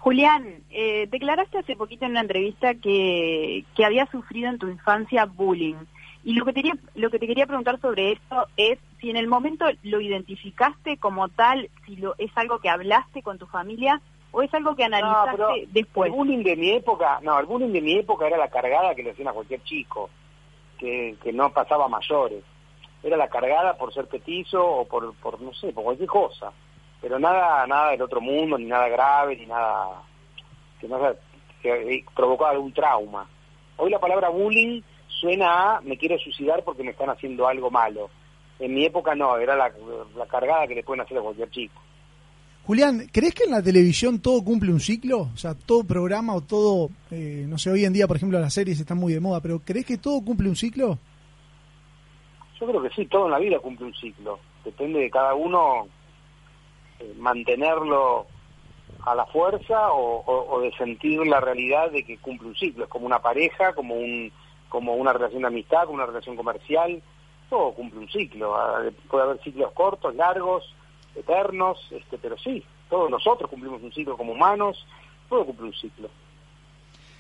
Julián, 0.00 0.62
eh, 0.70 1.08
declaraste 1.10 1.58
hace 1.58 1.76
poquito 1.76 2.04
en 2.04 2.10
una 2.10 2.20
entrevista 2.20 2.74
que, 2.74 3.64
que 3.74 3.84
habías 3.86 4.10
sufrido 4.10 4.50
en 4.50 4.58
tu 4.58 4.68
infancia 4.68 5.24
bullying. 5.24 5.76
Y 6.24 6.34
lo 6.34 6.44
que, 6.44 6.52
te 6.52 6.62
lo 6.94 7.10
que 7.10 7.18
te 7.18 7.26
quería 7.26 7.46
preguntar 7.46 7.80
sobre 7.80 8.12
esto 8.12 8.46
es 8.56 8.78
si 9.00 9.10
en 9.10 9.16
el 9.16 9.26
momento 9.26 9.66
lo 9.82 10.00
identificaste 10.00 10.96
como 10.96 11.28
tal, 11.28 11.70
si 11.86 11.96
lo, 11.96 12.14
es 12.16 12.30
algo 12.36 12.58
que 12.60 12.70
hablaste 12.70 13.22
con 13.22 13.38
tu 13.38 13.46
familia 13.46 14.00
o 14.34 14.42
es 14.42 14.52
algo 14.54 14.74
que 14.74 14.84
analizaste 14.84 15.66
después. 15.72 16.10
El 16.10 16.16
bullying 16.16 16.42
de 16.42 16.56
mi 16.56 16.70
época, 16.72 17.20
no, 17.22 17.38
el 17.38 17.46
bullying 17.46 17.72
de 17.72 17.80
mi 17.80 17.98
época 17.98 18.26
era 18.26 18.36
la 18.36 18.48
cargada 18.48 18.94
que 18.94 19.02
le 19.02 19.10
hacían 19.12 19.28
a 19.28 19.32
cualquier 19.32 19.62
chico, 19.62 20.10
que, 20.78 21.16
que 21.22 21.32
no 21.32 21.50
pasaba 21.50 21.84
a 21.86 21.88
mayores. 21.88 22.42
Era 23.02 23.16
la 23.16 23.28
cargada 23.28 23.76
por 23.76 23.92
ser 23.92 24.06
petizo 24.08 24.64
o 24.64 24.84
por, 24.86 25.14
por 25.16 25.40
no 25.40 25.52
sé, 25.54 25.72
por 25.72 25.84
cualquier 25.84 26.08
cosa. 26.08 26.52
Pero 27.00 27.18
nada, 27.18 27.66
nada 27.66 27.90
del 27.90 28.02
otro 28.02 28.20
mundo, 28.20 28.56
ni 28.58 28.64
nada 28.64 28.88
grave, 28.88 29.36
ni 29.36 29.46
nada 29.46 30.02
que 30.80 30.88
no 30.88 30.98
sea- 30.98 31.14
que 31.62 31.94
eh, 31.96 32.04
provocaba 32.14 32.50
algún 32.50 32.72
trauma. 32.72 33.26
Hoy 33.76 33.90
la 33.90 33.98
palabra 33.98 34.28
bullying 34.30 34.80
suena 35.08 35.76
a 35.76 35.80
me 35.82 35.96
quiero 35.98 36.18
suicidar 36.18 36.62
porque 36.64 36.82
me 36.82 36.90
están 36.92 37.10
haciendo 37.10 37.46
algo 37.46 37.70
malo. 37.70 38.10
En 38.58 38.72
mi 38.74 38.84
época 38.86 39.14
no, 39.14 39.36
era 39.36 39.54
la, 39.56 39.72
la 40.16 40.26
cargada 40.26 40.66
que 40.66 40.74
le 40.74 40.82
pueden 40.84 41.00
hacer 41.02 41.18
a 41.18 41.22
cualquier 41.22 41.50
chico. 41.50 41.80
Julián, 42.66 43.06
¿crees 43.12 43.34
que 43.34 43.44
en 43.44 43.50
la 43.50 43.62
televisión 43.62 44.20
todo 44.20 44.42
cumple 44.42 44.72
un 44.72 44.80
ciclo? 44.80 45.28
O 45.34 45.36
sea, 45.36 45.54
todo 45.54 45.84
programa 45.84 46.34
o 46.34 46.40
todo, 46.40 46.88
eh, 47.10 47.44
no 47.46 47.58
sé, 47.58 47.70
hoy 47.70 47.84
en 47.84 47.92
día, 47.92 48.06
por 48.06 48.16
ejemplo, 48.16 48.38
las 48.40 48.54
series 48.54 48.80
están 48.80 48.96
muy 48.98 49.12
de 49.12 49.20
moda, 49.20 49.40
pero 49.40 49.60
¿crees 49.62 49.84
que 49.84 49.98
todo 49.98 50.22
cumple 50.24 50.48
un 50.48 50.56
ciclo? 50.56 50.98
Yo 52.58 52.66
creo 52.66 52.82
que 52.82 52.90
sí, 52.90 53.04
todo 53.06 53.26
en 53.26 53.32
la 53.32 53.38
vida 53.38 53.58
cumple 53.58 53.86
un 53.86 53.94
ciclo. 53.94 54.38
Depende 54.64 55.00
de 55.00 55.10
cada 55.10 55.34
uno 55.34 55.86
eh, 57.00 57.14
mantenerlo 57.18 58.26
a 59.04 59.14
la 59.14 59.26
fuerza 59.26 59.92
o, 59.92 60.20
o- 60.24 60.54
o 60.56 60.60
de 60.62 60.72
sentir 60.76 61.26
la 61.26 61.40
realidad 61.40 61.90
de 61.90 62.02
que 62.04 62.16
cumple 62.16 62.48
un 62.48 62.54
ciclo. 62.56 62.84
Es 62.84 62.90
como 62.90 63.04
una 63.04 63.18
pareja, 63.20 63.74
como 63.74 63.94
un 63.94 64.32
como 64.70 64.94
una 64.94 65.12
relación 65.12 65.42
de 65.42 65.48
amistad, 65.48 65.82
como 65.84 65.96
una 65.96 66.06
relación 66.06 66.34
comercial. 66.34 67.02
Todo 67.50 67.72
cumple 67.74 68.00
un 68.00 68.08
ciclo. 68.08 68.56
Ah, 68.56 68.80
Puede 69.10 69.24
haber 69.24 69.42
ciclos 69.42 69.70
cortos, 69.72 70.14
largos, 70.16 70.64
eternos, 71.16 71.78
este, 71.90 72.18
pero 72.18 72.36
sí, 72.38 72.62
todos 72.90 73.10
nosotros 73.10 73.48
cumplimos 73.50 73.82
un 73.82 73.92
ciclo 73.92 74.16
como 74.16 74.32
humanos. 74.32 74.84
Todo 75.28 75.46
cumple 75.46 75.66
un 75.66 75.74
ciclo. 75.74 76.08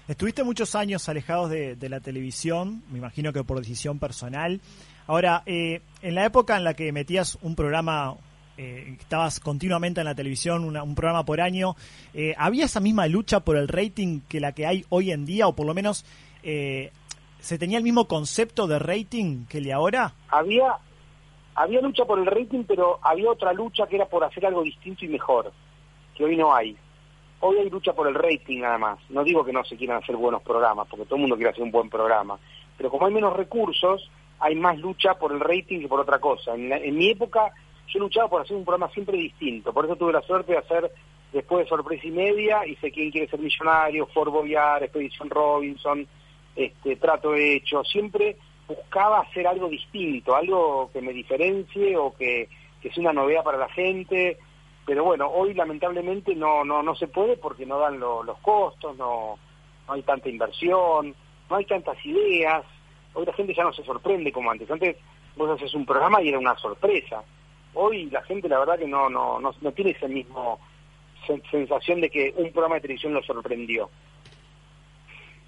Estuviste 0.06 0.44
muchos 0.44 0.74
años 0.74 1.08
alejados 1.08 1.48
de, 1.48 1.76
de 1.76 1.88
la 1.88 2.00
televisión, 2.00 2.82
me 2.90 2.98
imagino 2.98 3.32
que 3.32 3.42
por 3.42 3.58
decisión 3.58 3.98
personal. 3.98 4.60
Ahora, 5.06 5.42
eh, 5.46 5.80
en 6.02 6.14
la 6.14 6.26
época 6.26 6.56
en 6.58 6.64
la 6.64 6.74
que 6.74 6.92
metías 6.92 7.38
un 7.40 7.54
programa, 7.56 8.14
eh, 8.58 8.96
estabas 9.00 9.40
continuamente 9.40 10.00
en 10.00 10.04
la 10.06 10.14
televisión, 10.14 10.64
una- 10.64 10.82
un 10.82 10.94
programa 10.94 11.24
por 11.24 11.40
año, 11.40 11.74
eh, 12.12 12.34
¿había 12.36 12.66
esa 12.66 12.80
misma 12.80 13.06
lucha 13.06 13.40
por 13.40 13.56
el 13.56 13.66
rating 13.68 14.20
que 14.28 14.40
la 14.40 14.52
que 14.52 14.66
hay 14.66 14.84
hoy 14.90 15.10
en 15.10 15.24
día? 15.24 15.46
O 15.48 15.56
por 15.56 15.64
lo 15.66 15.72
menos, 15.72 16.04
eh, 16.42 16.92
¿se 17.40 17.56
tenía 17.58 17.78
el 17.78 17.84
mismo 17.84 18.06
concepto 18.06 18.66
de 18.66 18.78
rating 18.78 19.46
que 19.46 19.58
el 19.58 19.64
de 19.64 19.72
ahora? 19.72 20.12
había 20.28 20.76
había 21.54 21.80
lucha 21.80 22.04
por 22.04 22.18
el 22.18 22.26
rating, 22.26 22.64
pero 22.66 22.98
había 23.02 23.30
otra 23.30 23.52
lucha 23.52 23.86
que 23.86 23.96
era 23.96 24.06
por 24.06 24.24
hacer 24.24 24.44
algo 24.46 24.62
distinto 24.62 25.04
y 25.04 25.08
mejor, 25.08 25.52
que 26.16 26.24
hoy 26.24 26.36
no 26.36 26.54
hay. 26.54 26.76
Hoy 27.40 27.58
hay 27.58 27.68
lucha 27.70 27.92
por 27.92 28.06
el 28.08 28.14
rating 28.14 28.60
nada 28.60 28.78
más. 28.78 28.98
No 29.10 29.22
digo 29.22 29.44
que 29.44 29.52
no 29.52 29.64
se 29.64 29.76
quieran 29.76 30.02
hacer 30.02 30.16
buenos 30.16 30.42
programas, 30.42 30.86
porque 30.88 31.04
todo 31.04 31.16
el 31.16 31.20
mundo 31.22 31.36
quiere 31.36 31.50
hacer 31.50 31.62
un 31.62 31.70
buen 31.70 31.90
programa, 31.90 32.38
pero 32.76 32.90
como 32.90 33.06
hay 33.06 33.12
menos 33.12 33.36
recursos, 33.36 34.10
hay 34.40 34.54
más 34.56 34.78
lucha 34.78 35.14
por 35.14 35.32
el 35.32 35.40
rating 35.40 35.80
que 35.80 35.88
por 35.88 36.00
otra 36.00 36.18
cosa. 36.18 36.54
En, 36.54 36.68
la- 36.68 36.78
en 36.78 36.96
mi 36.96 37.10
época 37.10 37.52
yo 37.88 38.00
luchaba 38.00 38.28
por 38.28 38.42
hacer 38.42 38.56
un 38.56 38.64
programa 38.64 38.90
siempre 38.92 39.16
distinto, 39.18 39.72
por 39.72 39.84
eso 39.84 39.96
tuve 39.96 40.12
la 40.12 40.22
suerte 40.22 40.52
de 40.52 40.58
hacer 40.58 40.90
después 41.32 41.64
de 41.64 41.68
Sorpresa 41.68 42.06
y 42.06 42.10
Media, 42.12 42.66
hice 42.66 42.90
Quién 42.90 43.10
quiere 43.10 43.28
ser 43.28 43.40
millonario, 43.40 44.06
Fort 44.06 44.32
Boyard, 44.32 44.84
Expedición 44.84 45.28
Robinson, 45.30 46.06
este, 46.56 46.96
Trato 46.96 47.34
Hecho, 47.34 47.82
siempre 47.84 48.36
buscaba 48.68 49.20
hacer 49.20 49.46
algo 49.46 49.68
distinto, 49.68 50.34
algo 50.34 50.90
que 50.92 51.00
me 51.00 51.12
diferencie 51.12 51.96
o 51.96 52.14
que, 52.14 52.48
que 52.80 52.90
sea 52.90 53.02
una 53.02 53.12
novedad 53.12 53.44
para 53.44 53.58
la 53.58 53.68
gente, 53.68 54.38
pero 54.86 55.04
bueno, 55.04 55.28
hoy 55.28 55.54
lamentablemente 55.54 56.34
no 56.34 56.64
no 56.64 56.82
no 56.82 56.94
se 56.94 57.08
puede 57.08 57.36
porque 57.36 57.66
no 57.66 57.78
dan 57.78 57.98
lo- 58.00 58.22
los 58.22 58.38
costos, 58.38 58.96
no, 58.96 59.38
no 59.86 59.92
hay 59.94 60.02
tanta 60.02 60.28
inversión, 60.28 61.14
no 61.50 61.56
hay 61.56 61.64
tantas 61.66 61.96
ideas, 62.04 62.64
hoy 63.14 63.26
la 63.26 63.32
gente 63.34 63.54
ya 63.54 63.64
no 63.64 63.72
se 63.72 63.84
sorprende 63.84 64.32
como 64.32 64.50
antes, 64.50 64.70
antes 64.70 64.96
vos 65.36 65.50
haces 65.50 65.74
un 65.74 65.84
programa 65.86 66.22
y 66.22 66.28
era 66.28 66.38
una 66.38 66.56
sorpresa, 66.56 67.22
hoy 67.74 68.06
la 68.10 68.22
gente 68.22 68.48
la 68.48 68.58
verdad 68.60 68.78
que 68.78 68.86
no 68.86 69.08
no 69.10 69.38
no, 69.40 69.54
no 69.60 69.72
tiene 69.72 69.90
ese 69.92 70.08
mismo 70.08 70.58
sen- 71.26 71.42
sensación 71.50 72.00
de 72.00 72.08
que 72.10 72.32
un 72.36 72.50
programa 72.52 72.76
de 72.76 72.82
televisión 72.82 73.12
lo 73.14 73.22
sorprendió. 73.22 73.90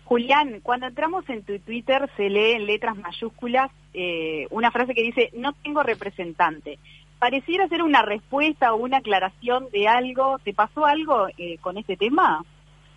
Julián, 0.07 0.61
cuando 0.63 0.87
entramos 0.87 1.29
en 1.29 1.43
tu 1.43 1.59
Twitter 1.59 2.09
se 2.17 2.31
lee 2.31 2.53
en 2.53 2.67
letras 2.67 2.97
mayúsculas 2.97 3.73
eh, 3.93 4.47
una 4.51 4.71
frase 4.71 4.95
que 4.95 5.03
dice, 5.03 5.31
no 5.35 5.53
tengo 5.53 5.83
representante. 5.83 6.79
Pareciera 7.19 7.67
ser 7.67 7.83
una 7.83 8.03
respuesta 8.03 8.73
o 8.73 8.77
una 8.77 8.99
aclaración 8.99 9.69
de 9.73 9.89
algo. 9.89 10.39
¿Te 10.45 10.55
pasó 10.55 10.87
algo 10.87 11.27
eh, 11.39 11.59
con 11.61 11.77
este 11.77 11.97
tema? 11.97 12.45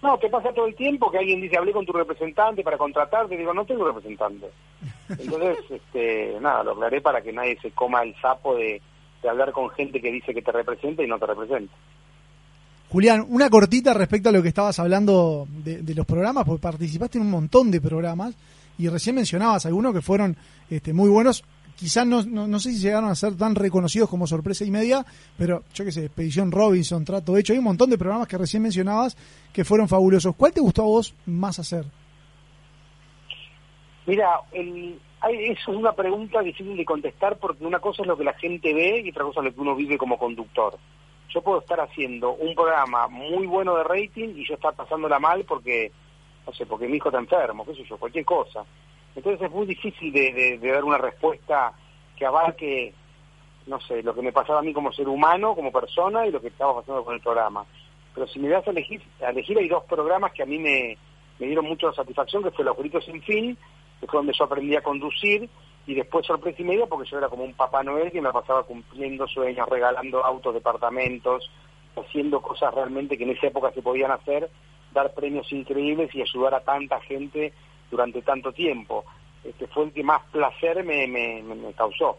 No, 0.03 0.19
te 0.19 0.29
pasa 0.29 0.53
todo 0.53 0.67
el 0.67 0.75
tiempo 0.75 1.09
que 1.09 1.17
alguien 1.17 1.41
dice, 1.41 1.57
hablé 1.57 1.71
con 1.71 1.85
tu 1.85 1.93
representante 1.93 2.63
para 2.63 2.77
contratarte, 2.77 3.35
digo, 3.35 3.55
no 3.55 3.65
tengo 3.65 3.87
representante. 3.87 4.45
Entonces, 5.09 5.57
este, 5.71 6.37
nada, 6.39 6.63
lo 6.63 6.73
aclaré 6.73 7.01
para 7.01 7.21
que 7.21 7.33
nadie 7.33 7.57
se 7.59 7.71
coma 7.71 8.03
el 8.03 8.15
sapo 8.21 8.55
de, 8.55 8.83
de 9.23 9.29
hablar 9.29 9.51
con 9.51 9.71
gente 9.71 9.99
que 9.99 10.11
dice 10.11 10.31
que 10.35 10.43
te 10.43 10.51
representa 10.51 11.01
y 11.01 11.07
no 11.07 11.17
te 11.17 11.25
representa. 11.25 11.73
Julián, 12.91 13.25
una 13.29 13.49
cortita 13.49 13.93
respecto 13.93 14.29
a 14.29 14.31
lo 14.31 14.41
que 14.41 14.47
estabas 14.47 14.79
hablando 14.79 15.47
de, 15.63 15.83
de 15.83 15.95
los 15.95 16.05
programas, 16.05 16.43
porque 16.45 16.61
participaste 16.61 17.19
en 17.19 17.25
un 17.25 17.31
montón 17.31 17.69
de 17.69 17.79
programas 17.79 18.33
y 18.79 18.87
recién 18.87 19.15
mencionabas 19.15 19.65
algunos 19.65 19.93
que 19.93 20.01
fueron 20.01 20.35
este, 20.69 20.93
muy 20.93 21.09
buenos. 21.09 21.43
Quizás 21.75 22.07
no, 22.07 22.23
no, 22.23 22.47
no 22.47 22.59
sé 22.59 22.71
si 22.71 22.79
llegaron 22.79 23.09
a 23.09 23.15
ser 23.15 23.37
tan 23.37 23.55
reconocidos 23.55 24.09
como 24.09 24.25
Sorpresa 24.25 24.65
y 24.65 24.71
Media, 24.71 25.05
pero 25.37 25.63
yo 25.73 25.85
qué 25.85 25.91
sé, 25.91 26.05
Expedición 26.05 26.51
Robinson, 26.51 27.05
Trato 27.05 27.37
Hecho, 27.37 27.53
hay 27.53 27.59
un 27.59 27.65
montón 27.65 27.89
de 27.89 27.97
programas 27.97 28.27
que 28.27 28.37
recién 28.37 28.63
mencionabas 28.63 29.15
que 29.53 29.63
fueron 29.63 29.87
fabulosos. 29.87 30.35
¿Cuál 30.35 30.51
te 30.53 30.61
gustó 30.61 30.81
a 30.81 30.85
vos 30.85 31.13
más 31.25 31.59
hacer? 31.59 31.85
Mira, 34.05 34.41
eso 34.51 35.71
es 35.71 35.77
una 35.77 35.93
pregunta 35.93 36.41
difícil 36.41 36.75
de 36.75 36.85
contestar 36.85 37.37
porque 37.37 37.65
una 37.65 37.79
cosa 37.79 38.01
es 38.01 38.07
lo 38.07 38.17
que 38.17 38.23
la 38.23 38.33
gente 38.33 38.73
ve 38.73 39.01
y 39.05 39.09
otra 39.11 39.23
cosa 39.25 39.41
es 39.41 39.45
lo 39.45 39.53
que 39.53 39.61
uno 39.61 39.75
vive 39.75 39.97
como 39.97 40.17
conductor. 40.17 40.77
Yo 41.33 41.41
puedo 41.41 41.59
estar 41.59 41.79
haciendo 41.79 42.31
un 42.33 42.55
programa 42.55 43.07
muy 43.07 43.45
bueno 43.45 43.75
de 43.75 43.83
rating 43.83 44.29
y 44.35 44.45
yo 44.47 44.55
estar 44.55 44.73
pasándola 44.75 45.19
mal 45.19 45.43
porque, 45.45 45.91
no 46.45 46.53
sé, 46.53 46.65
porque 46.65 46.87
mi 46.87 46.97
hijo 46.97 47.09
está 47.09 47.19
enfermo, 47.19 47.65
qué 47.65 47.75
sé 47.75 47.83
yo, 47.83 47.97
cualquier 47.97 48.25
cosa. 48.25 48.65
Entonces 49.15 49.41
es 49.41 49.51
muy 49.51 49.65
difícil 49.67 50.11
de, 50.11 50.33
de- 50.33 50.57
de 50.57 50.71
dar 50.71 50.83
una 50.83 50.97
respuesta 50.97 51.73
que 52.15 52.25
abarque, 52.25 52.93
no 53.67 53.79
sé, 53.81 54.01
lo 54.03 54.13
que 54.15 54.21
me 54.21 54.31
pasaba 54.31 54.59
a 54.59 54.63
mí 54.63 54.73
como 54.73 54.91
ser 54.91 55.07
humano, 55.07 55.55
como 55.55 55.71
persona 55.71 56.25
y 56.25 56.31
lo 56.31 56.41
que 56.41 56.47
estaba 56.47 56.75
pasando 56.81 57.03
con 57.05 57.13
el 57.15 57.21
programa. 57.21 57.65
Pero 58.13 58.27
si 58.27 58.39
me 58.39 58.49
das 58.49 58.67
a 58.67 58.71
elegir, 58.71 59.01
a 59.21 59.29
elegir 59.29 59.57
hay 59.57 59.67
dos 59.67 59.83
programas 59.85 60.31
que 60.33 60.43
a 60.43 60.45
mí 60.47 60.57
me, 60.57 60.97
dieron 61.37 61.65
mucha 61.65 61.91
satisfacción, 61.93 62.43
que 62.43 62.51
fue 62.51 62.65
Los 62.65 62.75
Gritos 62.77 63.05
Sin 63.05 63.21
Fin, 63.21 63.57
que 63.99 64.07
fue 64.07 64.17
donde 64.19 64.33
yo 64.33 64.45
aprendí 64.45 64.75
a 64.75 64.81
conducir, 64.81 65.47
y 65.89 65.95
después 65.95 66.23
Sorpresa 66.27 66.61
y 66.61 66.65
Media, 66.65 66.85
porque 66.85 67.09
yo 67.09 67.17
era 67.17 67.29
como 67.29 67.43
un 67.43 67.53
Papá 67.55 67.81
Noel 67.81 68.11
que 68.11 68.21
me 68.21 68.31
pasaba 68.31 68.61
cumpliendo 68.61 69.27
sueños, 69.27 69.67
regalando 69.67 70.23
autos, 70.23 70.53
departamentos, 70.53 71.49
haciendo 71.95 72.41
cosas 72.41 72.71
realmente 72.75 73.17
que 73.17 73.23
en 73.23 73.31
esa 73.31 73.47
época 73.47 73.71
se 73.73 73.81
podían 73.81 74.11
hacer, 74.11 74.51
dar 74.93 75.11
premios 75.15 75.51
increíbles 75.51 76.13
y 76.13 76.21
ayudar 76.21 76.53
a 76.53 76.59
tanta 76.59 76.99
gente 77.01 77.53
durante 77.89 78.21
tanto 78.21 78.51
tiempo. 78.53 79.03
Este 79.43 79.65
fue 79.65 79.85
el 79.85 79.91
que 79.91 80.03
más 80.03 80.21
placer 80.31 80.83
me, 80.83 81.07
me, 81.07 81.41
me- 81.41 81.73
causó. 81.73 82.17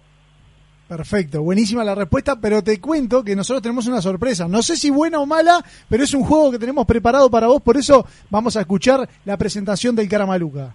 Perfecto, 0.88 1.40
buenísima 1.42 1.84
la 1.84 1.94
respuesta, 1.94 2.40
pero 2.40 2.64
te 2.64 2.80
cuento 2.80 3.22
que 3.22 3.36
nosotros 3.36 3.62
tenemos 3.62 3.86
una 3.86 4.02
sorpresa. 4.02 4.48
No 4.48 4.60
sé 4.64 4.74
si 4.76 4.90
buena 4.90 5.20
o 5.20 5.26
mala, 5.26 5.64
pero 5.88 6.02
es 6.02 6.12
un 6.14 6.24
juego 6.24 6.50
que 6.50 6.58
tenemos 6.58 6.84
preparado 6.86 7.30
para 7.30 7.46
vos, 7.46 7.62
por 7.62 7.76
eso 7.76 8.04
vamos 8.30 8.56
a 8.56 8.62
escuchar 8.62 9.08
la 9.24 9.36
presentación 9.36 9.94
del 9.94 10.08
Caramaluca. 10.08 10.74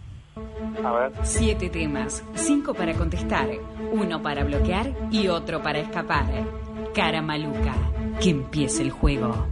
A 0.84 0.92
ver. 0.92 1.12
Siete 1.24 1.70
temas, 1.70 2.24
cinco 2.36 2.74
para 2.74 2.94
contestar, 2.94 3.50
uno 3.92 4.22
para 4.22 4.44
bloquear 4.44 4.92
y 5.12 5.28
otro 5.28 5.62
para 5.62 5.80
escapar. 5.80 6.26
Cara 6.94 7.22
maluca, 7.22 7.76
que 8.22 8.30
empiece 8.30 8.82
el 8.82 8.92
juego. 8.92 9.48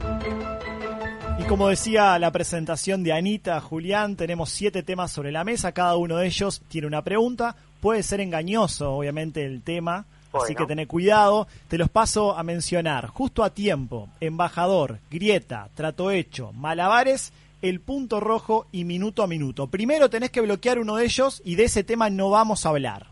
Y 1.40 1.44
como 1.46 1.68
decía 1.68 2.18
la 2.20 2.32
presentación 2.32 3.04
de 3.04 3.12
Anita, 3.12 3.60
Julián, 3.60 4.16
tenemos 4.16 4.50
siete 4.50 4.84
temas 4.84 5.12
sobre 5.12 5.32
la 5.32 5.44
mesa, 5.44 5.72
cada 5.72 5.98
uno 5.98 6.18
de 6.18 6.28
ellos 6.28 6.62
tiene 6.68 6.88
una 6.88 7.02
pregunta, 7.02 7.56
puede 7.82 8.04
ser 8.04 8.22
engañoso 8.22 8.94
obviamente 8.94 9.44
el 9.44 9.64
tema, 9.64 10.06
así 10.32 10.54
que 10.54 10.66
tené 10.66 10.86
cuidado, 10.86 11.48
te 11.68 11.80
los 11.80 11.90
paso 11.90 12.38
a 12.38 12.44
mencionar, 12.44 13.08
justo 13.08 13.44
a 13.44 13.50
tiempo, 13.50 14.10
embajador, 14.20 15.00
grieta, 15.10 15.70
trato 15.74 16.12
hecho, 16.12 16.54
malabares, 16.54 17.34
el 17.64 17.80
punto 17.80 18.20
rojo 18.20 18.68
y 18.72 18.84
minuto 18.84 19.24
a 19.24 19.28
minuto. 19.28 19.68
Primero 19.68 20.10
tenés 20.10 20.30
que 20.32 20.42
bloquear 20.42 20.78
uno 20.80 20.98
de 20.98 21.06
ellos 21.06 21.42
y 21.46 21.56
de 21.56 21.64
ese 21.64 21.84
tema 21.84 22.10
no 22.10 22.30
vamos 22.30 22.66
a 22.66 22.70
hablar. 22.70 23.08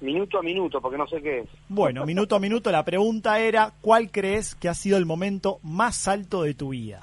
Minuto 0.00 0.38
a 0.38 0.42
minuto, 0.42 0.80
porque 0.80 0.98
no 0.98 1.06
sé 1.06 1.22
qué 1.22 1.40
es. 1.40 1.48
Bueno, 1.68 2.04
minuto 2.06 2.36
a 2.36 2.38
minuto 2.40 2.70
la 2.70 2.84
pregunta 2.84 3.38
era, 3.40 3.72
¿cuál 3.80 4.10
crees 4.10 4.54
que 4.54 4.68
ha 4.68 4.74
sido 4.74 4.98
el 4.98 5.06
momento 5.06 5.58
más 5.62 6.06
alto 6.06 6.42
de 6.42 6.54
tu 6.54 6.68
vida? 6.70 7.00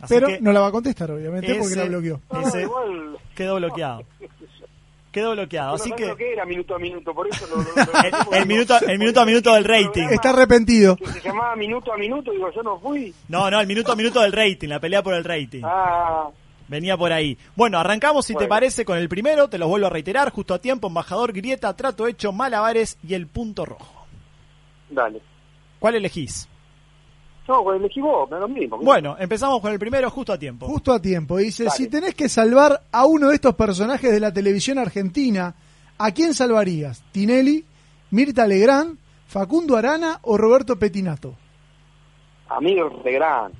Así 0.00 0.14
Pero 0.14 0.26
que 0.28 0.40
no 0.40 0.52
la 0.52 0.60
va 0.60 0.68
a 0.68 0.72
contestar, 0.72 1.10
obviamente, 1.10 1.54
porque 1.54 1.76
la 1.76 1.84
bloqueó. 1.84 2.20
ese 2.44 2.62
igual- 2.62 3.18
quedó 3.34 3.56
bloqueado. 3.56 4.02
Quedó 5.18 5.32
bloqueado, 5.32 5.68
No 5.70 5.74
así 5.74 5.92
que 5.92 6.06
lo 6.06 6.16
que 6.16 6.32
era 6.32 6.44
minuto 6.44 6.74
a 6.74 6.78
minuto, 6.78 7.14
por 7.14 7.28
eso 7.28 7.46
lo, 7.48 7.56
lo- 7.56 7.62
lo- 7.62 8.32
el, 8.32 8.38
el 8.40 8.46
minuto, 8.46 8.74
el 8.86 8.98
minuto 8.98 9.20
a 9.20 9.24
minuto 9.26 9.54
del 9.54 9.64
rating. 9.64 10.08
Está 10.10 10.30
arrepentido. 10.30 10.96
que 10.96 11.06
se 11.06 11.20
llamaba 11.20 11.56
minuto 11.56 11.92
a 11.92 11.96
minuto, 11.96 12.30
digo, 12.32 12.50
yo 12.52 12.62
no 12.62 12.78
fui. 12.78 13.14
No, 13.28 13.50
no, 13.50 13.60
el 13.60 13.66
minuto 13.66 13.92
a 13.92 13.96
minuto 13.96 14.20
del 14.20 14.32
rating, 14.32 14.68
la 14.68 14.80
pelea 14.80 15.02
por 15.02 15.14
el 15.14 15.24
rating. 15.24 15.62
Ah, 15.64 16.28
Venía 16.68 16.96
por 16.98 17.12
ahí. 17.12 17.38
Bueno, 17.56 17.78
arrancamos 17.78 18.26
si 18.26 18.34
te 18.34 18.46
parece 18.46 18.84
con 18.84 18.98
el 18.98 19.08
primero, 19.08 19.48
te 19.48 19.56
los 19.56 19.68
vuelvo 19.68 19.86
a 19.86 19.90
reiterar, 19.90 20.30
justo 20.30 20.52
a 20.52 20.58
tiempo, 20.58 20.88
embajador, 20.88 21.32
grieta, 21.32 21.74
trato 21.74 22.06
hecho, 22.06 22.30
malabares 22.30 22.98
y 23.02 23.14
el 23.14 23.26
punto 23.26 23.64
rojo. 23.64 24.06
dale. 24.90 25.20
¿Cuál 25.78 25.94
elegís? 25.94 26.48
No, 27.48 27.62
vos, 27.64 27.80
me 27.80 27.88
da 28.28 28.40
lo 28.40 28.48
mismo. 28.48 28.76
Bueno, 28.76 29.16
empezamos 29.18 29.62
con 29.62 29.72
el 29.72 29.78
primero 29.78 30.10
justo 30.10 30.34
a 30.34 30.38
tiempo. 30.38 30.66
Justo 30.66 30.92
a 30.92 31.00
tiempo. 31.00 31.38
Dice, 31.38 31.64
Dale. 31.64 31.76
si 31.76 31.88
tenés 31.88 32.14
que 32.14 32.28
salvar 32.28 32.82
a 32.92 33.06
uno 33.06 33.28
de 33.28 33.36
estos 33.36 33.54
personajes 33.54 34.12
de 34.12 34.20
la 34.20 34.30
televisión 34.30 34.78
argentina, 34.78 35.54
¿a 35.96 36.12
quién 36.12 36.34
salvarías? 36.34 37.02
¿Tinelli, 37.10 37.64
Mirta 38.10 38.46
Legrand, 38.46 38.98
Facundo 39.26 39.78
Arana 39.78 40.18
o 40.22 40.36
Roberto 40.36 40.78
Petinato? 40.78 41.36
Amigos 42.50 43.02
de 43.02 43.12
gran. 43.12 43.52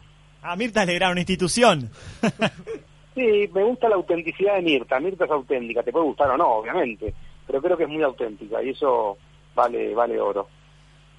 A 0.43 0.55
Mirta 0.55 0.84
Legrand, 0.84 1.12
una 1.12 1.20
institución. 1.22 1.91
Sí, 3.14 3.51
me 3.53 3.64
gusta 3.64 3.89
la 3.89 3.97
autenticidad 3.97 4.55
de 4.55 4.62
Mirta. 4.62 5.01
Mirta 5.01 5.24
es 5.24 5.30
auténtica, 5.32 5.82
te 5.82 5.91
puede 5.91 6.05
gustar 6.05 6.30
o 6.30 6.36
no, 6.36 6.47
obviamente, 6.59 7.12
pero 7.49 7.61
creo 7.61 7.76
que 7.76 7.82
es 7.82 7.89
muy 7.89 8.05
auténtica 8.05 8.62
y 8.62 8.70
eso 8.70 9.18
vale 9.57 9.93
vale 9.93 10.20
oro. 10.20 10.47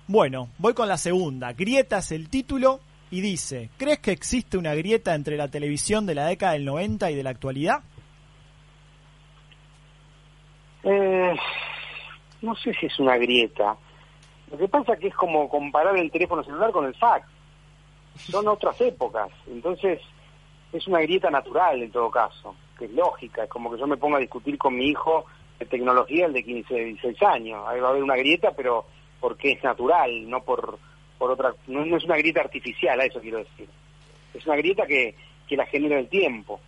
Bueno, 0.10 0.50
voy 0.58 0.74
con 0.74 0.88
la 0.88 0.98
segunda. 0.98 1.54
Grietas 1.54 2.12
el 2.12 2.32
título 2.32 2.80
y 3.12 3.22
dice, 3.22 3.70
¿crees 3.78 4.00
que 4.00 4.12
existe 4.12 4.58
una 4.58 4.74
grieta 4.74 5.14
entre 5.14 5.38
la 5.38 5.50
televisión 5.50 6.08
de 6.08 6.16
la 6.16 6.26
década 6.26 6.54
del 6.54 6.66
90 6.66 7.12
y 7.12 7.16
de 7.16 7.22
la 7.22 7.30
actualidad? 7.30 7.84
Eh, 10.82 11.36
no 12.42 12.56
sé 12.56 12.74
si 12.74 12.88
es 12.88 13.00
una 13.00 13.18
grieta. 13.18 13.78
Lo 14.50 14.58
que 14.58 14.68
pasa 14.68 14.98
que 14.98 15.10
es 15.10 15.14
como 15.14 15.48
comparar 15.48 15.96
el 15.96 16.10
teléfono 16.10 16.44
celular 16.44 16.72
con 16.72 16.86
el 16.86 16.96
fax. 16.96 17.28
Son 18.16 18.48
otras 18.48 18.82
épocas, 18.82 19.30
entonces 19.46 20.02
es 20.74 20.88
una 20.88 21.02
grieta 21.02 21.30
natural 21.30 21.84
en 21.84 21.92
todo 21.92 22.10
caso, 22.10 22.56
que 22.80 22.86
es 22.86 22.92
lógica. 22.94 23.44
Es 23.44 23.50
como 23.52 23.70
que 23.70 23.80
yo 23.80 23.86
me 23.86 23.98
ponga 23.98 24.18
a 24.18 24.22
discutir 24.22 24.58
con 24.58 24.76
mi 24.76 24.88
hijo 24.88 25.26
de 25.60 25.68
tecnología, 25.68 26.26
el 26.26 26.34
de 26.34 26.44
15, 26.44 26.74
16 26.74 27.22
años. 27.22 27.64
Ahí 27.68 27.80
va 27.80 27.90
a 27.90 27.92
haber 27.92 28.02
una 28.02 28.16
grieta, 28.16 28.50
pero 28.58 28.88
porque 29.20 29.54
es 29.54 29.64
natural, 29.64 30.30
no 30.30 30.44
por, 30.44 30.80
por 31.18 31.32
otra. 31.32 31.54
No, 31.68 31.86
no 31.86 31.98
es 31.98 32.04
una 32.04 32.18
grieta 32.18 32.42
artificial, 32.42 33.00
a 33.00 33.06
eso 33.06 33.20
quiero 33.20 33.40
decir. 33.40 33.68
Es 34.34 34.46
una 34.46 34.56
grieta 34.56 34.86
que, 34.86 35.16
que 35.48 35.58
la 35.58 35.66
genera 35.66 36.00
el 36.00 36.08
tiempo. 36.08 36.60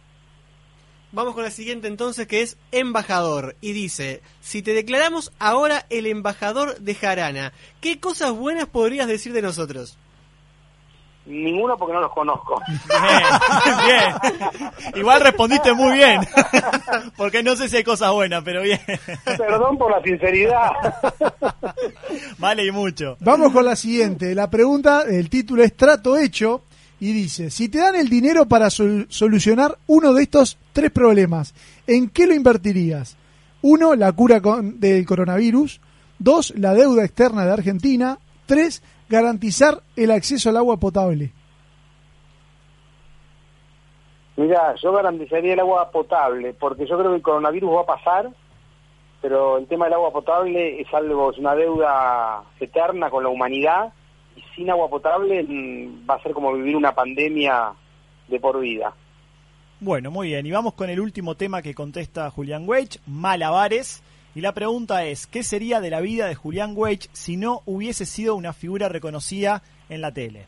Vamos 1.14 1.34
con 1.34 1.44
la 1.44 1.52
siguiente 1.52 1.90
entonces 1.90 2.26
que 2.26 2.42
es 2.42 2.58
embajador 2.72 3.58
y 3.60 3.74
dice, 3.74 4.22
si 4.40 4.62
te 4.62 4.74
declaramos 4.74 5.34
ahora 5.40 5.86
el 5.90 6.06
embajador 6.06 6.78
de 6.80 6.96
Jarana, 6.96 7.52
¿qué 7.82 8.00
cosas 8.00 8.32
buenas 8.32 8.68
podrías 8.68 9.08
decir 9.08 9.34
de 9.34 9.42
nosotros? 9.42 9.98
Ninguno 11.32 11.78
porque 11.78 11.94
no 11.94 12.02
los 12.02 12.12
conozco. 12.12 12.62
Bien, 12.68 13.76
bien. 13.88 14.72
Igual 14.96 15.22
respondiste 15.22 15.74
muy 15.74 15.94
bien. 15.94 16.20
Porque 17.16 17.42
no 17.42 17.56
sé 17.56 17.70
si 17.70 17.78
hay 17.78 17.84
cosas 17.84 18.12
buenas, 18.12 18.44
pero 18.44 18.62
bien. 18.62 18.80
Perdón 19.38 19.78
por 19.78 19.92
la 19.92 20.02
sinceridad. 20.04 20.72
Vale 22.38 22.66
y 22.66 22.72
mucho. 22.72 23.18
Vamos 23.20 23.52
con 23.52 23.66
la 23.66 23.76
siguiente. 23.76 24.36
La 24.36 24.50
pregunta, 24.50 25.04
el 25.08 25.30
título 25.30 25.64
es 25.64 25.76
Trato 25.76 26.18
Hecho 26.18 26.64
y 27.00 27.14
dice, 27.14 27.50
si 27.50 27.70
te 27.70 27.80
dan 27.80 27.96
el 27.96 28.10
dinero 28.10 28.46
para 28.46 28.70
sol- 28.70 29.08
solucionar 29.10 29.78
uno 29.88 30.14
de 30.14 30.24
estos 30.24 30.58
tres 30.74 30.92
problemas, 30.92 31.54
¿en 31.88 32.10
qué 32.10 32.28
lo 32.28 32.34
invertirías? 32.36 33.16
Uno, 33.62 33.96
la 33.96 34.12
cura 34.12 34.42
con- 34.42 34.80
del 34.80 35.06
coronavirus. 35.06 35.80
Dos, 36.20 36.54
la 36.58 36.74
deuda 36.74 37.04
externa 37.06 37.46
de 37.46 37.54
Argentina. 37.54 38.18
Tres, 38.46 38.84
garantizar 39.12 39.84
el 39.98 40.10
acceso 40.10 40.50
al 40.50 40.58
agua 40.58 40.78
potable. 40.78 41.32
Mira, 44.38 44.74
yo 44.82 44.94
garantizaría 44.94 45.54
el 45.54 45.60
agua 45.60 45.92
potable, 45.92 46.54
porque 46.54 46.88
yo 46.88 46.98
creo 46.98 47.12
que 47.12 47.18
el 47.18 47.22
coronavirus 47.22 47.76
va 47.76 47.82
a 47.82 47.98
pasar, 47.98 48.30
pero 49.22 49.58
el 49.58 49.68
tema 49.68 49.86
del 49.86 49.96
agua 49.96 50.12
potable 50.12 50.80
es 50.80 50.92
algo, 50.94 51.32
es 51.32 51.38
una 51.38 51.54
deuda 51.54 52.42
eterna 52.60 53.10
con 53.10 53.24
la 53.24 53.30
humanidad, 53.30 53.94
y 54.38 54.42
sin 54.56 54.70
agua 54.70 54.90
potable 54.90 55.44
mm, 55.44 56.10
va 56.10 56.16
a 56.16 56.24
ser 56.24 56.32
como 56.32 56.54
vivir 56.54 56.78
una 56.78 56.96
pandemia 56.96 57.74
de 58.30 58.40
por 58.40 58.62
vida. 58.62 58.94
Bueno, 59.82 60.10
muy 60.10 60.30
bien. 60.30 60.46
Y 60.46 60.52
vamos 60.52 60.74
con 60.74 60.90
el 60.90 61.02
último 61.02 61.36
tema 61.36 61.62
que 61.62 61.76
contesta 61.76 62.30
Julián 62.32 62.64
Weich, 62.66 63.00
malabares. 63.06 64.02
Y 64.34 64.42
la 64.42 64.54
pregunta 64.54 65.04
es, 65.06 65.28
¿qué 65.28 65.44
sería 65.44 65.82
de 65.82 65.90
la 65.90 66.00
vida 66.00 66.28
de 66.28 66.36
Julián 66.36 66.74
Weich 66.76 67.10
si 67.12 67.36
no 67.36 67.62
hubiese 67.66 68.06
sido 68.06 68.36
una 68.36 68.54
figura 68.54 68.88
reconocida 68.88 69.62
en 69.90 70.00
la 70.02 70.14
tele? 70.14 70.48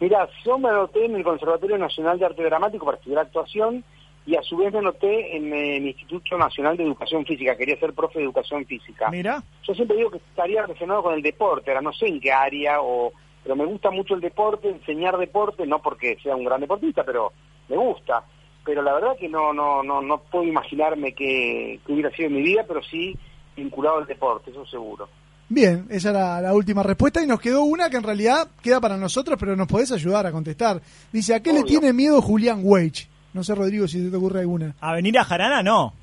Mira, 0.00 0.28
yo 0.44 0.58
me 0.58 0.68
anoté 0.68 1.04
en 1.04 1.16
el 1.16 1.24
Conservatorio 1.24 1.76
Nacional 1.76 2.18
de 2.18 2.26
Arte 2.26 2.44
Dramático 2.44 2.86
para 2.86 2.96
estudiar 2.96 3.20
actuación 3.20 3.84
y 4.24 4.36
a 4.36 4.42
su 4.42 4.56
vez 4.56 4.72
me 4.72 4.78
anoté 4.78 5.36
en 5.36 5.52
el 5.52 5.86
Instituto 5.86 6.38
Nacional 6.38 6.76
de 6.76 6.84
Educación 6.84 7.26
Física, 7.26 7.56
quería 7.56 7.78
ser 7.78 7.92
profe 7.94 8.18
de 8.18 8.26
educación 8.26 8.64
física. 8.64 9.10
Mira. 9.10 9.42
Yo 9.66 9.74
siempre 9.74 9.96
digo 9.96 10.10
que 10.10 10.18
estaría 10.18 10.62
relacionado 10.62 11.02
con 11.02 11.14
el 11.14 11.22
deporte, 11.22 11.70
ahora 11.70 11.82
no 11.82 11.92
sé 11.92 12.06
en 12.06 12.20
qué 12.20 12.30
área, 12.30 12.80
o, 12.80 13.12
pero 13.42 13.56
me 13.56 13.64
gusta 13.64 13.90
mucho 13.90 14.14
el 14.14 14.20
deporte, 14.20 14.68
enseñar 14.68 15.16
deporte, 15.16 15.66
no 15.66 15.80
porque 15.80 16.18
sea 16.22 16.36
un 16.36 16.44
gran 16.44 16.60
deportista, 16.60 17.04
pero 17.04 17.32
me 17.68 17.76
gusta. 17.76 18.24
Pero 18.68 18.82
la 18.82 18.92
verdad 18.92 19.16
que 19.18 19.30
no 19.30 19.54
no 19.54 19.82
no 19.82 20.02
no 20.02 20.18
puedo 20.18 20.44
imaginarme 20.44 21.14
que, 21.14 21.80
que 21.86 21.92
hubiera 21.92 22.10
sido 22.10 22.28
en 22.28 22.34
mi 22.34 22.42
vida, 22.42 22.66
pero 22.68 22.82
sí 22.82 23.16
vinculado 23.56 23.96
al 23.96 24.06
deporte, 24.06 24.50
eso 24.50 24.66
seguro. 24.66 25.08
Bien, 25.48 25.86
esa 25.88 26.10
era 26.10 26.40
la 26.42 26.52
última 26.52 26.82
respuesta 26.82 27.22
y 27.22 27.26
nos 27.26 27.40
quedó 27.40 27.62
una 27.62 27.88
que 27.88 27.96
en 27.96 28.02
realidad 28.02 28.46
queda 28.62 28.78
para 28.78 28.98
nosotros, 28.98 29.38
pero 29.40 29.56
nos 29.56 29.66
podés 29.68 29.90
ayudar 29.90 30.26
a 30.26 30.32
contestar. 30.32 30.82
Dice, 31.10 31.34
¿a 31.34 31.42
qué 31.42 31.54
le 31.54 31.62
tiene 31.62 31.94
miedo 31.94 32.20
Julián 32.20 32.60
Weich? 32.62 33.08
No 33.32 33.42
sé, 33.42 33.54
Rodrigo, 33.54 33.88
si 33.88 34.10
te 34.10 34.14
ocurre 34.18 34.40
alguna. 34.40 34.74
¿A 34.82 34.92
venir 34.92 35.18
a 35.18 35.24
Jarana? 35.24 35.62
No. 35.62 35.94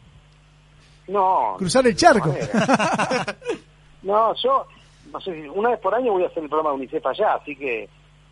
No. 1.07 1.53
Cruzar 1.59 1.86
el 1.86 1.95
charco. 1.95 2.34
No, 4.01 4.34
yo, 4.43 4.66
no 5.11 5.22
sé, 5.22 5.34
si- 5.43 5.47
una 5.49 5.70
vez 5.70 5.80
por 5.80 5.93
año 5.93 6.13
voy 6.13 6.24
a 6.24 6.28
hacer 6.28 6.41
el 6.41 6.49
programa 6.49 6.72
de 6.72 6.76
UNICEF 6.78 7.05
allá, 7.05 7.36
así 7.36 7.55
que 7.55 7.88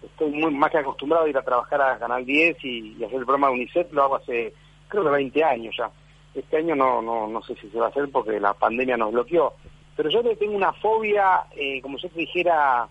estoy 0.05 0.31
muy 0.31 0.53
más 0.53 0.71
que 0.71 0.77
acostumbrado 0.77 1.25
a 1.25 1.29
ir 1.29 1.37
a 1.37 1.43
trabajar 1.43 1.81
a 1.81 1.97
Canal 1.97 2.25
10 2.25 2.57
y, 2.63 2.95
y 2.99 3.03
hacer 3.03 3.19
el 3.19 3.25
programa 3.25 3.47
de 3.47 3.53
UNICEF, 3.53 3.91
lo 3.91 4.03
hago 4.03 4.15
hace, 4.15 4.53
creo 4.87 5.03
que 5.03 5.09
20 5.09 5.43
años 5.43 5.75
ya. 5.77 5.89
Este 6.33 6.57
año 6.57 6.75
no, 6.75 7.01
no, 7.01 7.27
no 7.27 7.41
sé 7.43 7.55
si 7.55 7.69
se 7.69 7.79
va 7.79 7.87
a 7.87 7.89
hacer 7.89 8.09
porque 8.11 8.39
la 8.39 8.53
pandemia 8.53 8.97
nos 8.97 9.11
bloqueó. 9.11 9.53
Pero 9.95 10.09
yo 10.09 10.23
le 10.23 10.35
tengo 10.35 10.55
una 10.55 10.73
fobia, 10.73 11.43
eh, 11.55 11.79
como 11.81 11.97
yo 11.97 12.09
te 12.09 12.19
dijera, 12.19 12.87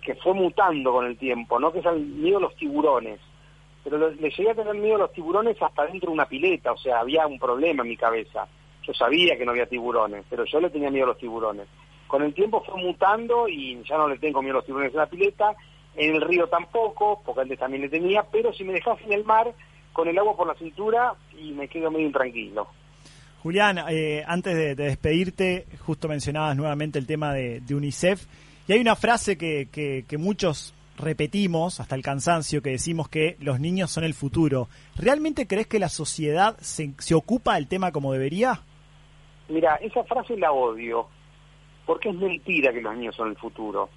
que 0.00 0.14
fue 0.16 0.32
mutando 0.32 0.92
con 0.92 1.06
el 1.06 1.18
tiempo, 1.18 1.58
¿no? 1.58 1.70
Que 1.72 1.80
es 1.80 1.86
el 1.86 2.00
miedo 2.00 2.38
a 2.38 2.42
los 2.42 2.56
tiburones. 2.56 3.20
Pero 3.84 4.10
le 4.10 4.30
llegué 4.30 4.50
a 4.50 4.54
tener 4.54 4.74
miedo 4.74 4.96
a 4.96 5.00
los 5.00 5.12
tiburones 5.12 5.60
hasta 5.60 5.86
dentro 5.86 6.08
de 6.08 6.14
una 6.14 6.26
pileta, 6.26 6.72
o 6.72 6.78
sea, 6.78 7.00
había 7.00 7.26
un 7.26 7.38
problema 7.38 7.82
en 7.82 7.90
mi 7.90 7.96
cabeza. 7.96 8.46
Yo 8.82 8.94
sabía 8.94 9.36
que 9.36 9.44
no 9.44 9.50
había 9.50 9.66
tiburones, 9.66 10.24
pero 10.30 10.44
yo 10.46 10.60
le 10.60 10.70
tenía 10.70 10.90
miedo 10.90 11.04
a 11.04 11.08
los 11.08 11.18
tiburones. 11.18 11.66
Con 12.08 12.22
el 12.22 12.34
tiempo 12.34 12.62
fue 12.64 12.82
mutando 12.82 13.46
y 13.48 13.80
ya 13.88 13.96
no 13.96 14.08
le 14.08 14.18
tengo 14.18 14.42
miedo 14.42 14.56
a 14.56 14.58
los 14.58 14.64
tiburones 14.66 14.92
en 14.92 14.98
la 14.98 15.06
pileta, 15.06 15.54
en 15.94 16.14
el 16.16 16.20
río 16.22 16.48
tampoco, 16.48 17.22
porque 17.24 17.42
antes 17.42 17.58
también 17.58 17.82
le 17.82 17.88
tenía, 17.88 18.24
pero 18.24 18.52
si 18.52 18.64
me 18.64 18.72
dejas 18.72 18.98
en 19.04 19.12
el 19.12 19.24
mar, 19.24 19.52
con 19.92 20.08
el 20.08 20.18
agua 20.18 20.36
por 20.36 20.46
la 20.48 20.54
cintura 20.54 21.14
y 21.40 21.52
me 21.52 21.68
quedo 21.68 21.90
medio 21.90 22.06
intranquilo. 22.06 22.66
Julián, 23.42 23.78
eh, 23.88 24.24
antes 24.26 24.56
de, 24.56 24.74
de 24.74 24.84
despedirte, 24.84 25.66
justo 25.86 26.08
mencionabas 26.08 26.56
nuevamente 26.56 26.98
el 26.98 27.06
tema 27.06 27.32
de, 27.32 27.60
de 27.60 27.74
UNICEF 27.74 28.26
y 28.66 28.72
hay 28.72 28.80
una 28.80 28.96
frase 28.96 29.36
que, 29.38 29.68
que- 29.70 30.04
que 30.08 30.18
muchos 30.18 30.74
repetimos 30.98 31.78
hasta 31.80 31.94
el 31.94 32.02
cansancio 32.02 32.60
que 32.62 32.70
decimos 32.70 33.08
que 33.08 33.36
los 33.40 33.60
niños 33.60 33.90
son 33.90 34.02
el 34.04 34.14
futuro. 34.14 34.68
¿Realmente 34.96 35.46
crees 35.46 35.66
que 35.68 35.78
la 35.78 35.88
sociedad 35.88 36.56
se, 36.60 36.90
se 36.98 37.14
ocupa 37.14 37.54
del 37.54 37.68
tema 37.68 37.92
como 37.92 38.12
debería? 38.12 38.60
Mira, 39.48 39.76
esa 39.76 40.02
frase 40.04 40.36
la 40.36 40.50
odio, 40.52 41.08
porque 41.88 42.10
es 42.10 42.14
mentira 42.14 42.70
que 42.70 42.82
los 42.82 42.94
niños 42.94 43.16
son 43.16 43.30
el 43.30 43.36
futuro. 43.36 43.88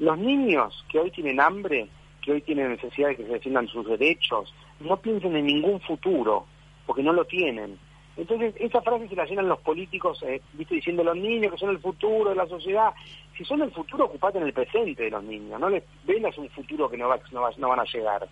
Los 0.00 0.18
niños 0.18 0.84
que 0.88 0.98
hoy 0.98 1.12
tienen 1.12 1.38
hambre, 1.40 1.86
que 2.20 2.32
hoy 2.32 2.40
tienen 2.42 2.70
necesidad 2.70 3.10
de 3.10 3.16
que 3.16 3.22
se 3.26 3.32
defiendan 3.34 3.68
sus 3.68 3.86
derechos, 3.86 4.52
no 4.80 4.96
piensen 4.96 5.36
en 5.36 5.46
ningún 5.46 5.80
futuro, 5.80 6.46
porque 6.84 7.04
no 7.04 7.12
lo 7.12 7.24
tienen. 7.26 7.78
Entonces, 8.16 8.54
esa 8.58 8.82
frase 8.82 9.06
se 9.06 9.14
la 9.14 9.24
llenan 9.24 9.48
los 9.48 9.60
políticos, 9.60 10.20
eh, 10.26 10.40
viste, 10.54 10.74
diciendo 10.74 11.04
los 11.04 11.16
niños 11.16 11.52
que 11.52 11.58
son 11.58 11.70
el 11.70 11.78
futuro 11.78 12.30
de 12.30 12.34
la 12.36 12.48
sociedad. 12.48 12.92
Si 13.36 13.44
son 13.44 13.62
el 13.62 13.70
futuro, 13.70 14.06
ocupate 14.06 14.38
en 14.38 14.44
el 14.44 14.52
presente 14.52 15.04
de 15.04 15.10
los 15.10 15.22
niños, 15.22 15.60
no 15.60 15.68
les 15.70 15.84
vendas 16.04 16.36
un 16.38 16.48
futuro 16.50 16.90
que 16.90 16.96
no, 16.96 17.06
va- 17.06 17.20
no, 17.30 17.42
va- 17.42 17.52
no 17.56 17.68
van 17.68 17.78
a 17.78 17.84
llegar. 17.84 18.28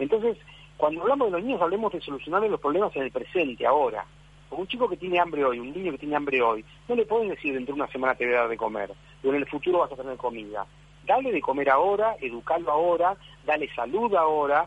Entonces, 0.00 0.36
cuando 0.76 1.02
hablamos 1.02 1.28
de 1.28 1.32
los 1.38 1.42
niños, 1.44 1.62
hablemos 1.62 1.92
de 1.92 2.00
solucionarle 2.00 2.48
los 2.48 2.58
problemas 2.60 2.94
en 2.96 3.02
el 3.04 3.12
presente, 3.12 3.64
ahora. 3.64 4.04
Porque 4.48 4.62
un 4.62 4.68
chico 4.68 4.88
que 4.88 4.96
tiene 4.96 5.18
hambre 5.20 5.44
hoy, 5.44 5.58
un 5.58 5.72
niño 5.72 5.92
que 5.92 5.98
tiene 5.98 6.16
hambre 6.16 6.40
hoy, 6.42 6.64
no 6.88 6.94
le 6.94 7.04
pueden 7.06 7.28
decir 7.28 7.54
dentro 7.54 7.74
de 7.74 7.82
una 7.82 7.90
semana 7.92 8.14
te 8.14 8.24
voy 8.26 8.34
a 8.34 8.40
dar 8.40 8.48
de 8.48 8.56
comer, 8.56 8.90
o 9.24 9.28
en 9.28 9.34
el 9.36 9.46
futuro 9.46 9.78
vas 9.80 9.92
a 9.92 9.96
tener 9.96 10.16
comida. 10.16 10.66
Dale 11.06 11.32
de 11.32 11.40
comer 11.40 11.70
ahora, 11.70 12.16
educarlo 12.20 12.70
ahora, 12.70 13.16
dale 13.46 13.68
salud 13.74 14.14
ahora, 14.14 14.66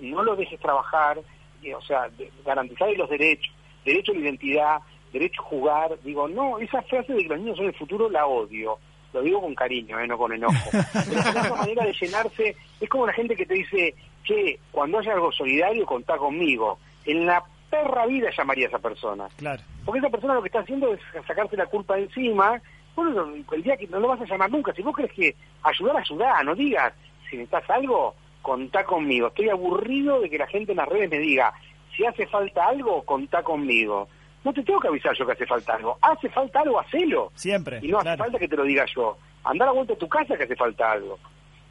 no 0.00 0.22
lo 0.22 0.36
dejes 0.36 0.58
trabajar, 0.60 1.18
o 1.18 1.82
sea, 1.82 2.08
de- 2.10 2.30
garantizarle 2.44 2.96
los 2.96 3.08
derechos, 3.10 3.52
derecho 3.84 4.12
a 4.12 4.14
la 4.16 4.20
identidad, 4.22 4.78
derecho 5.12 5.42
a 5.42 5.44
jugar. 5.44 5.98
Digo, 6.02 6.26
no, 6.28 6.58
esa 6.58 6.82
frase 6.82 7.12
de 7.12 7.22
que 7.22 7.28
los 7.28 7.38
niños 7.38 7.56
son 7.56 7.66
el 7.66 7.74
futuro 7.74 8.08
la 8.10 8.26
odio. 8.26 8.78
Lo 9.12 9.20
digo 9.22 9.42
con 9.42 9.54
cariño, 9.54 10.00
eh, 10.00 10.06
no 10.06 10.16
con 10.16 10.32
enojo. 10.32 10.54
Pero 10.72 11.20
es 11.20 11.30
una 11.34 11.50
manera 11.54 11.84
de 11.84 11.92
llenarse, 11.92 12.56
es 12.80 12.88
como 12.88 13.06
la 13.06 13.12
gente 13.12 13.36
que 13.36 13.44
te 13.46 13.54
dice, 13.54 13.94
che, 14.24 14.58
cuando 14.70 14.98
haya 14.98 15.12
algo 15.12 15.30
solidario, 15.30 15.84
contá 15.84 16.16
conmigo. 16.16 16.78
En 17.04 17.26
la 17.26 17.44
perra 17.72 18.04
vida 18.04 18.28
llamaría 18.36 18.66
a 18.66 18.68
esa 18.68 18.78
persona. 18.78 19.28
Claro. 19.36 19.62
Porque 19.86 20.00
esa 20.00 20.10
persona 20.10 20.34
lo 20.34 20.42
que 20.42 20.48
está 20.48 20.60
haciendo 20.60 20.92
es 20.92 21.00
sacarse 21.26 21.56
la 21.56 21.64
culpa 21.66 21.96
de 21.96 22.02
encima. 22.02 22.60
Bueno, 22.94 23.32
el 23.50 23.62
día 23.62 23.78
que 23.78 23.86
no 23.86 23.98
lo 23.98 24.08
vas 24.08 24.20
a 24.20 24.26
llamar 24.26 24.50
nunca. 24.50 24.74
Si 24.74 24.82
vos 24.82 24.94
crees 24.94 25.12
que 25.12 25.34
ayudar, 25.62 25.96
ayudar. 25.96 26.44
No 26.44 26.54
digas, 26.54 26.92
si 27.30 27.38
necesitas 27.38 27.68
algo, 27.70 28.14
contá 28.42 28.84
conmigo. 28.84 29.28
Estoy 29.28 29.48
aburrido 29.48 30.20
de 30.20 30.28
que 30.28 30.36
la 30.36 30.46
gente 30.46 30.72
en 30.72 30.78
las 30.78 30.88
redes 30.88 31.10
me 31.10 31.18
diga, 31.18 31.54
si 31.96 32.04
hace 32.04 32.26
falta 32.26 32.66
algo, 32.66 33.02
contá 33.04 33.42
conmigo. 33.42 34.06
No 34.44 34.52
te 34.52 34.62
tengo 34.62 34.80
que 34.80 34.88
avisar 34.88 35.16
yo 35.16 35.24
que 35.24 35.32
hace 35.32 35.46
falta 35.46 35.74
algo. 35.74 35.96
Hace 36.02 36.28
falta 36.28 36.60
algo, 36.60 36.78
hacelo. 36.78 37.32
Siempre. 37.34 37.78
Y 37.80 37.88
no 37.88 38.00
hace 38.00 38.18
falta 38.18 38.38
que 38.38 38.48
te 38.48 38.56
lo 38.56 38.64
diga 38.64 38.84
yo. 38.94 39.16
Andá 39.44 39.64
a 39.64 39.68
la 39.68 39.72
vuelta 39.72 39.94
a 39.94 39.96
tu 39.96 40.08
casa 40.08 40.36
que 40.36 40.44
hace 40.44 40.56
falta 40.56 40.92
algo. 40.92 41.18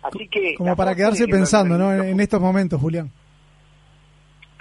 Así 0.01 0.27
que... 0.27 0.55
Como 0.55 0.75
para 0.75 0.95
quedarse 0.95 1.27
que 1.27 1.31
pensando, 1.31 1.77
¿no? 1.77 1.93
En 1.93 2.19
estos 2.19 2.41
momentos, 2.41 2.81
Julián. 2.81 3.11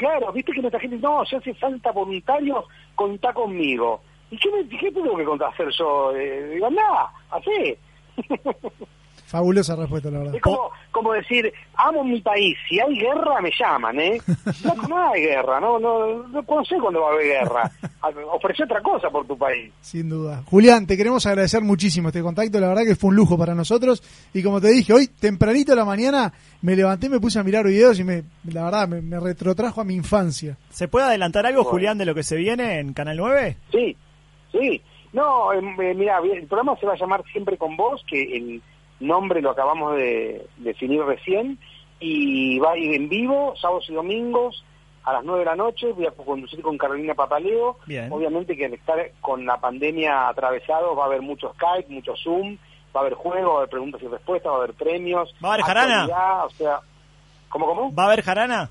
Claro, 0.01 0.33
viste 0.33 0.53
que 0.53 0.63
nuestra 0.63 0.81
gente, 0.81 0.97
no, 0.97 1.27
si 1.27 1.37
hace 1.37 1.53
falta 1.53 1.93
voluntarios, 1.93 2.65
contá 2.95 3.35
conmigo. 3.35 4.01
¿Y 4.31 4.39
qué, 4.39 4.51
me, 4.51 4.67
qué 4.67 4.91
tengo 4.91 5.15
que 5.15 5.45
hacer 5.45 5.69
yo? 5.73 6.17
Eh, 6.17 6.55
digo, 6.55 6.71
nada, 6.71 7.13
hacé. 7.31 7.79
Fabulosa 9.31 9.77
respuesta, 9.77 10.11
la 10.11 10.19
verdad. 10.19 10.35
Es 10.35 10.43
como, 10.43 10.73
como 10.91 11.13
decir, 11.13 11.53
amo 11.77 12.03
mi 12.03 12.21
país, 12.21 12.59
si 12.69 12.81
hay 12.81 12.99
guerra 12.99 13.41
me 13.41 13.53
llaman, 13.57 14.01
¿eh? 14.01 14.21
No, 14.65 14.75
no 14.89 15.09
hay 15.09 15.21
guerra, 15.23 15.61
no, 15.61 15.79
no, 15.79 16.27
no, 16.27 16.43
no 16.43 16.65
sé 16.65 16.75
cuándo 16.81 17.03
va 17.03 17.11
a 17.11 17.13
haber 17.13 17.27
guerra. 17.27 17.71
Ofrece 18.33 18.65
otra 18.65 18.83
cosa 18.83 19.09
por 19.09 19.25
tu 19.29 19.39
país. 19.39 19.73
Sin 19.83 20.09
duda. 20.09 20.43
Julián, 20.47 20.85
te 20.85 20.97
queremos 20.97 21.25
agradecer 21.27 21.63
muchísimo 21.63 22.09
este 22.09 22.23
contacto, 22.23 22.59
la 22.59 22.67
verdad 22.67 22.83
que 22.85 22.97
fue 22.97 23.11
un 23.11 23.15
lujo 23.15 23.39
para 23.39 23.55
nosotros. 23.55 24.03
Y 24.35 24.43
como 24.43 24.61
te 24.61 24.67
dije, 24.67 24.93
hoy 24.93 25.07
tempranito 25.07 25.75
a 25.75 25.77
la 25.77 25.85
mañana 25.85 26.33
me 26.63 26.75
levanté, 26.75 27.09
me 27.09 27.21
puse 27.21 27.39
a 27.39 27.45
mirar 27.45 27.65
videos 27.65 28.01
y 28.01 28.03
me, 28.03 28.25
la 28.53 28.65
verdad 28.65 28.89
me, 28.89 29.01
me 29.01 29.21
retrotrajo 29.21 29.81
a 29.81 29.85
mi 29.85 29.95
infancia. 29.95 30.57
¿Se 30.71 30.89
puede 30.89 31.07
adelantar 31.07 31.47
algo, 31.47 31.63
Julián, 31.63 31.99
de 31.99 32.05
lo 32.07 32.17
que 32.17 32.25
se 32.25 32.35
viene 32.35 32.81
en 32.81 32.95
Canal 32.95 33.17
9? 33.17 33.57
Sí, 33.71 33.97
sí. 34.51 34.83
No, 35.13 35.53
eh, 35.53 35.59
eh, 35.59 35.95
mira, 35.95 36.19
el 36.19 36.47
programa 36.47 36.77
se 36.81 36.87
va 36.87 36.95
a 36.95 36.99
llamar 36.99 37.23
Siempre 37.33 37.57
con 37.57 37.77
Vos, 37.77 38.05
que 38.09 38.23
el 38.23 38.63
nombre 39.01 39.43
lo 39.43 39.51
acabamos 39.51 39.97
de 39.97 40.47
definir 40.59 41.03
recién, 41.03 41.59
y 41.99 42.59
va 42.59 42.73
a 42.73 42.79
ir 42.79 42.95
en 42.95 43.09
vivo, 43.09 43.55
sábados 43.61 43.87
y 43.89 43.95
domingos, 43.95 44.65
a 45.05 45.15
las 45.15 45.25
9 45.25 45.41
de 45.41 45.47
la 45.47 45.57
noche, 45.57 45.93
voy 45.93 46.07
a 46.07 46.11
conducir 46.11 46.61
con 46.63 46.77
Carolina 46.77 47.15
Papaleo. 47.15 47.79
Bien. 47.87 48.13
Obviamente 48.13 48.57
que 48.57 48.67
al 48.67 48.75
estar 48.75 48.99
con 49.21 49.47
la 49.47 49.59
pandemia 49.59 50.29
atravesados 50.29 50.97
va 50.97 51.05
a 51.05 51.07
haber 51.07 51.23
mucho 51.23 51.53
Skype, 51.55 51.93
mucho 51.93 52.15
Zoom, 52.23 52.59
va 52.95 53.01
a 53.01 53.05
haber 53.05 53.15
juegos, 53.15 53.51
va 53.51 53.55
a 53.55 53.57
haber 53.59 53.71
preguntas 53.71 54.03
y 54.03 54.09
respuestas, 54.09 54.51
va 54.51 54.57
a 54.57 54.59
haber 54.59 54.75
premios. 54.75 55.35
¿Va 55.43 55.51
a 55.51 55.55
haber 55.55 55.65
jarana? 55.65 56.07
O 56.45 56.51
sea, 56.51 56.81
¿cómo, 57.49 57.67
cómo? 57.67 57.95
¿Va 57.95 58.05
a 58.05 58.07
haber 58.07 58.23
jarana? 58.23 58.71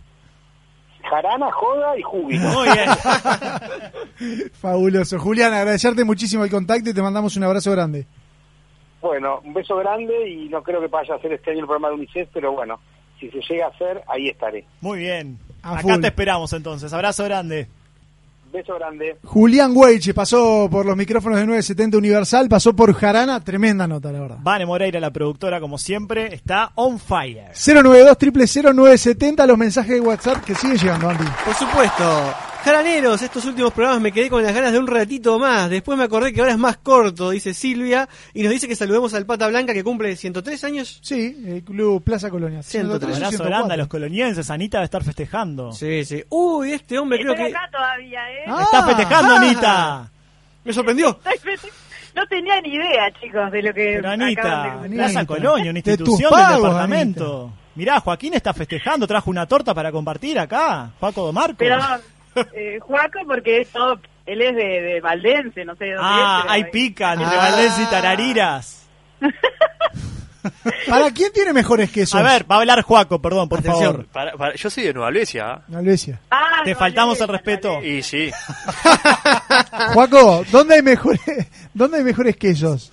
Jarana, 1.09 1.51
joda 1.51 1.97
y 1.97 2.01
júbilo. 2.01 2.49
Muy 2.49 2.69
bien. 2.69 2.89
Fabuloso. 4.53 5.17
Julián, 5.17 5.53
agradecerte 5.53 6.03
muchísimo 6.03 6.43
el 6.43 6.51
contacto 6.51 6.89
y 6.89 6.93
te 6.93 7.01
mandamos 7.01 7.35
un 7.37 7.43
abrazo 7.45 7.71
grande. 7.71 8.05
Bueno, 9.01 9.39
un 9.43 9.53
beso 9.53 9.77
grande 9.77 10.29
y 10.29 10.49
no 10.49 10.61
creo 10.61 10.81
que 10.81 10.87
vaya 10.87 11.13
a 11.13 11.17
hacer 11.17 11.33
este 11.33 11.51
año 11.51 11.61
el 11.61 11.65
programa 11.65 11.89
de 11.89 11.95
UNICEF, 11.95 12.29
pero 12.33 12.51
bueno, 12.51 12.79
si 13.19 13.29
se 13.29 13.39
llega 13.41 13.67
a 13.67 13.69
hacer, 13.69 14.03
ahí 14.07 14.27
estaré. 14.29 14.65
Muy 14.81 14.99
bien. 14.99 15.37
A 15.61 15.73
Acá 15.73 15.81
full. 15.81 16.01
te 16.01 16.07
esperamos 16.07 16.51
entonces. 16.53 16.91
Abrazo 16.93 17.23
grande. 17.25 17.67
Beso 18.51 18.73
grande. 18.75 19.17
Julián 19.23 19.73
Weiche 19.75 20.13
pasó 20.13 20.67
por 20.71 20.85
los 20.85 20.97
micrófonos 20.97 21.37
de 21.37 21.45
970 21.45 21.97
Universal, 21.97 22.49
pasó 22.49 22.75
por 22.75 22.93
Jarana, 22.95 23.43
tremenda 23.43 23.87
nota, 23.87 24.11
la 24.11 24.21
verdad. 24.21 24.37
Vane 24.41 24.65
Moreira, 24.65 24.99
la 24.99 25.11
productora, 25.11 25.59
como 25.59 25.77
siempre, 25.77 26.33
está 26.33 26.71
on 26.75 26.97
fire. 26.97 27.51
092 27.53 28.17
970 28.73 29.45
los 29.45 29.57
mensajes 29.57 29.91
de 29.93 30.01
WhatsApp 30.01 30.43
que 30.43 30.55
siguen 30.55 30.77
llegando, 30.77 31.09
Andy. 31.09 31.25
Por 31.45 31.53
supuesto. 31.53 32.48
Jaraneros, 32.63 33.21
estos 33.21 33.45
últimos 33.45 33.71
programas 33.71 34.01
me 34.01 34.11
quedé 34.11 34.29
con 34.29 34.43
las 34.43 34.53
ganas 34.53 34.73
de 34.73 34.79
un 34.79 34.87
ratito 34.87 35.39
más. 35.39 35.69
Después 35.69 35.97
me 35.97 36.03
acordé 36.03 36.33
que 36.33 36.41
ahora 36.41 36.51
es 36.51 36.57
más 36.57 36.77
corto, 36.77 37.29
dice 37.29 37.53
Silvia. 37.53 38.07
Y 38.33 38.43
nos 38.43 38.51
dice 38.51 38.67
que 38.67 38.75
saludemos 38.75 39.13
al 39.13 39.25
Pata 39.25 39.47
Blanca 39.47 39.73
que 39.73 39.83
cumple 39.83 40.15
103 40.15 40.63
años. 40.65 40.99
Sí, 41.01 41.41
el 41.47 41.63
Club 41.63 42.03
Plaza 42.03 42.29
Colonia. 42.29 42.61
103. 42.61 43.15
Abrazo 43.15 43.43
grande 43.45 43.73
a 43.75 43.77
los 43.77 43.87
colonienses. 43.87 44.49
Anita 44.51 44.79
va 44.79 44.81
a 44.81 44.85
estar 44.85 45.03
festejando. 45.03 45.71
Sí, 45.71 46.03
sí. 46.03 46.21
Uy, 46.29 46.73
este 46.73 46.99
hombre 46.99 47.19
creo 47.19 47.33
que... 47.33 47.53
todavía, 47.71 48.29
¿eh? 48.29 48.43
Ah. 48.47 48.61
Está 48.63 48.83
festejando, 48.85 49.35
Anita. 49.35 50.11
Me 50.63 50.73
sorprendió. 50.73 51.19
No 52.15 52.25
tenía 52.27 52.59
ni 52.59 52.73
idea, 52.73 53.11
chicos, 53.21 53.51
de 53.51 53.61
lo 53.61 53.73
que 53.73 53.93
Pero 53.95 54.09
Anita, 54.09 54.79
de 54.81 54.89
Plaza 54.89 55.19
Anita. 55.19 55.25
Colonia, 55.25 55.71
una 55.71 55.73
De 55.73 55.91
institución 55.91 56.31
pagos, 56.31 56.49
del 56.49 56.63
departamento. 56.63 57.53
Mirá, 57.75 57.99
Joaquín 58.01 58.33
está 58.33 58.51
festejando, 58.53 59.07
trajo 59.07 59.29
una 59.29 59.45
torta 59.45 59.73
para 59.73 59.91
compartir 59.91 60.37
acá. 60.37 60.91
Paco 60.99 61.27
Domarco. 61.27 61.57
Perdón, 61.57 62.01
eh, 62.53 62.79
Juaco, 62.81 63.19
porque 63.27 63.61
es 63.61 63.69
todo, 63.69 63.99
él 64.25 64.41
es 64.41 64.55
de, 64.55 64.63
de 64.81 65.01
Valdense, 65.01 65.65
no 65.65 65.75
sé 65.75 65.85
de 65.85 65.93
dónde 65.95 66.09
Ah, 66.11 66.43
es. 66.45 66.51
hay 66.51 66.61
eh, 66.61 66.69
pica 66.71 67.13
entre 67.13 67.27
Ah. 67.27 67.37
Valdés 67.37 67.79
y 67.79 67.85
Tarariras. 67.85 68.87
¿Para 70.87 71.11
quién 71.11 71.33
tiene 71.33 71.51
mejores 71.51 71.91
quesos? 71.91 72.19
A 72.19 72.23
ver, 72.23 72.49
va 72.49 72.55
a 72.55 72.59
hablar 72.59 72.81
Joaco, 72.81 73.21
perdón, 73.21 73.49
por 73.49 73.59
Atención. 73.59 73.91
favor. 73.91 74.05
Para- 74.07 74.31
para- 74.37 74.55
yo 74.55 74.69
soy 74.69 74.83
de 74.85 74.93
Nueva. 74.93 75.09
Alvesia. 75.09 75.61
Ah, 76.31 76.61
Te 76.63 76.75
faltamos 76.75 77.19
el 77.19 77.27
respeto. 77.27 77.83
Y 77.83 78.01
sí. 78.01 78.31
Juaco, 79.93 80.45
¿dónde 80.51 80.75
hay 80.75 80.81
mejores, 80.81 81.21
¿dónde 81.73 81.97
hay 81.97 82.03
mejores 82.03 82.37
quesos? 82.37 82.91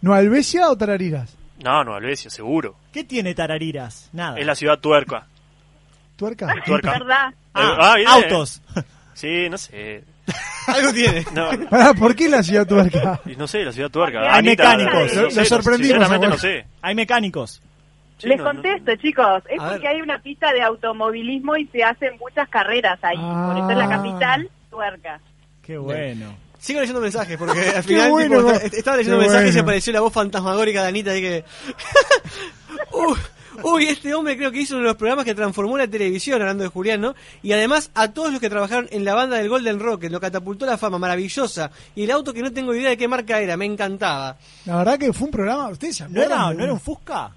¿Nueva 0.00 0.18
Alvesia 0.20 0.70
o 0.70 0.76
Tarariras? 0.76 1.36
No, 1.62 1.84
Nueva 1.84 2.00
seguro. 2.16 2.76
¿Qué 2.92 3.04
tiene 3.04 3.34
Tarariras? 3.34 4.08
Nada. 4.12 4.38
Es 4.38 4.46
la 4.46 4.54
ciudad 4.54 4.78
tuerca. 4.78 5.26
¿Tuerca? 6.16 6.46
Tuerca. 6.64 6.92
¿Verdad? 6.92 7.34
Ah, 7.56 7.94
bien. 7.96 8.08
autos. 8.08 8.60
Sí, 9.14 9.48
no 9.50 9.56
sé. 9.58 10.04
Algo 10.66 10.92
tiene. 10.92 11.24
No, 11.32 11.50
Pará, 11.70 11.94
¿Por 11.94 12.14
qué 12.16 12.28
la 12.28 12.42
ciudad 12.42 12.66
tuerca? 12.66 13.20
y 13.26 13.36
no 13.36 13.46
sé, 13.46 13.64
la 13.64 13.72
ciudad 13.72 13.90
tuerca. 13.90 14.20
Hay 14.22 14.38
Anita, 14.40 14.76
mecánicos. 14.76 15.14
no 15.14 15.22
Lo- 15.22 15.30
sé, 15.30 15.44
sorprendimos, 15.44 15.94
Sinceramente 15.96 16.28
no 16.28 16.38
sé. 16.38 16.66
Hay 16.82 16.94
mecánicos. 16.94 17.62
Sí, 18.18 18.28
Les 18.28 18.38
no- 18.38 18.44
no- 18.44 18.50
contesto, 18.50 18.96
chicos. 18.96 19.42
Es 19.48 19.60
A 19.60 19.68
porque 19.70 19.86
ver. 19.86 19.96
hay 19.96 20.00
una 20.00 20.18
pista 20.18 20.52
de 20.52 20.62
automovilismo 20.62 21.56
y 21.56 21.66
se 21.66 21.84
hacen 21.84 22.16
muchas 22.18 22.48
carreras 22.48 22.98
ahí. 23.02 23.16
Por 23.16 23.56
eso 23.58 23.70
es 23.70 23.76
la 23.76 23.84
Ah. 23.84 23.88
capital, 23.88 24.50
tuerca. 24.70 25.20
Qué 25.62 25.78
bueno. 25.78 26.34
Sigo 26.58 26.80
leyendo 26.80 27.00
mensajes 27.00 27.36
porque 27.36 27.60
al 27.76 27.82
final 27.84 28.10
bueno, 28.10 28.38
tipo, 28.38 28.76
estaba 28.76 28.96
leyendo 28.96 29.18
mensajes 29.20 29.48
y 29.50 29.52
bueno. 29.52 29.62
apareció 29.62 29.92
la 29.92 30.00
voz 30.00 30.12
fantasmagórica 30.12 30.82
de 30.82 30.88
Anita 30.88 31.10
ahí 31.12 31.20
que... 31.20 31.44
Uy, 32.92 33.16
uy, 33.64 33.86
este 33.86 34.14
hombre 34.14 34.36
creo 34.36 34.50
que 34.50 34.60
hizo 34.60 34.74
uno 34.74 34.82
de 34.84 34.88
los 34.90 34.96
programas 34.96 35.24
que 35.24 35.34
transformó 35.34 35.76
la 35.78 35.86
televisión, 35.88 36.40
hablando 36.40 36.62
de 36.64 36.68
Julián, 36.68 37.00
¿no? 37.00 37.14
Y 37.42 37.52
además 37.52 37.90
a 37.94 38.12
todos 38.12 38.30
los 38.32 38.40
que 38.40 38.48
trabajaron 38.50 38.88
en 38.90 39.04
la 39.04 39.14
banda 39.14 39.36
del 39.36 39.48
Golden 39.48 39.78
Rocket, 39.80 40.10
lo 40.10 40.20
catapultó 40.20 40.64
a 40.64 40.68
la 40.68 40.78
fama, 40.78 40.98
maravillosa. 40.98 41.70
Y 41.94 42.04
el 42.04 42.10
auto 42.10 42.32
que 42.32 42.42
no 42.42 42.52
tengo 42.52 42.74
idea 42.74 42.90
de 42.90 42.96
qué 42.96 43.08
marca 43.08 43.40
era, 43.40 43.56
me 43.56 43.64
encantaba. 43.66 44.36
La 44.64 44.76
verdad 44.78 44.98
que 44.98 45.12
fue 45.12 45.26
un 45.26 45.30
programa, 45.32 45.68
¿ustedes 45.68 45.96
se 45.96 46.04
¿No 46.04 46.10
acuerdan? 46.10 46.32
era, 46.40 46.48
de- 46.50 46.54
¿No 46.56 46.64
era 46.64 46.72
un 46.72 46.80
Fusca? 46.80 47.30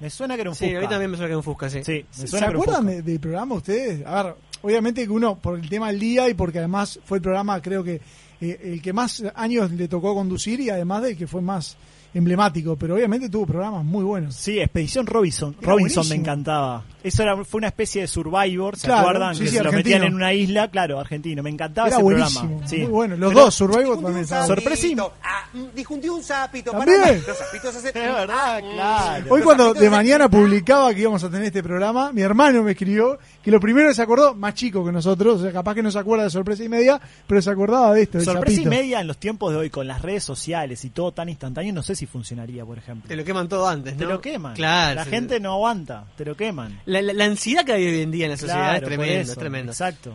Me 0.00 0.08
suena 0.10 0.34
que 0.34 0.40
era 0.40 0.50
un 0.50 0.56
Sí, 0.56 0.64
Fusca. 0.66 0.78
a 0.78 0.80
mí 0.80 0.88
también 0.88 1.10
me 1.10 1.16
suena 1.16 1.26
que 1.28 1.32
era 1.32 1.38
un 1.38 1.44
Fusca, 1.44 1.68
sí. 1.70 1.84
Sí, 1.84 1.92
me 2.08 2.14
¿Se 2.14 2.26
suena 2.28 2.46
era 2.46 2.56
acuerdan 2.56 2.86
de- 2.86 3.02
del 3.02 3.20
programa 3.20 3.54
ustedes? 3.56 4.06
A 4.06 4.22
ver, 4.22 4.34
obviamente 4.62 5.04
que 5.04 5.10
uno, 5.10 5.36
por 5.38 5.58
el 5.58 5.68
tema 5.68 5.88
del 5.88 6.00
día 6.00 6.28
y 6.28 6.34
porque 6.34 6.58
además 6.58 6.98
fue 7.04 7.18
el 7.18 7.22
programa, 7.22 7.60
creo 7.60 7.84
que 7.84 8.00
eh, 8.40 8.58
el 8.64 8.80
que 8.80 8.94
más 8.94 9.22
años 9.34 9.70
le 9.72 9.86
tocó 9.88 10.14
conducir 10.14 10.60
y 10.60 10.70
además 10.70 11.02
del 11.02 11.16
que 11.18 11.26
fue 11.26 11.42
más 11.42 11.76
emblemático, 12.14 12.76
pero 12.76 12.94
obviamente 12.94 13.28
tuvo 13.28 13.46
programas 13.46 13.84
muy 13.84 14.04
buenos. 14.04 14.34
Sí, 14.34 14.58
Expedición 14.58 15.06
Robinson. 15.06 15.56
Era 15.60 15.72
Robinson 15.72 16.08
me 16.08 16.16
encantaba. 16.16 16.84
Eso 17.02 17.22
era, 17.22 17.44
fue 17.44 17.58
una 17.58 17.68
especie 17.68 18.02
de 18.02 18.08
Survivor, 18.08 18.76
¿se 18.76 18.86
Claro, 18.86 19.00
acuerdan? 19.08 19.34
sí, 19.34 19.44
que 19.44 19.50
sí, 19.50 19.56
se 19.56 19.64
lo 19.64 19.72
metían 19.72 20.02
en 20.04 20.14
una 20.14 20.32
isla, 20.32 20.68
claro, 20.68 20.98
argentino. 21.00 21.42
Me 21.42 21.50
encantaba 21.50 21.88
Era 21.88 21.96
ese 21.96 22.02
buenísimo, 22.02 22.40
programa. 22.42 22.66
Sí. 22.68 22.76
muy 22.78 22.86
bueno. 22.86 23.16
Los 23.16 23.30
Pero- 23.32 23.44
dos, 23.44 23.54
Survivor 23.54 23.94
también 24.00 24.18
estaban. 24.24 24.46
Sorpresísimo. 24.46 25.12
Ah, 25.22 25.44
mm, 25.52 26.10
un 26.10 26.22
sapito. 26.22 26.72
¿También? 26.72 27.00
Para... 27.00 27.12
Los 27.14 27.38
sapitos 27.38 27.76
hacen... 27.76 27.90
Es 28.00 28.14
verdad, 28.14 28.60
claro. 28.60 29.26
Hoy 29.30 29.42
cuando 29.42 29.74
de 29.74 29.90
mañana 29.90 30.28
publicaba 30.28 30.92
que 30.94 31.00
íbamos 31.00 31.22
a 31.24 31.30
tener 31.30 31.46
este 31.46 31.62
programa, 31.62 32.12
mi 32.12 32.22
hermano 32.22 32.62
me 32.62 32.72
escribió 32.72 33.18
que 33.42 33.50
lo 33.50 33.60
primero 33.60 33.88
que 33.88 33.94
se 33.94 34.02
acordó, 34.02 34.34
más 34.34 34.54
chico 34.54 34.84
que 34.84 34.92
nosotros, 34.92 35.40
o 35.40 35.42
sea, 35.42 35.52
capaz 35.52 35.74
que 35.74 35.82
no 35.82 35.90
se 35.90 35.98
acuerda 35.98 36.24
de 36.24 36.30
sorpresa 36.30 36.64
y 36.64 36.68
media, 36.68 37.00
pero 37.26 37.40
se 37.42 37.50
acordaba 37.50 37.92
de 37.94 38.02
esto, 38.02 38.20
Sorpresa 38.20 38.60
y 38.60 38.66
media 38.66 39.00
en 39.00 39.06
los 39.06 39.18
tiempos 39.18 39.52
de 39.52 39.58
hoy, 39.58 39.70
con 39.70 39.86
las 39.86 40.02
redes 40.02 40.24
sociales 40.24 40.84
y 40.84 40.90
todo 40.90 41.12
tan 41.12 41.28
instantáneo, 41.28 41.72
no 41.72 41.82
sé 41.82 41.94
si 41.94 42.06
funcionaría, 42.06 42.64
por 42.64 42.78
ejemplo. 42.78 43.08
Te 43.08 43.16
lo 43.16 43.24
queman 43.24 43.48
todo 43.48 43.68
antes, 43.68 43.96
Te 43.96 44.04
¿no? 44.04 44.10
lo 44.10 44.20
queman. 44.20 44.54
Claro. 44.54 44.94
La 44.96 45.04
sí. 45.04 45.10
gente 45.10 45.40
no 45.40 45.52
aguanta, 45.54 46.04
te 46.16 46.24
lo 46.24 46.36
queman. 46.36 46.80
La, 46.90 47.02
la- 47.02 47.12
la 47.12 47.24
ansiedad 47.24 47.64
que 47.64 47.72
hay 47.72 47.86
hoy 47.86 48.02
en 48.02 48.10
día 48.10 48.26
en 48.26 48.32
la 48.32 48.36
sociedad 48.36 48.60
Claro, 48.60 48.76
es 48.78 48.84
tremendo, 48.84 49.14
eso, 49.20 49.32
es 49.32 49.38
tremendo. 49.38 49.72
Exacto. 49.72 50.12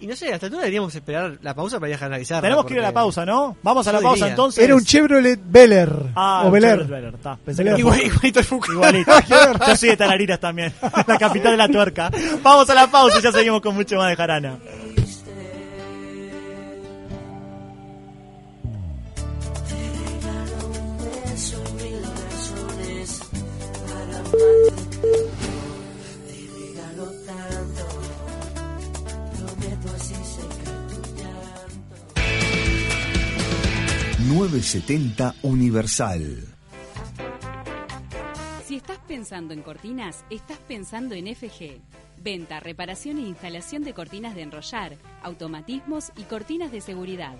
Y 0.00 0.06
no 0.08 0.16
sé, 0.16 0.32
hasta 0.34 0.50
tú 0.50 0.56
deberíamos 0.56 0.92
esperar 0.94 1.38
la 1.42 1.54
pausa 1.54 1.78
para 1.78 1.86
viajar 1.86 2.06
a 2.06 2.14
analizar. 2.14 2.42
Tenemos 2.42 2.64
que 2.66 2.74
ir 2.74 2.80
a 2.80 2.82
la 2.82 2.92
pausa, 2.92 3.24
¿no? 3.24 3.56
Vamos 3.62 3.86
a 3.86 3.92
la 3.92 4.00
pausa 4.00 4.14
diría. 4.16 4.30
entonces. 4.30 4.64
Era 4.64 4.74
un 4.74 4.84
Chevrolet 4.84 5.38
Bel 5.44 5.72
Air, 5.72 5.92
Ah, 6.16 6.40
o 6.42 6.46
un 6.46 6.52
Bel 6.54 6.64
Air. 6.64 6.70
Chevrolet 6.80 6.90
Bel 6.90 7.04
Air, 7.04 7.14
está. 7.14 7.36
Pensé 7.36 7.62
Bel 7.62 7.76
que 7.76 7.80
Air. 7.82 7.88
era- 7.94 8.02
Igualito 8.06 8.38
el 8.40 8.44
Fuca. 8.44 8.72
Igualito. 8.72 9.12
Yo 9.68 9.76
soy 9.76 9.88
de 9.90 9.96
Talariras 9.96 10.40
también, 10.40 10.72
la 11.06 11.18
capital 11.18 11.52
de 11.52 11.56
la 11.56 11.68
tuerca. 11.68 12.10
Vamos 12.42 12.68
a 12.68 12.74
la 12.74 12.88
pausa 12.90 13.20
y 13.20 13.22
ya 13.22 13.30
seguimos 13.30 13.60
con 13.60 13.76
mucho 13.76 13.96
más 13.96 14.08
de 14.10 14.16
Jarana. 14.16 14.58
970 34.42 35.36
Universal. 35.42 36.44
Si 38.66 38.74
estás 38.74 38.98
pensando 39.06 39.54
en 39.54 39.62
cortinas, 39.62 40.24
estás 40.30 40.58
pensando 40.66 41.14
en 41.14 41.32
FG. 41.32 41.78
Venta, 42.20 42.58
reparación 42.58 43.18
e 43.18 43.20
instalación 43.20 43.84
de 43.84 43.94
cortinas 43.94 44.34
de 44.34 44.42
enrollar, 44.42 44.96
automatismos 45.22 46.10
y 46.16 46.24
cortinas 46.24 46.72
de 46.72 46.80
seguridad. 46.80 47.36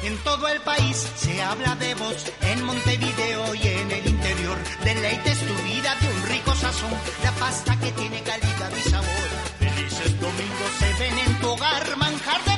En 0.05 0.17
todo 0.19 0.47
el 0.49 0.61
país 0.61 0.97
se 1.17 1.43
habla 1.43 1.75
de 1.75 1.97
vos, 1.97 2.33
en 2.43 2.63
Montevideo 2.63 3.53
y 3.57 3.67
en 3.67 3.91
el 3.91 4.07
interior. 4.07 4.57
Deleites 4.85 5.41
tu 5.41 5.55
vida 5.65 5.97
de 6.01 6.09
un 6.09 6.23
rico 6.29 6.55
sazón, 6.55 6.93
la 7.25 7.33
pasta 7.33 7.77
que 7.81 7.91
tiene 7.93 8.23
calidad 8.23 8.71
y 8.77 8.81
sabor. 8.89 9.09
Felices 9.59 10.21
domingos 10.21 10.71
se 10.79 10.95
ven 11.03 11.19
en 11.19 11.41
tu 11.41 11.49
hogar, 11.49 11.97
manjar 11.97 12.45
de 12.45 12.58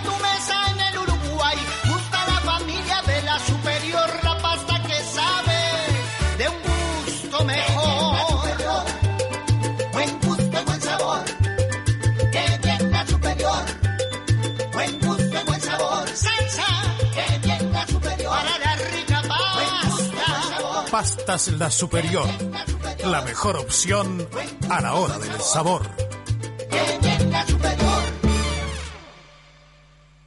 Pastas 21.01 21.49
La 21.59 21.71
Superior. 21.71 22.27
La 23.07 23.23
mejor 23.23 23.57
opción 23.57 24.29
a 24.69 24.83
la 24.83 24.93
hora 24.97 25.19
del 25.19 25.33
sabor. 25.41 25.89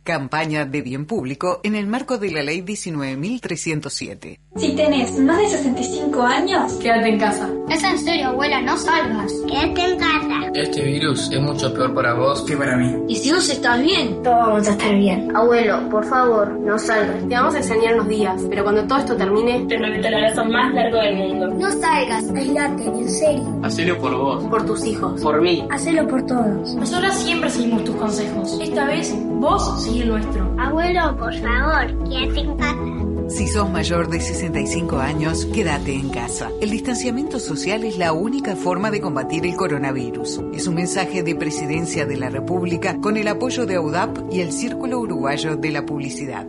Campaña 0.04 0.66
de 0.66 0.82
bien 0.82 1.06
público 1.06 1.60
en 1.62 1.76
el 1.76 1.86
marco 1.86 2.18
de 2.18 2.32
la 2.32 2.42
Ley 2.42 2.64
19.307. 2.64 4.40
Si 4.56 4.76
tenés 4.76 5.20
más 5.20 5.38
de 5.42 5.50
65 5.50 6.24
años, 6.24 6.74
quédate 6.82 7.10
en 7.10 7.20
casa. 7.20 7.52
Es 7.70 7.84
en 7.84 7.98
serio, 7.98 8.28
abuela, 8.28 8.62
no 8.62 8.78
salgas. 8.78 9.34
Quédate 9.48 9.94
en 9.94 9.98
casa. 9.98 10.52
Este 10.54 10.84
virus 10.84 11.32
es 11.32 11.42
mucho 11.42 11.74
peor 11.74 11.94
para 11.94 12.14
vos 12.14 12.44
que 12.44 12.56
para 12.56 12.78
mí. 12.78 12.94
¿Y 13.08 13.16
si 13.16 13.32
vos 13.32 13.50
estás 13.50 13.82
bien? 13.82 14.22
Todos 14.22 14.38
vamos 14.38 14.68
a 14.68 14.72
estar 14.72 14.96
bien. 14.96 15.36
Abuelo, 15.36 15.90
por 15.90 16.06
favor, 16.06 16.52
no 16.60 16.78
salgas. 16.78 17.28
Te 17.28 17.36
vamos 17.36 17.56
a 17.56 17.58
enseñar 17.58 17.96
unos 17.96 18.08
días, 18.10 18.42
pero 18.50 18.64
cuando 18.64 18.84
todo 18.86 19.00
esto 19.00 19.16
termine, 19.16 19.66
te 19.68 19.78
prometo 19.78 20.08
el 20.08 20.14
abrazo 20.14 20.46
más 20.46 20.74
largo 20.74 20.98
del 20.98 21.16
mundo. 21.16 21.48
No 21.48 21.72
salgas, 21.72 22.30
aislate, 22.30 22.84
en 22.84 23.10
serio. 23.10 23.60
Hacelo 23.64 23.98
por 23.98 24.16
vos. 24.16 24.44
Por 24.44 24.66
tus 24.66 24.86
hijos. 24.86 25.22
Por 25.22 25.42
mí. 25.42 25.66
Hacelo 25.72 26.08
por 26.08 26.26
todos. 26.26 26.76
Nosotras 26.76 27.18
siempre 27.24 27.50
seguimos 27.50 27.84
tus 27.86 27.96
consejos. 27.96 28.60
Esta 28.62 28.86
vez, 28.86 29.16
vos 29.40 29.82
seguí 29.84 30.02
el 30.02 30.10
nuestro. 30.10 30.54
Abuelo, 30.60 31.16
por 31.18 31.34
favor, 31.34 32.10
quédate 32.10 32.40
en 32.42 32.58
casa. 32.58 33.03
Si 33.30 33.48
sos 33.48 33.70
mayor 33.70 34.10
de 34.10 34.20
65 34.20 34.98
años, 35.00 35.46
quédate 35.54 35.94
en 35.94 36.10
casa. 36.10 36.50
El 36.62 36.70
distanciamiento 36.70 37.40
social 37.40 37.84
es 37.84 37.98
la 37.98 38.14
única 38.14 38.56
forma 38.56 38.92
de 38.92 39.02
combatir 39.02 39.46
el 39.46 39.56
coronavirus. 39.56 40.42
Es 40.54 40.68
un 40.68 40.76
mensaje 40.76 41.24
de 41.24 41.36
Presidencia 41.36 42.06
de 42.06 42.18
la 42.18 42.30
República 42.30 42.98
con 43.02 43.18
el 43.18 43.28
apoyo 43.28 43.66
de 43.66 43.76
AUDAP 43.76 44.32
y 44.32 44.42
el 44.42 44.52
Círculo 44.52 45.00
Uruguayo 45.00 45.56
de 45.56 45.72
la 45.72 45.86
Publicidad. 45.86 46.46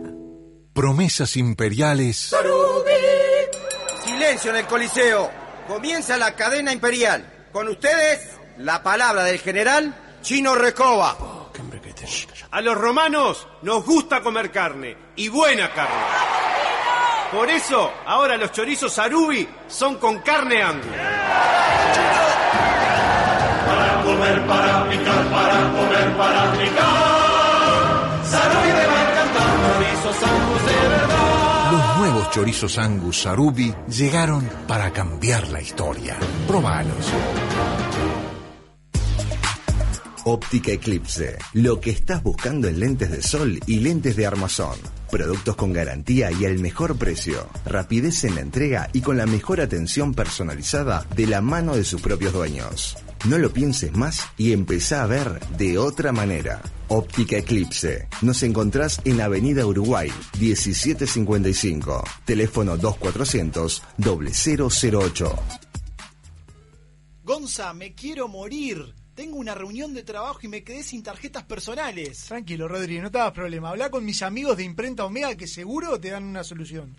Promesas 0.73 1.37
imperiales 1.37 2.35
Silencio 4.03 4.51
en 4.51 4.57
el 4.57 4.67
Coliseo. 4.67 5.31
Comienza 5.67 6.17
la 6.17 6.35
cadena 6.35 6.71
imperial. 6.71 7.47
Con 7.51 7.67
ustedes, 7.69 8.29
la 8.57 8.83
palabra 8.83 9.23
del 9.23 9.39
general 9.39 10.19
Chino 10.21 10.55
Recoba. 10.55 11.17
A 12.55 12.61
los 12.61 12.77
romanos 12.77 13.45
nos 13.63 13.85
gusta 13.85 14.21
comer 14.21 14.49
carne, 14.49 14.95
y 15.17 15.27
buena 15.27 15.73
carne. 15.73 16.05
Por 17.29 17.49
eso, 17.49 17.91
ahora 18.05 18.37
los 18.37 18.53
chorizos 18.53 18.97
arubi 18.97 19.45
son 19.67 19.95
con 19.95 20.19
carne 20.19 20.63
angus. 20.63 20.85
Para 23.65 24.03
comer, 24.03 24.47
para 24.47 24.89
picar, 24.89 25.25
para 25.25 25.71
comer, 25.73 26.15
para 26.15 26.51
picar. 26.53 28.23
Sarubi 28.23 28.67
me 28.69 28.87
va 28.87 28.99
a 28.99 29.11
encantar, 29.11 29.49
chorizos 29.73 30.23
angus 30.23 30.65
de 30.65 30.87
verdad. 30.87 31.71
Los 31.73 31.97
nuevos 31.97 32.31
chorizos 32.31 32.77
Angus 32.77 33.21
Sarubi 33.21 33.75
llegaron 33.89 34.49
para 34.65 34.91
cambiar 34.91 35.49
la 35.49 35.59
historia. 35.59 36.15
Probalos. 36.47 37.11
Óptica 40.27 40.71
Eclipse. 40.71 41.37
Lo 41.53 41.79
que 41.79 41.91
estás 41.91 42.23
buscando 42.23 42.67
en 42.67 42.79
lentes 42.79 43.11
de 43.11 43.21
sol 43.21 43.59
y 43.67 43.81
lentes 43.81 44.15
de 44.15 44.25
armazón. 44.25 44.75
Productos 45.11 45.55
con 45.55 45.71
garantía 45.71 46.31
y 46.31 46.45
el 46.45 46.57
mejor 46.57 46.97
precio. 46.97 47.47
Rapidez 47.63 48.23
en 48.23 48.33
la 48.33 48.41
entrega 48.41 48.89
y 48.91 49.01
con 49.01 49.17
la 49.17 49.27
mejor 49.27 49.61
atención 49.61 50.15
personalizada 50.15 51.05
de 51.15 51.27
la 51.27 51.41
mano 51.41 51.75
de 51.75 51.83
sus 51.83 52.01
propios 52.01 52.33
dueños. 52.33 52.97
No 53.29 53.37
lo 53.37 53.53
pienses 53.53 53.95
más 53.95 54.19
y 54.35 54.51
empezá 54.51 55.03
a 55.03 55.07
ver 55.07 55.39
de 55.57 55.77
otra 55.77 56.11
manera. 56.11 56.63
Óptica 56.87 57.37
Eclipse. 57.37 58.07
Nos 58.23 58.41
encontrás 58.41 59.01
en 59.05 59.21
Avenida 59.21 59.63
Uruguay, 59.67 60.11
1755. 60.39 62.03
Teléfono 62.25 62.77
2400 62.77 63.83
008. 63.99 65.35
Gonza, 67.23 67.73
me 67.75 67.93
quiero 67.93 68.27
morir. 68.27 69.04
Tengo 69.15 69.37
una 69.37 69.55
reunión 69.55 69.93
de 69.93 70.03
trabajo 70.03 70.39
y 70.43 70.49
me 70.49 70.63
quedé 70.63 70.83
sin 70.83 71.01
tarjetas 71.01 71.43
personales. 71.43 72.25
Tranquilo, 72.25 72.67
Rodri, 72.67 72.99
no 72.99 73.09
te 73.09 73.17
hagas 73.17 73.31
problema. 73.31 73.69
Habla 73.69 73.89
con 73.89 74.03
mis 74.03 74.21
amigos 74.21 74.57
de 74.57 74.65
Imprenta 74.65 75.05
Omega 75.05 75.35
que 75.35 75.47
seguro 75.47 75.97
te 75.99 76.09
dan 76.09 76.25
una 76.25 76.43
solución. 76.43 76.93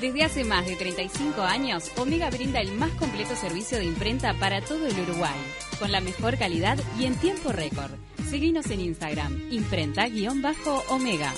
Desde 0.00 0.22
hace 0.22 0.44
más 0.44 0.64
de 0.66 0.76
35 0.76 1.42
años, 1.42 1.90
Omega 1.96 2.30
brinda 2.30 2.60
el 2.60 2.72
más 2.72 2.90
completo 2.92 3.34
servicio 3.36 3.78
de 3.78 3.84
imprenta 3.84 4.34
para 4.34 4.60
todo 4.60 4.86
el 4.86 4.98
Uruguay, 4.98 5.38
con 5.78 5.92
la 5.92 6.00
mejor 6.00 6.38
calidad 6.38 6.78
y 6.98 7.04
en 7.04 7.14
tiempo 7.16 7.52
récord. 7.52 7.90
Seguinos 8.28 8.66
en 8.70 8.80
Instagram, 8.80 9.52
imprenta-omega. 9.52 11.32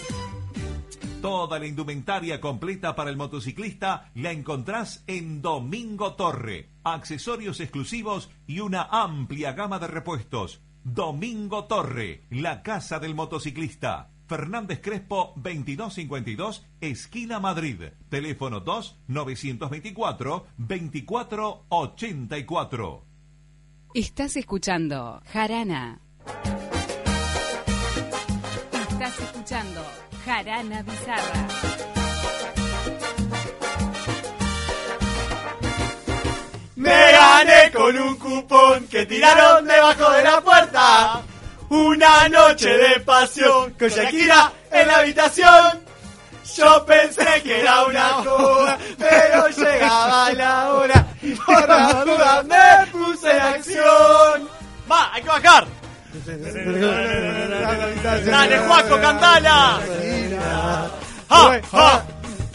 Toda 1.21 1.59
la 1.59 1.67
indumentaria 1.67 2.41
completa 2.41 2.95
para 2.95 3.11
el 3.11 3.17
motociclista 3.17 4.11
la 4.15 4.31
encontrás 4.31 5.05
en 5.07 5.41
Domingo 5.41 6.15
Torre. 6.15 6.74
Accesorios 6.85 7.61
exclusivos 7.61 8.31
y 8.47 8.61
una 8.61 8.83
amplia 8.83 9.55
gama 9.55 9.79
de 9.79 9.87
repuestos. 9.87 10.61
Domingo 10.85 11.65
Torre, 11.65 12.25
la 12.29 12.63
casa 12.63 12.99
del 12.99 13.15
motociclista. 13.15 14.11
Fernández 14.27 14.83
Crespo 14.83 15.33
2252, 15.37 16.67
esquina 16.81 17.41
Madrid. 17.41 17.81
Teléfono 18.11 18.61
2 18.61 18.99
924 19.09 20.47
2484. 20.59 23.07
Estás 23.95 24.37
escuchando 24.37 25.23
Jarana. 25.33 26.03
Estás 28.91 29.19
escuchando 29.21 29.83
Jarana 30.25 30.83
Bizarra. 30.83 32.04
Me 36.77 37.13
gané 37.13 37.71
con 37.73 37.97
un 37.97 38.17
cupón 38.17 38.87
que 38.89 39.07
tiraron 39.07 39.65
debajo 39.65 40.11
de 40.11 40.23
la 40.25 40.41
puerta. 40.41 41.23
Una 41.69 42.29
noche 42.29 42.69
de 42.69 43.01
pasión 43.01 43.75
con 43.79 43.89
Shakira 43.89 44.51
en 44.71 44.89
la 44.89 44.99
habitación. 44.99 45.85
Yo 46.57 46.85
pensé 46.85 47.43
que 47.43 47.61
era 47.61 47.85
una 47.85 48.09
joda, 48.25 48.79
pero 48.99 49.49
llegaba 49.49 50.33
la 50.33 50.75
hora 50.75 51.07
y 51.23 51.33
por 51.35 51.69
la 51.69 52.05
duda 52.05 52.43
me 52.43 52.87
puse 52.93 53.31
en 53.31 53.41
acción. 53.41 54.49
Va, 54.91 55.13
hay 55.15 55.23
que 55.23 55.29
bajar. 55.29 55.67
Dale, 58.25 58.59
Juaco, 58.59 59.01
cantala. 59.01 59.81
¡Ja, 61.29 61.61
ja! 61.73 62.05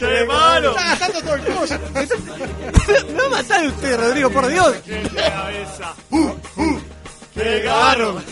¡Qué 0.00 0.24
malo! 0.24 0.70
Está 0.70 0.84
gastando 0.88 1.20
todo 1.20 1.34
el 1.34 1.44
coso. 1.44 1.78
No 3.14 3.28
matar 3.28 3.66
usted, 3.66 4.00
Rodrigo, 4.00 4.30
por 4.30 4.46
Dios. 4.48 4.74
¡Llegaron! 7.34 8.24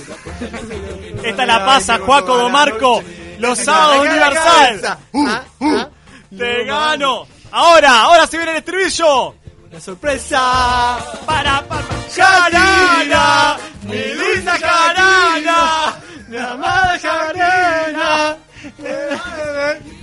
Esta 1.23 1.47
la 1.47 1.67
pasa, 1.67 1.99
Juaco 1.99 2.39
Do 2.39 2.49
Marco. 2.49 3.03
Los 3.39 3.59
sábados 3.59 4.07
Universal. 4.07 4.99
¡Te 6.37 6.65
gano! 6.65 7.27
¡Ahora! 7.53 8.03
¡Ahora 8.03 8.27
se 8.27 8.39
viene 8.39 8.53
el 8.53 8.59
estribillo! 8.59 9.35
La 9.71 9.81
sorpresa. 9.81 10.99
¡Para, 11.27 11.63
para! 11.69 11.85
¡Jarana! 12.17 13.59
¡Mi 13.83 13.99
dulce 13.99 14.59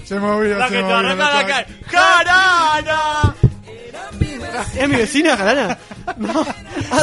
Se 0.06 0.20
movió, 0.20 0.58
La 0.58 0.68
se 0.68 0.74
que 0.76 0.78
te 0.78 0.84
movió. 0.84 1.02
la 1.02 1.16
la. 1.16 1.66
¡Jarana! 1.88 3.36
¿Es 4.76 4.90
mi 4.90 4.96
vecina, 4.96 5.36
Jarana? 5.36 5.78
No. 6.18 6.46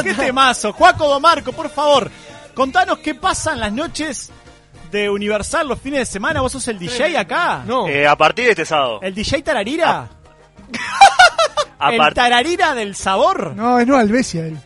¡Qué 0.01 0.13
temazo! 0.13 0.71
Juaco 0.73 1.07
Do 1.07 1.19
Marco, 1.19 1.51
por 1.51 1.69
favor, 1.69 2.09
contanos 2.53 2.99
qué 2.99 3.13
pasa 3.13 3.51
en 3.53 3.59
las 3.59 3.71
noches 3.73 4.31
de 4.91 5.09
Universal 5.09 5.67
los 5.67 5.79
fines 5.79 5.99
de 5.99 6.05
semana. 6.05 6.39
¿Vos 6.41 6.53
sos 6.53 6.67
el 6.69 6.79
DJ 6.79 7.17
acá? 7.17 7.63
No. 7.65 7.87
Eh, 7.87 8.07
a 8.07 8.15
partir 8.15 8.45
de 8.45 8.51
este 8.51 8.65
sábado. 8.65 8.99
¿El 9.01 9.13
DJ 9.13 9.41
Tararira? 9.43 10.07
A 11.79 11.91
¿El 11.93 12.13
Tararira 12.13 12.73
del 12.73 12.95
sabor? 12.95 13.53
No, 13.55 13.77
es 13.77 13.85
no 13.85 13.97
Albesia 13.97 14.45
él. 14.45 14.57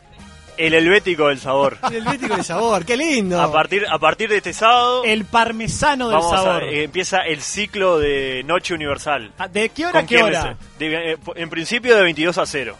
El 0.57 0.73
helvético 0.73 1.27
del 1.27 1.39
sabor. 1.39 1.77
El 1.89 1.95
Helvético 1.97 2.35
de 2.35 2.43
sabor, 2.43 2.85
qué 2.85 2.97
lindo. 2.97 3.39
A 3.41 3.51
partir, 3.51 3.85
a 3.89 3.97
partir 3.99 4.29
de 4.29 4.37
este 4.37 4.53
sábado 4.53 5.03
El 5.03 5.25
parmesano 5.25 6.09
del 6.09 6.17
vamos 6.17 6.33
a- 6.33 6.37
sabor. 6.43 6.63
eh, 6.63 6.83
empieza 6.83 7.19
el 7.21 7.41
ciclo 7.41 7.99
de 7.99 8.43
Noche 8.45 8.73
Universal. 8.73 9.31
Ah, 9.37 9.47
¿De 9.47 9.69
qué 9.69 9.85
hora 9.85 9.99
a 9.99 10.01
¿Con 10.01 10.07
qué 10.07 10.23
hora? 10.23 10.57
De- 10.79 11.13
eh, 11.13 11.17
en 11.35 11.49
principio 11.49 11.95
de 11.95 12.03
22 12.03 12.37
a 12.37 12.45
0. 12.45 12.75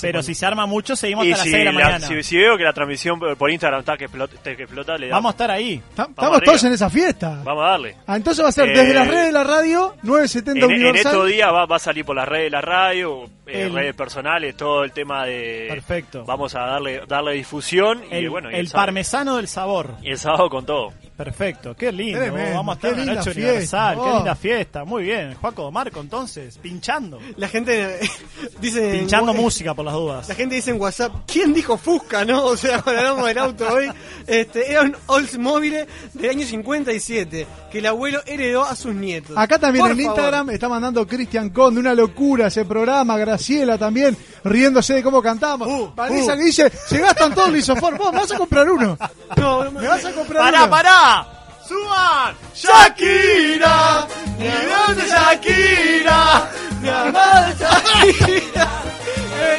Pero 0.00 0.22
si 0.22 0.34
se 0.34 0.46
arma 0.46 0.66
mucho, 0.66 0.94
seguimos 0.96 1.24
Y 1.26 1.32
hasta 1.32 1.44
si, 1.44 1.50
las 1.50 1.56
6 1.56 1.66
de 1.66 1.72
la 1.72 1.78
la- 1.78 1.84
mañana. 1.86 2.06
si- 2.06 2.22
si 2.22 2.36
veo 2.36 2.56
que 2.56 2.64
la 2.64 2.72
transmisión 2.72 3.18
por 3.36 3.50
Instagram 3.50 3.80
está 3.80 3.96
que 3.96 4.04
explota, 4.04 4.36
que 4.56 4.62
explota, 4.62 4.96
le 4.98 5.08
damos. 5.08 5.18
Vamos 5.18 5.30
a 5.30 5.32
estar 5.34 5.50
ahí. 5.50 5.82
Estamos 5.90 6.18
arriba. 6.18 6.40
todos 6.40 6.64
en 6.64 6.72
esa 6.72 6.90
fiesta. 6.90 7.40
Vamos 7.44 7.64
a 7.64 7.68
darle. 7.68 7.96
Ah, 8.06 8.16
entonces 8.16 8.44
va 8.44 8.48
a 8.48 8.52
ser 8.52 8.68
Eh, 8.68 8.72
desde 8.78 8.94
las 8.94 9.08
redes 9.08 9.26
de 9.26 9.32
la 9.32 9.44
radio, 9.44 9.94
970 10.02 10.64
En, 10.66 10.70
en 10.72 10.80
Universal. 10.80 11.12
estos 11.12 11.28
días 11.28 11.52
va, 11.52 11.66
va 11.66 11.76
a 11.76 11.78
salir 11.78 12.04
por 12.04 12.16
las 12.16 12.28
redes 12.28 12.44
de 12.44 12.50
la 12.50 12.60
radio, 12.60 13.24
eh, 13.46 13.62
El- 13.62 13.72
redes 13.74 13.94
personales, 13.94 14.56
todo 14.56 14.84
el 14.84 14.92
tema 14.92 15.24
de... 15.26 15.66
Perfecto. 15.68 16.24
Vamos 16.24 16.54
a 16.54 16.60
darle 16.60 17.02
darle 17.08 17.32
difusión 17.32 18.02
y 18.10 18.14
El, 18.16 18.30
bueno, 18.30 18.50
y 18.50 18.54
el 18.54 18.68
sábado- 18.68 18.86
parmesano 18.86 19.36
del 19.36 19.48
sabor. 19.48 19.94
y 20.02 20.10
el 20.10 20.18
sábado 20.18 20.48
con 20.50 20.64
todo. 20.66 20.92
Perfecto, 21.16 21.76
qué 21.76 21.92
lindo. 21.92 22.18
Tremendo, 22.18 22.54
Vamos 22.56 22.72
a 22.72 22.76
estar 22.76 22.90
en 22.92 22.96
la 22.98 23.04
linda 23.04 23.20
noche 23.20 23.32
fiesta, 23.34 23.50
universal, 23.50 23.94
qué 23.96 24.00
oh. 24.00 24.14
linda 24.16 24.34
fiesta. 24.34 24.84
Muy 24.84 25.02
bien, 25.02 25.34
Juaco 25.34 25.70
Marco 25.70 26.00
entonces, 26.00 26.56
pinchando. 26.58 27.18
La 27.36 27.48
gente 27.48 27.98
dice. 28.60 28.92
Pinchando 29.00 29.32
en- 29.32 29.36
música 29.70 29.74
por 29.74 29.84
las 29.84 29.94
dudas. 29.94 30.28
La 30.28 30.34
gente 30.34 30.54
dice 30.54 30.70
en 30.70 30.80
WhatsApp, 30.80 31.12
¿quién 31.26 31.52
dijo 31.54 31.76
Fusca, 31.76 32.24
no? 32.24 32.44
O 32.44 32.56
sea, 32.56 32.82
cuando 32.82 33.00
hablamos 33.00 33.26
del 33.26 33.38
auto 33.38 33.68
hoy, 33.72 33.90
este, 34.26 34.70
era 34.70 34.82
un 34.82 34.96
Oldsmobile 35.06 35.86
del 36.14 36.30
año 36.30 36.46
57 36.46 37.46
que 37.70 37.78
el 37.78 37.86
abuelo 37.86 38.20
heredó 38.26 38.64
a 38.64 38.74
sus 38.76 38.94
nietos. 38.94 39.36
Acá 39.36 39.58
también 39.58 39.84
Por 39.84 39.92
en 39.92 39.98
favor. 39.98 40.10
Instagram 40.16 40.50
está 40.50 40.68
mandando 40.68 41.06
Cristian 41.06 41.50
Conde, 41.50 41.80
una 41.80 41.94
locura 41.94 42.48
ese 42.48 42.64
programa, 42.64 43.16
Graciela 43.18 43.78
también, 43.78 44.16
riéndose 44.44 44.94
de 44.94 45.02
cómo 45.02 45.22
cantamos. 45.22 45.94
Vanessa 45.94 46.34
uh. 46.34 46.36
que 46.36 46.44
dice, 46.44 46.70
se 46.70 46.98
gastan 46.98 47.34
todo 47.34 47.46
el 47.46 47.54
lisofor, 47.54 47.96
vos 47.96 48.12
me 48.12 48.20
vas 48.20 48.32
a 48.32 48.36
comprar 48.38 48.68
uno. 48.70 48.96
No, 49.36 49.64
no 49.64 49.70
me 49.70 49.86
vas 49.86 50.04
a 50.04 50.12
comprar 50.12 50.42
¡Pará, 50.42 50.62
uno. 50.62 50.70
pará! 50.70 51.26
¡Suban! 51.66 52.34
Shakira, 52.52 54.06
mi 54.38 54.44
grande 54.44 55.02
Shakira, 55.06 56.50
mi 56.82 56.88
amada 56.88 57.54
Shakira, 57.58 58.68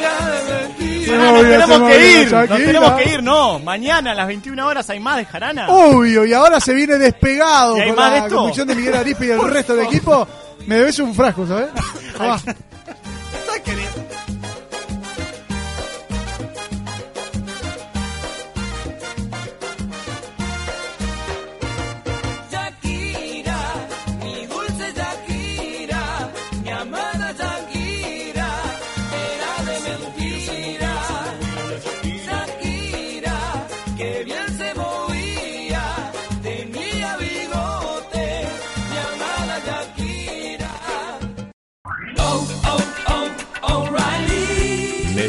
de. 0.08 1.06
Se 1.06 1.16
Nos 1.16 1.42
tenemos 1.42 1.90
que 1.90 2.20
ir, 2.20 2.32
nos 2.32 2.48
tenemos 2.48 2.92
que 3.02 3.10
ir, 3.10 3.22
no. 3.22 3.58
Mañana 3.58 4.12
a 4.12 4.14
las 4.14 4.26
21 4.26 4.66
horas 4.66 4.88
hay 4.90 5.00
más 5.00 5.16
de 5.16 5.24
Jarana. 5.24 5.68
Obvio, 5.68 6.24
y 6.24 6.32
ahora 6.32 6.60
se 6.60 6.72
viene 6.74 6.96
despegado 6.98 7.76
¿Y 7.76 7.80
hay 7.80 7.88
con 7.88 7.96
más 7.96 8.12
de 8.12 8.18
la 8.18 8.24
esto? 8.26 8.36
conducción 8.36 8.68
de 8.68 8.74
Miguel 8.74 8.94
Arispe 8.94 9.26
y 9.26 9.30
el 9.30 9.42
resto 9.48 9.74
del 9.74 9.86
equipo. 9.86 10.26
Me 10.66 10.76
debes 10.76 10.98
un 11.00 11.14
frasco, 11.14 11.46
¿sabes? 11.46 11.68